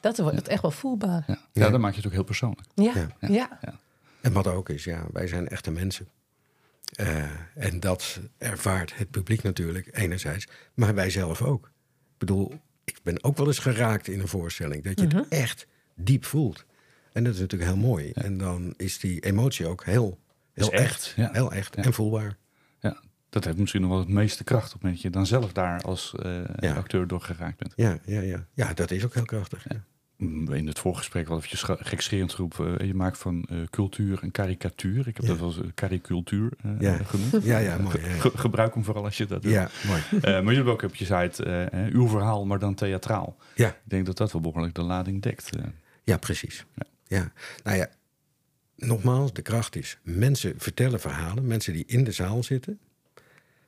Dat 0.00 0.18
wordt 0.18 0.36
het 0.36 0.48
echt 0.48 0.62
wel 0.62 0.70
voelbaar. 0.70 1.24
Ja, 1.26 1.38
Ja. 1.52 1.64
ja. 1.64 1.70
dan 1.70 1.80
maak 1.80 1.90
je 1.90 1.96
het 1.96 2.06
ook 2.06 2.12
heel 2.12 2.24
persoonlijk. 2.24 2.68
Ja, 2.74 2.92
Ja. 3.20 3.28
ja. 3.30 3.78
En 4.20 4.32
wat 4.32 4.46
ook 4.46 4.68
is, 4.68 4.84
ja, 4.84 5.06
wij 5.12 5.26
zijn 5.26 5.48
echte 5.48 5.70
mensen. 5.70 6.08
Eh, 6.94 7.22
en 7.54 7.80
dat 7.80 8.20
ervaart 8.38 8.96
het 8.96 9.10
publiek 9.10 9.42
natuurlijk 9.42 9.88
enerzijds, 9.92 10.48
maar 10.74 10.94
wij 10.94 11.10
zelf 11.10 11.42
ook. 11.42 11.66
Ik 12.12 12.18
bedoel, 12.18 12.52
ik 12.84 12.98
ben 13.02 13.24
ook 13.24 13.36
wel 13.36 13.46
eens 13.46 13.58
geraakt 13.58 14.08
in 14.08 14.20
een 14.20 14.28
voorstelling, 14.28 14.84
dat 14.84 15.00
je 15.00 15.06
het 15.06 15.28
echt 15.28 15.66
diep 15.94 16.24
voelt. 16.24 16.64
En 17.12 17.24
dat 17.24 17.34
is 17.34 17.40
natuurlijk 17.40 17.70
heel 17.70 17.80
mooi. 17.80 18.10
En 18.12 18.38
dan 18.38 18.74
is 18.76 18.98
die 18.98 19.20
emotie 19.20 19.66
ook 19.66 19.84
heel, 19.84 20.18
heel 20.52 20.72
echt, 20.72 20.82
echt, 20.82 21.12
ja. 21.16 21.28
heel 21.32 21.52
echt 21.52 21.76
Ja. 21.76 21.82
en 21.82 21.92
voelbaar. 21.92 22.36
Dat 23.34 23.44
heeft 23.44 23.58
misschien 23.58 23.80
nog 23.80 23.90
wel 23.90 23.98
het 23.98 24.08
meeste 24.08 24.44
kracht 24.44 24.74
op 24.74 24.82
het 24.82 24.90
dat 24.90 25.00
je 25.00 25.10
dan 25.10 25.26
zelf 25.26 25.52
daar 25.52 25.80
als 25.82 26.14
eh, 26.22 26.40
Ja. 26.58 26.74
acteur 26.74 27.06
door 27.06 27.20
geraakt 27.20 27.58
bent. 27.58 27.72
Ja, 27.76 27.98
ja, 28.06 28.20
ja. 28.20 28.46
ja, 28.52 28.74
dat 28.74 28.90
is 28.90 29.04
ook 29.04 29.14
heel 29.14 29.24
krachtig. 29.24 29.64
Ja. 29.68 29.84
Mm, 30.16 30.52
In 30.52 30.66
het 30.66 30.78
voorgesprek 30.78 31.28
wel 31.28 31.36
eventjes 31.36 31.62
ge- 31.62 31.76
gekscherend 31.80 32.32
geroepen. 32.32 32.78
eh, 32.78 32.86
je 32.86 32.94
maakt 32.94 33.18
van 33.18 33.42
eh, 33.50 33.58
cultuur 33.70 34.18
een 34.22 34.30
karikatuur. 34.30 35.08
Ik 35.08 35.16
heb 35.16 35.26
dat 35.26 35.38
wel 35.38 35.48
eens 35.48 35.60
eh, 35.60 37.06
genoemd. 37.06 37.44
Ja, 37.52 37.58
ja, 37.58 37.78
mooi. 37.78 37.98
Ge- 37.98 38.30
gebruik 38.38 38.74
hem 38.74 38.84
vooral 38.84 39.04
als 39.04 39.16
je 39.16 39.26
dat 39.26 39.42
doet. 39.42 39.52
ja 39.52 39.68
mooi. 39.86 40.00
Maar 40.20 40.32
jullie 40.32 40.54
hebben 40.54 40.72
ook 40.72 40.82
op 40.82 40.94
je 40.94 41.04
site 41.04 41.68
uw 41.92 42.08
verhaal, 42.08 42.46
maar 42.46 42.58
dan 42.58 42.74
theatraal. 42.74 43.36
Ja. 43.54 43.68
Ik 43.68 43.74
denk 43.84 44.06
dat 44.06 44.16
dat 44.16 44.32
wel 44.32 44.40
behoorlijk 44.42 44.74
de 44.74 44.82
lading 44.82 45.22
dekt. 45.22 45.50
Ja, 46.02 46.16
precies. 46.16 46.64
Ja. 47.06 47.32
Nou 47.62 47.76
ja, 47.76 47.88
nogmaals, 48.76 49.32
de 49.32 49.42
kracht 49.42 49.76
is: 49.76 49.98
mensen 50.02 50.54
vertellen 50.58 51.00
verhalen, 51.00 51.46
mensen 51.46 51.72
die 51.72 51.84
in 51.86 52.04
de 52.04 52.12
zaal 52.12 52.42
zitten. 52.42 52.78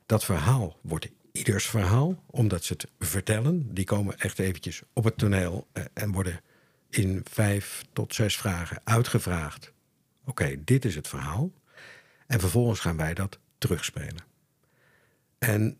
Dat 0.07 0.25
verhaal 0.25 0.79
wordt 0.81 1.09
ieders 1.31 1.65
verhaal, 1.65 2.23
omdat 2.25 2.63
ze 2.63 2.73
het 2.73 2.87
vertellen. 2.99 3.73
Die 3.73 3.85
komen 3.85 4.19
echt 4.19 4.39
eventjes 4.39 4.81
op 4.93 5.03
het 5.03 5.17
toneel 5.17 5.67
eh, 5.71 5.83
en 5.93 6.11
worden 6.11 6.41
in 6.89 7.25
vijf 7.29 7.83
tot 7.93 8.15
zes 8.15 8.37
vragen 8.37 8.81
uitgevraagd. 8.83 9.73
Oké, 10.25 10.63
dit 10.63 10.85
is 10.85 10.95
het 10.95 11.07
verhaal. 11.07 11.51
En 12.27 12.39
vervolgens 12.39 12.79
gaan 12.79 12.97
wij 12.97 13.13
dat 13.13 13.39
terugspelen. 13.57 14.23
En 15.37 15.77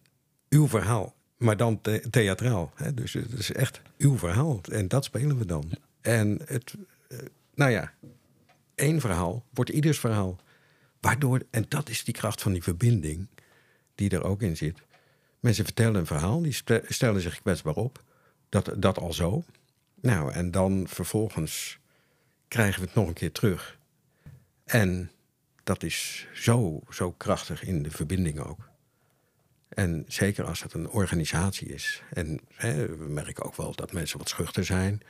uw 0.50 0.68
verhaal, 0.68 1.16
maar 1.38 1.58
dan 1.58 1.82
the- 1.82 2.08
theatraal. 2.10 2.72
Hè? 2.76 2.94
Dus 2.94 3.14
het 3.14 3.32
is 3.32 3.52
echt 3.52 3.82
uw 3.98 4.18
verhaal. 4.18 4.62
En 4.72 4.88
dat 4.88 5.04
spelen 5.06 5.38
we 5.38 5.46
dan. 5.46 5.72
En 6.02 6.40
het, 6.46 6.74
eh, 7.08 7.18
nou 7.56 7.72
ja, 7.72 7.94
één 8.76 9.02
verhaal 9.02 9.46
wordt 9.54 9.70
ieders 9.70 10.00
verhaal. 10.00 10.38
Waardoor, 11.00 11.42
en 11.50 11.66
dat 11.68 11.90
is 11.90 12.04
die 12.04 12.14
kracht 12.14 12.42
van 12.42 12.54
die 12.54 12.64
verbinding 12.64 13.28
die 13.98 14.10
er 14.10 14.24
ook 14.24 14.42
in 14.42 14.58
zit. 14.58 14.82
Mensen 15.40 15.66
vertellen 15.66 15.96
een 15.96 16.06
verhaal, 16.06 16.42
die 16.42 16.64
stellen 16.88 17.22
zich 17.22 17.42
kwetsbaar 17.42 17.76
op. 17.76 18.04
Dat, 18.50 18.74
dat 18.78 18.98
al 18.98 19.14
zo. 19.14 19.44
Nou, 20.02 20.32
en 20.32 20.52
dan 20.52 20.88
vervolgens 20.88 21.80
krijgen 22.48 22.80
we 22.80 22.86
het 22.86 22.96
nog 22.96 23.08
een 23.08 23.14
keer 23.14 23.32
terug. 23.32 23.78
En 24.66 25.12
dat 25.64 25.84
is 25.84 26.28
zo, 26.34 26.82
zo 26.90 27.12
krachtig 27.12 27.64
in 27.64 27.84
de 27.84 27.92
verbinding 27.92 28.40
ook. 28.40 28.70
En 29.70 30.06
zeker 30.08 30.46
als 30.46 30.64
het 30.64 30.74
een 30.74 30.90
organisatie 30.90 31.68
is. 31.68 32.04
En 32.14 32.40
hè, 32.54 32.98
we 32.98 33.08
merken 33.08 33.44
ook 33.44 33.56
wel 33.56 33.76
dat 33.76 33.94
mensen 33.94 34.18
wat 34.18 34.30
schuchter 34.30 34.66
zijn. 34.66 35.02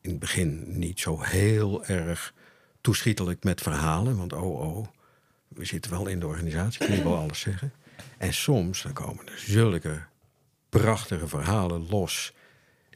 In 0.00 0.10
het 0.10 0.18
begin 0.18 0.78
niet 0.78 1.00
zo 1.00 1.20
heel 1.20 1.84
erg 1.84 2.34
toeschietelijk 2.80 3.44
met 3.44 3.60
verhalen. 3.60 4.16
Want 4.16 4.32
oh, 4.32 4.60
oh, 4.60 4.86
we 5.48 5.64
zitten 5.64 5.90
wel 5.90 6.06
in 6.06 6.20
de 6.20 6.26
organisatie, 6.26 6.86
kun 6.86 6.96
je 6.96 7.02
wel 7.02 7.16
alles 7.16 7.40
zeggen. 7.40 7.72
En 8.18 8.34
soms 8.34 8.86
komen 8.92 9.26
er 9.26 9.38
zulke 9.38 10.02
prachtige 10.68 11.28
verhalen 11.28 11.86
los... 11.88 12.34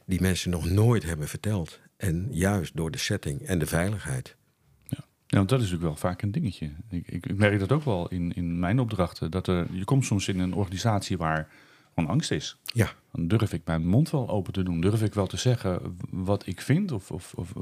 die 0.05 0.21
mensen 0.21 0.51
nog 0.51 0.69
nooit 0.69 1.03
hebben 1.03 1.27
verteld. 1.27 1.79
En 1.97 2.27
juist 2.31 2.75
door 2.75 2.91
de 2.91 2.97
setting 2.97 3.41
en 3.41 3.59
de 3.59 3.65
veiligheid. 3.65 4.35
Ja. 4.83 5.03
Ja, 5.27 5.37
want 5.37 5.49
dat 5.49 5.61
is 5.61 5.71
natuurlijk 5.71 5.93
wel 5.93 6.09
vaak 6.09 6.21
een 6.21 6.31
dingetje. 6.31 6.71
Ik, 6.89 7.07
ik, 7.07 7.25
ik 7.25 7.37
merk 7.37 7.59
dat 7.59 7.71
ook 7.71 7.83
wel 7.83 8.07
in, 8.07 8.33
in 8.33 8.59
mijn 8.59 8.79
opdrachten. 8.79 9.31
Dat 9.31 9.47
er, 9.47 9.67
je 9.71 9.83
komt 9.83 10.05
soms 10.05 10.27
in 10.27 10.39
een 10.39 10.53
organisatie 10.53 11.17
waar 11.17 11.47
gewoon 11.95 12.09
angst 12.09 12.31
is. 12.31 12.57
Ja. 12.63 12.89
Dan 13.11 13.27
durf 13.27 13.53
ik 13.53 13.61
mijn 13.65 13.87
mond 13.87 14.09
wel 14.09 14.29
open 14.29 14.53
te 14.53 14.63
doen. 14.63 14.81
Durf 14.81 15.01
ik 15.03 15.13
wel 15.13 15.27
te 15.27 15.37
zeggen 15.37 15.97
wat 16.09 16.47
ik 16.47 16.61
vind? 16.61 16.91
Of, 16.91 17.11
of, 17.11 17.33
of 17.35 17.51
eh, 17.55 17.61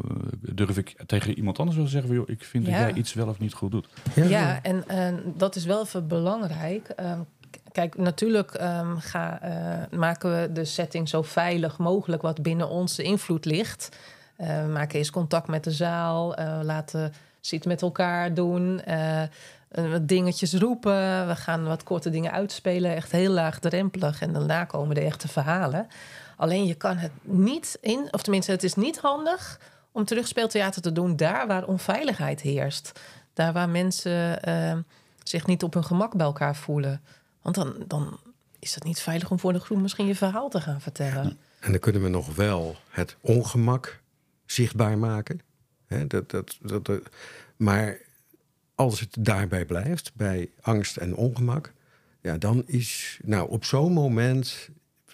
durf 0.53 0.77
ik 0.77 0.95
tegen 1.05 1.37
iemand 1.37 1.57
anders 1.59 1.77
wel 1.77 1.85
te 1.85 1.91
zeggen... 1.91 2.13
Joh, 2.13 2.29
ik 2.29 2.43
vind 2.43 2.65
Ja. 2.65 2.71
dat 2.71 2.79
jij 2.79 2.93
iets 2.93 3.13
wel 3.13 3.27
of 3.27 3.39
niet 3.39 3.53
goed 3.53 3.71
doet. 3.71 3.87
Ja, 4.15 4.63
en, 4.63 4.87
en 4.87 5.33
dat 5.37 5.55
is 5.55 5.65
wel 5.65 5.81
even 5.81 6.07
belangrijk. 6.07 6.87
Ehm, 6.89 7.19
kijk, 7.71 7.97
natuurlijk 7.97 8.53
ehm, 8.53 8.95
ga, 8.97 9.41
eh, 9.41 9.97
maken 9.99 10.41
we 10.41 10.51
de 10.51 10.65
setting 10.65 11.09
zo 11.09 11.21
veilig 11.21 11.77
mogelijk 11.77 12.21
wat 12.21 12.41
binnen 12.41 12.69
onze 12.69 13.03
invloed 13.03 13.45
ligt. 13.45 13.97
Eh, 14.35 14.61
we 14.65 14.71
maken 14.71 14.97
eerst 14.97 15.11
contact 15.11 15.47
met 15.47 15.63
de 15.63 15.71
zaal, 15.71 16.35
eh, 16.35 16.59
laten 16.63 17.13
ze 17.39 17.55
iets 17.55 17.65
met 17.65 17.81
elkaar 17.81 18.33
doen, 18.33 18.81
wat 19.69 20.07
dingetjes 20.07 20.53
roepen. 20.53 21.27
We 21.27 21.35
gaan 21.35 21.63
wat 21.63 21.83
korte 21.83 22.09
dingen 22.09 22.31
uitspelen, 22.31 22.95
echt 22.95 23.11
heel 23.11 23.31
laagdrempelig. 23.31 24.21
En 24.21 24.33
daarna 24.33 24.65
komen 24.65 24.95
de 24.95 25.01
echte 25.01 25.27
verhalen. 25.27 25.87
Alleen 26.37 26.65
je 26.65 26.75
kan 26.75 26.97
het 26.97 27.11
niet 27.21 27.77
in, 27.81 28.07
of 28.11 28.21
tenminste, 28.21 28.51
het 28.51 28.63
is 28.63 28.75
niet 28.75 28.99
handig 28.99 29.59
om 29.91 30.05
terugspeeltheater 30.05 30.81
te 30.81 30.91
doen 30.91 31.15
daar 31.15 31.47
waar 31.47 31.65
onveiligheid 31.67 32.41
heerst. 32.41 32.99
Daar 33.33 33.53
waar 33.53 33.69
mensen 33.69 34.41
eh, 34.43 34.77
zich 35.23 35.45
niet 35.45 35.63
op 35.63 35.73
hun 35.73 35.83
gemak 35.85 36.15
bij 36.15 36.25
elkaar 36.25 36.55
voelen. 36.55 37.01
Want 37.41 37.55
dan, 37.55 37.75
dan 37.87 38.19
is 38.59 38.75
het 38.75 38.83
niet 38.83 38.99
veilig 38.99 39.31
om 39.31 39.39
voor 39.39 39.53
de 39.53 39.59
groep 39.59 39.79
misschien 39.79 40.05
je 40.07 40.15
verhaal 40.15 40.49
te 40.49 40.61
gaan 40.61 40.81
vertellen. 40.81 41.37
En 41.59 41.71
dan 41.71 41.79
kunnen 41.79 42.01
we 42.01 42.07
nog 42.09 42.35
wel 42.35 42.75
het 42.89 43.15
ongemak 43.21 44.01
zichtbaar 44.45 44.97
maken. 44.97 45.41
Dat, 46.07 46.29
dat, 46.29 46.57
dat, 46.61 46.85
dat- 46.85 47.01
maar 47.57 47.97
als 48.79 48.99
het 48.99 49.17
daarbij 49.19 49.65
blijft, 49.65 50.11
bij 50.15 50.49
angst 50.61 50.97
en 50.97 51.15
ongemak, 51.15 51.73
ja, 52.21 52.37
dan 52.37 52.63
is, 52.65 53.19
nou, 53.23 53.49
op 53.49 53.65
zo'n 53.65 53.93
moment 53.93 54.69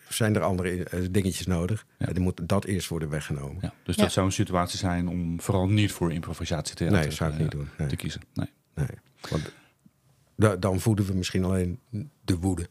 zijn 0.10 0.36
er 0.36 0.41
andere 0.41 0.84
eh, 0.84 0.99
dingetjes 1.12 1.45
nodig. 1.47 1.86
Ja. 1.97 2.08
En 2.08 2.13
dan 2.13 2.23
moet 2.23 2.41
dat 2.49 2.65
eerst 2.65 2.88
worden 2.88 3.10
weggenomen. 3.10 3.58
Ja, 3.62 3.73
dus 3.84 3.95
Ja. 3.95 4.01
dat 4.04 4.12
zou 4.12 4.25
een 4.25 4.32
situatie 4.32 4.78
zijn 4.78 5.08
om 5.08 5.41
vooral 5.41 5.67
niet 5.69 5.91
voor 5.91 6.13
improvisatietheater 6.13 6.99
Nee, 6.99 7.12
zou 7.12 7.30
ik 7.30 7.36
eh, 7.36 7.41
niet 7.41 7.51
doen. 7.51 7.67
Nee. 7.78 7.88
te 7.88 7.95
kiezen. 7.95 8.21
Nee. 8.34 8.49
Nee, 8.75 8.88
want 9.30 9.51
da- 10.36 10.56
dan 10.56 10.80
voeden 10.80 11.06
we 11.06 11.13
misschien 11.13 11.43
alleen 11.43 11.80
de 12.25 12.38
woede. 12.38 12.69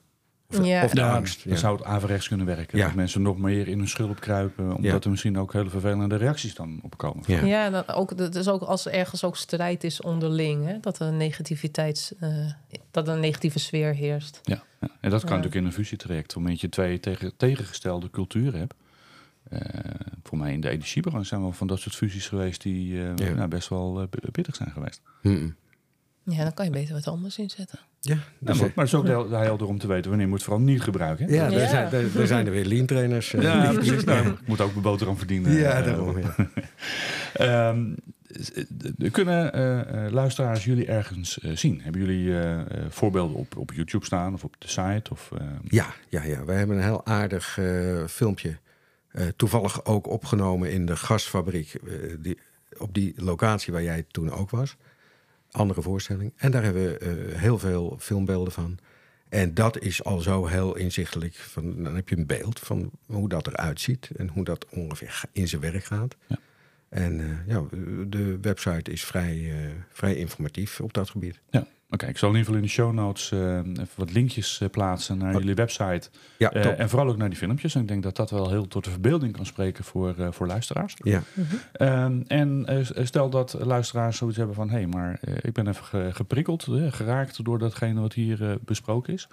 Of, 0.59 0.67
Ja. 0.67 0.85
of 0.85 0.91
de 0.91 1.01
Ja, 1.01 1.15
angst. 1.17 1.45
dan 1.45 1.53
Ja. 1.53 1.59
zou 1.59 1.77
het 1.77 1.85
averechts 1.85 2.29
kunnen 2.29 2.47
werken. 2.47 2.79
Ja. 2.79 2.85
Dat 2.87 2.95
mensen 2.95 3.23
nog 3.23 3.39
meer 3.39 3.69
in 3.69 3.79
hun 3.79 3.89
schulp 3.89 4.21
kruipen. 4.21 4.65
Omdat 4.77 4.93
Ja. 4.93 5.01
er 5.01 5.11
misschien 5.11 5.39
ook 5.39 5.53
hele 5.53 5.71
vervelende 5.71 6.17
reacties 6.17 6.55
dan 6.55 6.81
op 6.83 6.97
komen. 6.99 7.25
Ja. 7.27 7.45
Ja, 7.45 7.71
dan 7.71 7.87
ook, 7.89 8.17
dat 8.17 8.35
is 8.35 8.49
ook 8.49 8.63
als 8.63 8.87
er 8.87 8.93
ergens 8.93 9.25
ook 9.25 9.37
strijd 9.37 9.85
is 9.85 10.01
onderling. 10.01 10.67
Hè, 10.67 10.81
dat 10.81 10.99
er 10.99 11.07
een 11.07 11.17
negativiteit, 11.17 12.13
eh, 12.21 12.51
dat 12.91 13.09
er 13.09 13.15
een 13.15 13.21
negatieve 13.21 13.59
sfeer 13.59 13.95
heerst. 13.95 14.41
Ja, 14.43 14.63
ja. 14.81 14.89
En 15.01 15.11
dat 15.11 15.21
kan 15.21 15.31
Ja. 15.31 15.37
natuurlijk 15.37 15.55
in 15.55 15.65
een 15.65 15.73
fusietraject. 15.73 16.37
Omdat 16.37 16.61
je 16.61 16.69
twee 16.69 17.01
tegen, 17.01 17.37
tegengestelde 17.37 18.11
culturen 18.11 18.59
hebt. 18.61 18.75
Eh, 19.45 19.61
voor 20.23 20.39
mij 20.39 20.53
in 20.53 20.61
de 20.61 20.69
energiebranche 20.69 21.27
zijn 21.27 21.41
wel 21.41 21.53
van 21.53 21.67
dat 21.67 21.79
soort 21.81 21.95
fusies 21.95 22.29
geweest... 22.29 22.63
die 22.63 23.03
eh, 23.03 23.17
Ja. 23.17 23.31
nou, 23.35 23.49
best 23.49 23.69
wel 23.69 24.07
b- 24.11 24.33
pittig 24.33 24.57
zijn 24.57 24.71
geweest. 24.71 25.01
Ja, 26.27 26.43
dan 26.43 26.55
kan 26.55 26.65
je 26.65 26.71
beter 26.71 26.95
wat 26.95 27.07
anders 27.07 27.39
inzetten. 27.39 27.79
Ja, 28.07 28.15
Ja, 28.15 28.21
dus, 28.39 28.59
maar, 28.61 28.71
maar 28.75 28.85
het 28.85 28.95
is 28.95 29.01
ook 29.01 29.07
heel, 29.07 29.31
helder 29.31 29.67
om 29.67 29.79
te 29.79 29.87
weten 29.87 30.09
wanneer 30.09 30.27
je 30.27 30.33
moet 30.33 30.43
vooral 30.43 30.61
niet 30.63 30.83
gebruiken. 30.83 31.27
hè? 31.29 31.35
ja, 31.35 31.49
Ja. 31.49 31.61
Er, 31.61 31.69
zijn, 31.69 31.93
er, 31.93 32.21
er 32.21 32.27
zijn 32.27 32.47
er 32.47 32.53
weer 32.53 32.65
lean 32.65 32.87
trainers. 32.87 33.35
eh, 33.35 33.43
Ja, 33.43 33.73
precies. 33.73 34.05
Nou, 34.05 34.29
ik 34.29 34.47
moet 34.47 34.61
ook 34.61 34.71
mijn 34.71 34.83
boterham 34.83 35.17
verdienen. 35.19 35.53
Ja, 35.53 35.83
daarom. 35.83 36.19
Ja. 36.19 36.35
Ehm, 37.35 37.93
eh, 38.99 39.13
kunnen 39.13 39.53
eh, 39.53 40.05
eh, 40.07 40.13
luisteraars 40.13 40.65
jullie 40.65 40.87
ergens 40.87 41.37
zien? 41.37 41.81
Hebben 41.83 42.01
jullie 42.01 42.39
eh, 42.39 42.61
eh, 42.61 42.67
voorbeelden 42.89 43.37
op, 43.37 43.57
op 43.57 43.73
YouTube 43.73 44.05
staan 44.05 44.35
of 44.35 44.45
op 44.45 44.55
de 44.59 44.69
site? 44.69 45.11
Of, 45.11 45.31
eh, 45.39 45.47
Ja, 45.69 45.87
ja, 46.09 46.23
ja. 46.23 46.45
Wij 46.45 46.57
hebben 46.57 46.77
een 46.77 46.83
heel 46.83 47.07
aardig 47.07 47.59
eh, 47.59 48.05
filmpje. 48.07 48.57
eh, 49.11 49.27
toevallig 49.37 49.85
ook 49.85 50.07
opgenomen 50.09 50.73
in 50.73 50.87
de 50.87 50.97
gasfabriek. 50.97 51.73
die, 52.21 52.39
op 52.79 52.95
die 52.95 53.15
locatie 53.17 53.73
waar 53.73 53.83
jij 53.83 54.05
toen 54.11 54.31
ook 54.33 54.51
was. 54.51 54.77
Andere 55.55 55.83
voorstelling. 55.83 56.33
En 56.37 56.51
daar 56.51 56.63
hebben 56.63 56.83
we 56.83 56.99
eh, 56.99 57.41
heel 57.41 57.59
veel 57.59 57.97
filmbeelden 58.01 58.53
van. 58.53 58.79
En 59.29 59.55
dat 59.55 59.79
is 59.79 60.05
al 60.05 60.21
zo 60.21 60.47
heel 60.47 60.77
inzichtelijk. 60.77 61.35
Van, 61.35 61.83
dan 61.83 61.95
heb 61.95 62.09
je 62.09 62.17
een 62.17 62.27
beeld 62.27 62.59
van 62.59 62.91
hoe 63.07 63.29
dat 63.29 63.47
eruit 63.47 63.81
ziet. 63.81 64.11
En 64.17 64.29
hoe 64.29 64.45
dat 64.45 64.67
ongeveer 64.71 65.23
in 65.33 65.49
zijn 65.49 65.61
werk 65.61 65.85
gaat. 65.85 66.17
Ja. 66.27 66.39
En 66.89 67.21
eh, 67.21 67.47
ja, 67.47 67.65
de 68.07 68.39
website 68.41 68.91
is 68.91 69.05
vrij, 69.05 69.51
eh, 69.53 69.71
vrij 69.93 70.17
informatief 70.17 70.81
op 70.81 70.93
dat 70.93 71.11
gebied. 71.11 71.41
ja, 71.51 71.67
oké. 71.91 72.07
Ik 72.07 72.19
zal 72.19 72.29
in 72.31 72.37
ieder 72.37 72.39
geval 72.53 72.55
in 72.57 72.63
de 72.63 72.69
show 72.75 72.93
notes 72.93 73.33
eh, 73.33 73.57
even 73.59 73.89
wat 73.97 74.13
linkjes 74.13 74.61
eh, 74.61 74.69
plaatsen 74.71 75.19
naar 75.19 75.35
Oh. 75.35 75.41
jullie 75.41 75.55
website. 75.55 76.09
Ja, 76.39 76.51
Eh, 76.53 76.63
top. 76.63 76.79
en 76.79 76.89
vooral 76.89 77.09
ook 77.09 77.17
naar 77.17 77.29
die 77.29 77.39
filmpjes. 77.39 77.75
En 77.75 77.81
ik 77.81 77.89
denk 77.89 78.03
dat 78.03 78.17
dat 78.17 78.31
wel 78.31 78.51
heel 78.51 78.69
tot 78.69 78.85
de 78.85 78.91
verbeelding 78.91 79.33
kan 79.33 79.47
spreken 79.47 79.85
voor, 79.85 80.15
eh, 80.19 80.29
voor 80.31 80.47
luisteraars. 80.47 80.95
ja. 81.03 81.23
Ehm, 81.73 82.21
en 82.27 82.67
stel 83.03 83.31
dat 83.31 83.57
luisteraars 83.61 84.17
zoiets 84.17 84.37
hebben 84.37 84.55
van... 84.57 84.69
hé, 84.71 84.77
hey, 84.77 84.87
maar 84.87 85.19
ik 85.41 85.53
ben 85.53 85.69
even 85.69 85.85
ge- 85.85 86.11
geprikkeld, 86.13 86.67
geraakt 86.91 87.45
door 87.45 87.59
datgene 87.59 88.01
wat 88.01 88.13
hier 88.13 88.59
besproken 88.65 89.13
is. 89.13 89.29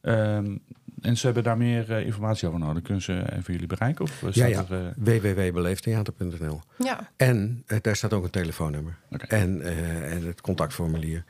Ehm, 0.00 0.56
en 1.00 1.16
ze 1.16 1.24
hebben 1.26 1.44
daar 1.44 1.56
meer 1.56 1.90
informatie 1.90 2.48
over 2.48 2.60
nodig. 2.60 2.82
Kunnen 2.82 3.02
ze 3.02 3.24
even 3.32 3.52
jullie 3.52 3.66
bereiken? 3.66 4.04
Of 4.04 4.22
Ja, 4.34 4.46
ja. 4.46 4.64
www.beleeftheater.nl 4.96 6.60
Ja, 6.78 7.10
En 7.16 7.64
daar 7.82 7.96
staat 7.96 8.12
ook 8.12 8.24
een 8.24 8.30
telefoonnummer. 8.30 8.96
En, 9.28 9.62
eh, 9.62 10.12
en 10.12 10.26
het 10.26 10.40
contactformulier. 10.40 11.24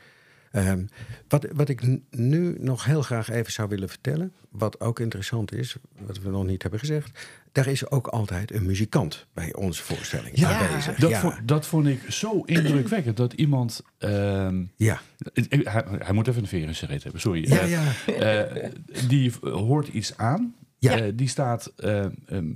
Ehm, 0.55 0.85
wat, 1.29 1.47
wat 1.55 1.69
ik 1.69 1.83
nu 2.11 2.57
nog 2.61 2.85
heel 2.85 3.03
graag 3.03 3.31
even 3.31 3.53
zou 3.53 3.69
willen 3.69 3.88
vertellen, 3.88 4.33
wat 4.51 4.81
ook 4.81 5.01
interessant 5.01 5.53
is, 5.55 5.77
wat 6.07 6.19
we 6.19 6.31
nog 6.31 6.47
niet 6.47 6.62
hebben 6.62 6.81
gezegd, 6.81 7.27
daar 7.53 7.67
is 7.67 7.90
ook 7.90 8.07
altijd 8.07 8.53
een 8.55 8.67
muzikant 8.67 9.27
bij 9.33 9.55
onze 9.55 9.83
voorstelling 9.83 10.38
Ja. 10.38 10.59
aanwezig. 10.69 10.97
Dat, 10.97 11.11
ja, 11.11 11.21
vond, 11.21 11.35
dat 11.45 11.67
vond 11.67 11.87
ik 11.87 12.01
zo 12.09 12.40
indrukwekkend. 12.45 13.17
Dat 13.17 13.33
iemand... 13.33 13.83
ehm, 13.99 14.64
ja. 14.77 15.01
ik- 15.33 15.69
hij, 15.69 15.85
hij 15.99 16.12
moet 16.14 16.29
even 16.29 16.43
een 16.43 16.49
veer 16.49 16.67
in 16.67 16.75
zijn 16.75 16.90
reet 16.90 17.03
hebben, 17.03 17.21
sorry. 17.21 17.49
Ja, 17.49 17.59
Eh, 17.59 17.71
ja. 17.71 17.83
eh, 18.07 18.71
die 19.09 19.33
hoort 19.40 19.88
iets 19.88 20.17
aan. 20.17 20.55
Ja. 20.79 20.97
Eh, 20.99 21.12
die 21.14 21.29
staat 21.29 21.73
eh, 21.77 22.05
eh, 22.05 22.11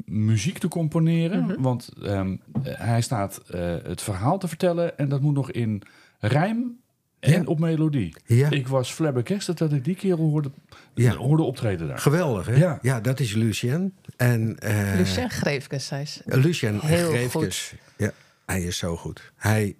muziek 0.06 0.58
te 0.58 0.68
componeren. 0.68 1.44
Mhm. 1.44 1.60
Want 1.62 1.88
ehm, 2.02 2.36
eh, 2.62 2.72
hij 2.78 3.00
staat 3.00 3.38
eh, 3.50 3.76
het 3.82 4.02
verhaal 4.02 4.38
te 4.38 4.48
vertellen. 4.48 4.98
En 4.98 5.08
dat 5.08 5.20
moet 5.20 5.34
nog 5.34 5.50
in 5.50 5.82
rijm 6.18 6.78
en 7.20 7.32
Ja. 7.32 7.42
op 7.44 7.58
melodie. 7.58 8.14
ja. 8.26 8.50
Ik 8.50 8.68
was 8.68 8.92
flabbergasted 8.92 9.58
dat 9.58 9.72
ik 9.72 9.84
die 9.84 9.94
kerel 9.94 10.28
hoorde, 10.28 10.50
Ja. 10.94 11.14
hoorde 11.16 11.42
optreden 11.42 11.88
daar. 11.88 11.98
Geweldig, 11.98 12.46
hè? 12.46 12.54
Ja. 12.56 12.78
Ja, 12.82 13.00
dat 13.00 13.20
is 13.20 13.32
Lucien. 13.32 13.94
En, 14.16 14.58
eh, 14.58 14.94
Lucien 14.96 15.30
Greefkes, 15.30 15.88
hij 15.90 16.02
is 16.02 16.20
Lucien 16.24 16.80
Heel 16.80 17.08
Greefkes. 17.08 17.74
Ja, 17.96 18.12
hij 18.46 18.62
is 18.62 18.76
zo 18.78 18.96
goed. 18.96 19.32
Hij 19.36 19.76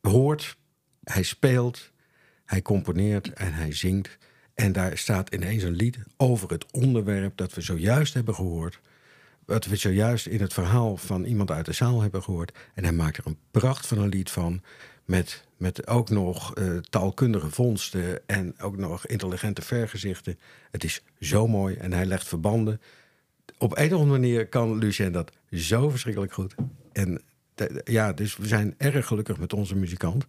hoort, 0.00 0.56
hij 1.04 1.22
speelt, 1.22 1.90
hij 2.44 2.62
componeert 2.62 3.32
en 3.32 3.52
hij 3.52 3.72
zingt. 3.72 4.18
En 4.54 4.72
daar 4.72 4.98
staat 4.98 5.34
ineens 5.34 5.62
een 5.62 5.74
lied 5.76 5.98
over 6.16 6.50
het 6.50 6.64
onderwerp 6.72 7.36
dat 7.36 7.54
we 7.54 7.60
zojuist 7.60 8.14
hebben 8.14 8.34
gehoord. 8.34 8.80
Wat 9.46 9.64
we 9.64 9.76
zojuist 9.76 10.26
in 10.26 10.40
het 10.40 10.52
verhaal 10.52 10.96
van 10.96 11.24
iemand 11.24 11.50
uit 11.50 11.66
de 11.66 11.72
zaal 11.72 12.00
hebben 12.00 12.22
gehoord. 12.22 12.52
En 12.74 12.82
hij 12.84 12.92
maakt 12.92 13.16
er 13.16 13.26
een 13.26 13.38
pracht 13.50 13.86
van 13.86 13.98
een 13.98 14.08
lied 14.08 14.30
van. 14.30 14.62
Met, 15.04 15.43
met 15.56 15.86
ook 15.86 16.10
nog 16.10 16.54
eh, 16.54 16.76
taalkundige 16.76 17.50
vondsten 17.50 18.20
en 18.26 18.54
ook 18.60 18.76
nog 18.76 19.06
intelligente 19.06 19.62
vergezichten. 19.62 20.38
Het 20.70 20.84
is 20.84 21.02
zo 21.20 21.46
mooi 21.46 21.74
en 21.74 21.92
hij 21.92 22.06
legt 22.06 22.28
verbanden 22.28 22.80
op 23.58 23.78
een 23.78 23.94
of 23.94 24.00
andere 24.00 24.20
manier 24.20 24.48
kan 24.48 24.78
Lucien 24.78 25.12
dat 25.12 25.32
zo 25.50 25.90
verschrikkelijk 25.90 26.32
goed. 26.32 26.54
En 26.92 27.22
de- 27.54 27.80
ja, 27.84 28.12
dus 28.12 28.36
we 28.36 28.46
zijn 28.46 28.74
erg 28.78 29.06
gelukkig 29.06 29.38
met 29.38 29.52
onze 29.52 29.76
muzikant. 29.76 30.26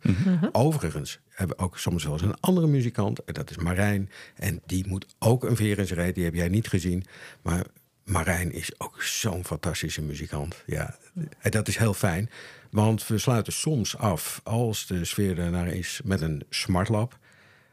Overigens 0.51 1.19
hebben 1.29 1.57
we 1.57 1.63
ook 1.63 1.77
soms 1.77 2.03
wel 2.03 2.13
eens 2.13 2.21
een 2.21 2.39
andere 2.39 2.67
muzikant. 2.67 3.23
En 3.23 3.33
dat 3.33 3.49
is 3.49 3.57
Marijn. 3.57 4.09
En 4.35 4.61
die 4.65 4.87
moet 4.87 5.15
ook 5.19 5.43
een 5.43 5.55
veer 5.55 5.77
in 5.79 5.87
zijn 5.87 5.99
reet. 5.99 6.15
Die 6.15 6.23
heb 6.23 6.33
jij 6.35 6.47
niet 6.49 6.67
gezien. 6.67 7.03
Maar 7.41 7.65
Marijn 8.05 8.51
is 8.51 8.79
ook 8.79 9.03
zo'n 9.03 9.45
fantastische 9.45 10.01
muzikant. 10.01 10.63
Ja, 10.65 10.97
en 11.39 11.51
dat 11.51 11.67
is 11.67 11.77
heel 11.77 11.93
fijn. 11.93 12.29
Want 12.71 13.07
we 13.07 13.17
sluiten 13.17 13.53
soms 13.53 13.97
af, 13.97 14.41
als 14.43 14.87
de 14.87 15.05
sfeer 15.05 15.39
ernaar 15.39 15.67
is, 15.67 16.01
met 16.03 16.21
een 16.21 16.43
smartlab. 16.49 17.17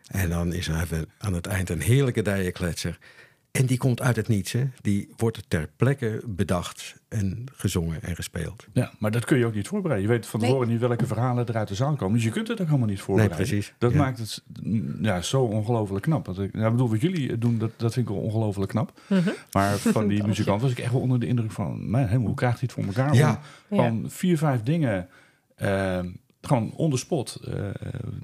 En 0.06 0.30
dan 0.30 0.52
is 0.52 0.68
er 0.68 0.80
even 0.80 1.10
aan 1.18 1.32
het 1.34 1.46
eind 1.46 1.70
een 1.70 1.80
heerlijke 1.80 2.22
dijenkletser. 2.22 2.98
En 3.52 3.66
die 3.66 3.78
komt 3.78 4.00
uit 4.00 4.16
het 4.16 4.28
niets. 4.28 4.52
Hè? 4.52 4.64
Die 4.80 5.12
wordt 5.16 5.42
ter 5.48 5.68
plekke 5.76 6.22
bedacht 6.26 6.94
en 7.08 7.44
gezongen 7.52 8.02
en 8.02 8.14
gespeeld. 8.14 8.66
Ja, 8.72 8.92
maar 8.98 9.10
dat 9.10 9.24
kun 9.24 9.38
je 9.38 9.46
ook 9.46 9.54
niet 9.54 9.68
voorbereiden. 9.68 10.08
Je 10.10 10.14
weet 10.16 10.26
van 10.26 10.40
Nee. 10.40 10.48
tevoren 10.48 10.68
niet 10.70 10.80
welke 10.80 11.06
verhalen 11.06 11.46
er 11.46 11.56
uit 11.56 11.68
de 11.68 11.74
zaal 11.74 11.96
komen. 11.96 12.14
Dus 12.14 12.24
je 12.24 12.30
kunt 12.30 12.48
het 12.48 12.60
ook 12.60 12.66
helemaal 12.66 12.88
niet 12.88 13.00
voorbereiden. 13.00 13.46
precies. 13.46 13.74
Dat 13.78 13.92
Ja. 13.92 13.98
maakt 13.98 14.18
het 14.18 14.42
ja, 15.02 15.20
zo 15.22 15.42
ongelooflijk 15.42 16.02
knap. 16.04 16.24
Dat 16.24 16.38
ik, 16.38 16.52
nou, 16.52 16.64
ik 16.66 16.70
bedoel, 16.72 16.90
wat 16.90 17.00
jullie 17.00 17.38
doen, 17.38 17.58
dat, 17.58 17.70
dat 17.76 17.92
vind 17.92 18.08
ik 18.08 18.14
wel 18.14 18.22
ongelooflijk 18.22 18.70
knap. 18.70 19.00
Maar 19.52 19.78
van 19.78 20.06
die 20.08 20.24
muzikant 20.26 20.60
was 20.62 20.70
ik 20.70 20.78
echt 20.78 20.92
wel 20.92 21.00
onder 21.00 21.20
de 21.20 21.26
indruk 21.26 21.50
van... 21.52 21.90
Man, 21.90 22.14
hoe 22.14 22.34
krijgt 22.34 22.60
hij 22.60 22.68
het 22.74 22.84
voor 22.84 22.94
elkaar 22.94 23.14
Ja. 23.14 23.40
om 23.68 23.76
van 23.78 24.04
vier, 24.10 24.38
vijf 24.38 24.62
dingen... 24.62 25.08
eh, 25.54 26.00
gewoon 26.42 26.72
on 26.74 26.90
the 26.90 26.96
spot 26.96 27.40
eh, 27.44 27.54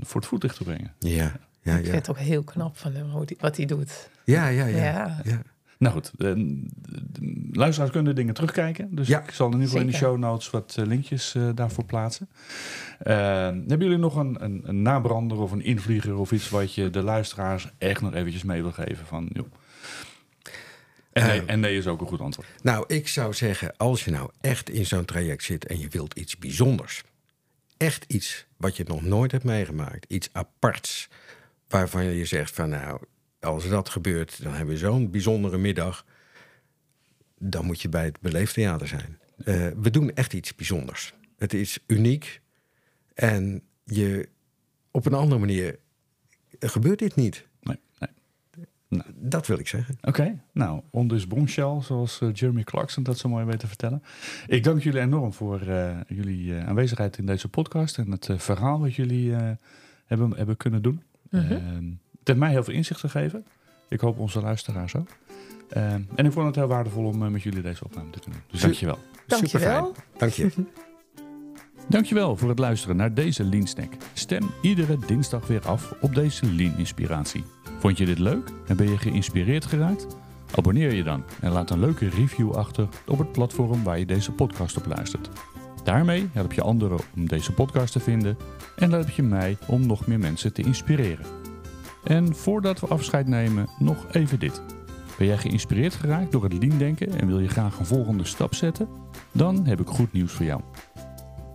voor 0.01 0.21
het 0.21 0.31
voetlicht 0.31 0.57
te 0.57 0.65
brengen. 0.65 0.93
Ja, 0.99 1.09
ja, 1.17 1.31
Ik 1.63 1.73
vind 1.73 1.87
ja. 1.87 1.93
het 1.93 2.11
ook 2.11 2.19
heel 2.19 2.43
knap 2.45 2.77
van 2.79 2.93
hem, 2.93 3.11
wat 3.41 3.57
hij 3.57 3.67
doet. 3.67 4.11
Ja, 4.33 4.49
ja, 4.49 4.67
ja. 4.67 4.77
Ja. 4.77 5.21
ja. 5.25 5.43
Nou 5.79 5.95
goed, 5.95 6.11
eh, 6.19 6.33
de 6.93 7.49
luisteraars 7.53 7.91
kunnen 7.93 8.15
dingen 8.15 8.35
terugkijken. 8.35 8.95
Dus 8.95 9.09
Ja. 9.09 9.23
ik 9.23 9.31
zal 9.31 9.47
in 9.47 9.53
ieder 9.53 9.69
geval 9.69 9.85
in 9.85 9.91
de 9.91 9.97
show 9.97 10.19
notes 10.19 10.51
wat 10.51 10.75
eh, 10.79 10.87
linkjes 10.87 11.35
eh, 11.35 11.49
daarvoor 11.55 11.85
plaatsen. 11.85 12.29
Hebben 12.99 13.79
jullie 13.81 13.97
nog 13.97 14.17
een, 14.17 14.45
een, 14.45 14.63
een 14.65 14.83
nabrander 14.83 15.39
of 15.39 15.53
een 15.53 15.63
invlieger 15.65 16.17
of 16.17 16.33
iets 16.33 16.49
wat 16.49 16.75
je 16.75 16.91
de 16.91 17.03
luisteraars 17.03 17.69
echt 17.79 18.01
nog 18.01 18.15
eventjes 18.15 18.43
mee 18.43 18.63
wil 18.63 18.73
geven? 18.73 19.07
Van, 19.07 19.31
joh. 19.33 19.47
En, 21.13 21.27
nee, 21.27 21.45
en 21.45 21.61
nee 21.61 21.77
is 21.77 21.87
ook 21.87 22.01
een 22.01 22.07
goed 22.07 22.21
antwoord. 22.21 22.49
Nou, 22.63 22.85
ik 22.87 23.09
zou 23.09 23.35
zeggen, 23.35 23.77
als 23.77 24.05
je 24.05 24.11
nou 24.11 24.31
echt 24.41 24.71
in 24.71 24.87
zo'n 24.87 25.05
traject 25.05 25.43
zit 25.45 25.67
en 25.67 25.79
je 25.79 25.89
wilt 25.89 26.15
iets 26.15 26.39
bijzonders, 26.39 27.03
echt 27.77 28.05
iets 28.09 28.47
wat 28.57 28.77
je 28.77 28.85
nog 28.87 29.03
nooit 29.03 29.33
hebt 29.33 29.45
meegemaakt, 29.45 30.05
iets 30.09 30.29
aparts, 30.33 31.09
waarvan 31.69 32.05
je 32.05 32.25
zegt 32.25 32.55
van 32.55 32.69
nou, 32.69 33.01
als 33.41 33.69
dat 33.69 33.89
gebeurt, 33.89 34.43
dan 34.43 34.53
hebben 34.53 34.75
we 34.75 34.81
zo'n 34.81 35.11
bijzondere 35.11 35.59
middag, 35.59 36.05
dan 37.39 37.65
moet 37.65 37.83
je 37.83 37.89
bij 37.89 38.05
het 38.05 38.21
Beleeftheater 38.21 38.89
zijn. 38.89 39.19
Eh, 39.45 39.67
we 39.77 39.91
doen 39.91 40.15
echt 40.15 40.33
iets 40.33 40.55
bijzonders. 40.55 41.15
Het 41.37 41.55
is 41.55 41.79
uniek 41.87 42.41
en 43.15 43.63
je, 43.85 44.29
op 44.91 45.07
een 45.07 45.15
andere 45.15 45.41
manier 45.41 45.79
gebeurt 46.59 46.99
dit 46.99 47.15
niet. 47.15 47.47
Nee, 47.61 47.79
nee. 47.99 49.03
Dat 49.15 49.47
wil 49.47 49.59
ik 49.59 49.69
zeggen. 49.69 49.99
Oké, 50.01 50.43
nou, 50.53 50.83
on 50.91 51.09
this 51.09 51.27
bombshell, 51.27 51.81
zoals 51.81 52.21
eh, 52.21 52.29
Jeremy 52.33 52.63
Clarkson 52.63 53.03
dat 53.03 53.19
zo 53.19 53.29
mooi 53.29 53.45
weet 53.45 53.59
te 53.59 53.67
vertellen. 53.67 54.03
Ik 54.47 54.65
dank 54.65 54.83
jullie 54.83 55.01
enorm 55.01 55.33
voor 55.33 55.61
eh, 55.61 55.97
jullie 56.09 56.55
eh, 56.55 56.69
aanwezigheid 56.69 57.19
in 57.19 57.27
deze 57.27 57.49
podcast 57.49 57.99
en 57.99 58.11
het 58.11 58.29
verhaal 58.37 58.81
wat 58.81 58.95
jullie 58.95 59.35
eh, 59.35 59.51
hebben, 60.07 60.37
hebben 60.37 60.57
kunnen 60.57 60.83
doen. 60.83 61.03
Het 61.31 61.63
heeft 62.29 62.39
mij 62.39 62.51
heel 62.51 62.65
veel 62.65 62.75
inzicht 62.75 63.01
gegeven. 63.01 63.45
Ik 63.89 64.01
hoop 64.01 64.19
onze 64.19 64.41
luisteraars 64.41 64.97
ook. 64.97 65.09
Eh, 65.69 65.93
en 65.93 66.27
ik 66.27 66.33
vond 66.33 66.47
het 66.47 66.55
heel 66.55 66.67
waardevol 66.67 67.05
om 67.05 67.23
eh, 67.23 67.29
met 67.29 67.43
jullie 67.43 67.63
deze 67.63 67.85
opname 67.85 68.11
te 68.11 68.19
kunnen 68.19 68.41
doen. 68.41 68.51
Dus 68.51 68.61
dankjewel. 68.61 68.99
Dankjewel. 69.27 69.95
Dank 70.17 70.33
je. 70.33 70.51
Dankjewel 71.89 72.37
voor 72.37 72.49
het 72.49 72.59
luisteren 72.59 72.97
naar 72.97 73.15
deze 73.15 73.45
Lean 73.45 73.67
Snack. 73.67 73.93
Stem 74.13 74.51
iedere 74.63 74.99
dinsdag 75.07 75.47
weer 75.47 75.69
af 75.69 75.95
op 76.01 76.15
deze 76.15 76.53
Lean 76.53 76.79
Inspiratie. 76.79 77.45
Vond 77.79 77.99
je 77.99 78.07
dit 78.07 78.19
leuk 78.19 78.51
en 78.67 78.77
ben 78.77 78.91
je 78.91 78.99
geïnspireerd 78.99 79.67
geraakt? 79.67 80.07
Abonneer 80.55 80.95
je 80.95 81.03
dan 81.03 81.25
en 81.41 81.53
laat 81.53 81.71
een 81.71 81.81
leuke 81.81 82.09
review 82.09 82.53
achter 82.53 82.89
op 83.07 83.19
het 83.19 83.33
platform 83.33 83.83
waar 83.83 83.99
je 83.99 84.07
deze 84.07 84.33
podcast 84.33 84.77
op 84.77 84.87
luistert. 84.87 85.29
Daarmee 85.85 86.29
help 86.33 86.53
je 86.53 86.63
anderen 86.63 86.99
om 87.17 87.29
deze 87.29 87.53
podcast 87.53 87.93
te 87.93 88.01
vinden 88.01 88.37
en 88.77 88.91
help 88.91 89.09
je 89.09 89.23
mij 89.23 89.57
om 89.67 89.87
nog 89.87 90.07
meer 90.07 90.19
mensen 90.19 90.53
te 90.53 90.63
inspireren. 90.63 91.38
En 92.05 92.35
voordat 92.35 92.81
we 92.81 92.87
afscheid 92.87 93.27
nemen, 93.27 93.69
nog 93.79 94.07
even 94.13 94.39
dit. 94.39 94.63
Ben 95.19 95.27
jij 95.27 95.39
geïnspireerd 95.39 95.95
geraakt 95.95 96.33
door 96.33 96.43
het 96.43 96.53
lean 96.53 96.79
denken 96.79 97.19
en 97.21 97.27
wil 97.27 97.39
je 97.39 97.49
graag 97.49 97.79
een 97.79 97.87
volgende 97.87 98.25
stap 98.25 98.55
zetten? 98.55 98.89
Dan 99.33 99.67
heb 99.67 99.81
ik 99.81 99.89
goed 99.89 100.13
nieuws 100.13 100.33
voor 100.33 100.45
jou. 100.45 100.61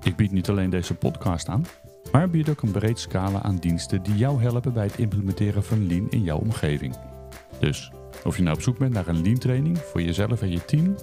Ik 0.04 0.16
bied 0.16 0.32
niet 0.32 0.50
alleen 0.50 0.70
deze 0.70 0.94
podcast 0.94 1.48
aan, 1.48 1.66
maar 2.12 2.30
bied 2.30 2.50
ook 2.50 2.62
een 2.62 2.72
breed 2.72 3.00
scala 3.00 3.41
aan 3.41 3.58
diensten 3.58 4.04
die 4.04 4.16
jou 4.16 4.41
helpen 4.41 4.74
bij 4.74 4.84
het 4.84 4.98
implementeren 4.98 5.64
van 5.64 5.88
Lean 5.88 6.10
in 6.10 6.24
jouw 6.24 6.38
omgeving. 6.38 6.96
Dus, 7.60 7.91
of 8.24 8.38
je 8.38 8.44
nou 8.44 8.56
op 8.56 8.62
zoek 8.62 8.78
bent 8.78 8.94
naar 8.94 9.08
een 9.08 9.22
Lean 9.22 9.38
training 9.38 9.78
voor 9.78 10.02
jezelf 10.02 10.41
en 10.41 10.52
je 10.52 10.66
team, 10.66 10.96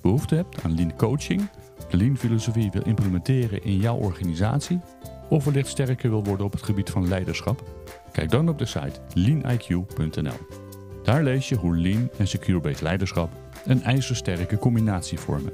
behoefte 0.00 0.34
hebt 0.34 0.62
aan 0.62 0.74
Lean 0.74 0.96
coaching, 0.96 1.48
de 1.90 1.96
Lean 1.96 2.16
filosofie 2.16 2.70
wil 2.70 2.82
implementeren 2.82 3.64
in 3.64 3.76
jouw 3.76 3.96
organisatie, 3.96 4.80
of 5.28 5.44
wellicht 5.44 5.68
sterker 5.68 6.10
wil 6.10 6.24
worden 6.24 6.46
op 6.46 6.52
het 6.52 6.62
gebied 6.62 6.90
van 6.90 7.08
leiderschap, 7.08 7.62
kijk 8.12 8.30
dan 8.30 8.48
op 8.48 8.58
de 8.58 8.66
site 8.66 9.00
leaniq.nl. 9.14 10.46
Daar 11.02 11.22
lees 11.22 11.48
je 11.48 11.56
hoe 11.56 11.76
Lean 11.76 12.10
en 12.18 12.26
Secure-based 12.26 12.80
leiderschap 12.80 13.30
een 13.64 13.82
ijzersterke 13.82 14.58
combinatie 14.58 15.18
vormen. 15.18 15.52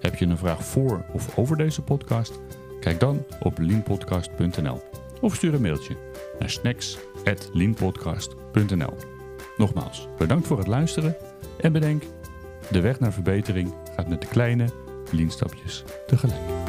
Heb 0.00 0.14
je 0.14 0.26
een 0.26 0.38
vraag 0.38 0.64
voor 0.64 1.04
of 1.12 1.38
over 1.38 1.56
deze 1.56 1.82
podcast? 1.82 2.40
Kijk 2.80 3.00
dan 3.00 3.24
op 3.40 3.58
leanpodcast.nl 3.58 4.82
of 5.20 5.34
stuur 5.34 5.54
een 5.54 5.62
mailtje 5.62 5.96
naar 6.38 6.50
snacks@leanpodcast.nl. 6.50 8.94
Nogmaals, 9.56 10.08
bedankt 10.18 10.46
voor 10.46 10.58
het 10.58 10.66
luisteren 10.66 11.16
en 11.60 11.72
bedenk, 11.72 12.02
de 12.70 12.80
weg 12.80 13.00
naar 13.00 13.12
verbetering 13.12 13.74
gaat 13.96 14.08
met 14.08 14.20
de 14.20 14.26
kleine 14.26 14.66
leanstapjes 15.12 15.84
tegelijk. 16.06 16.59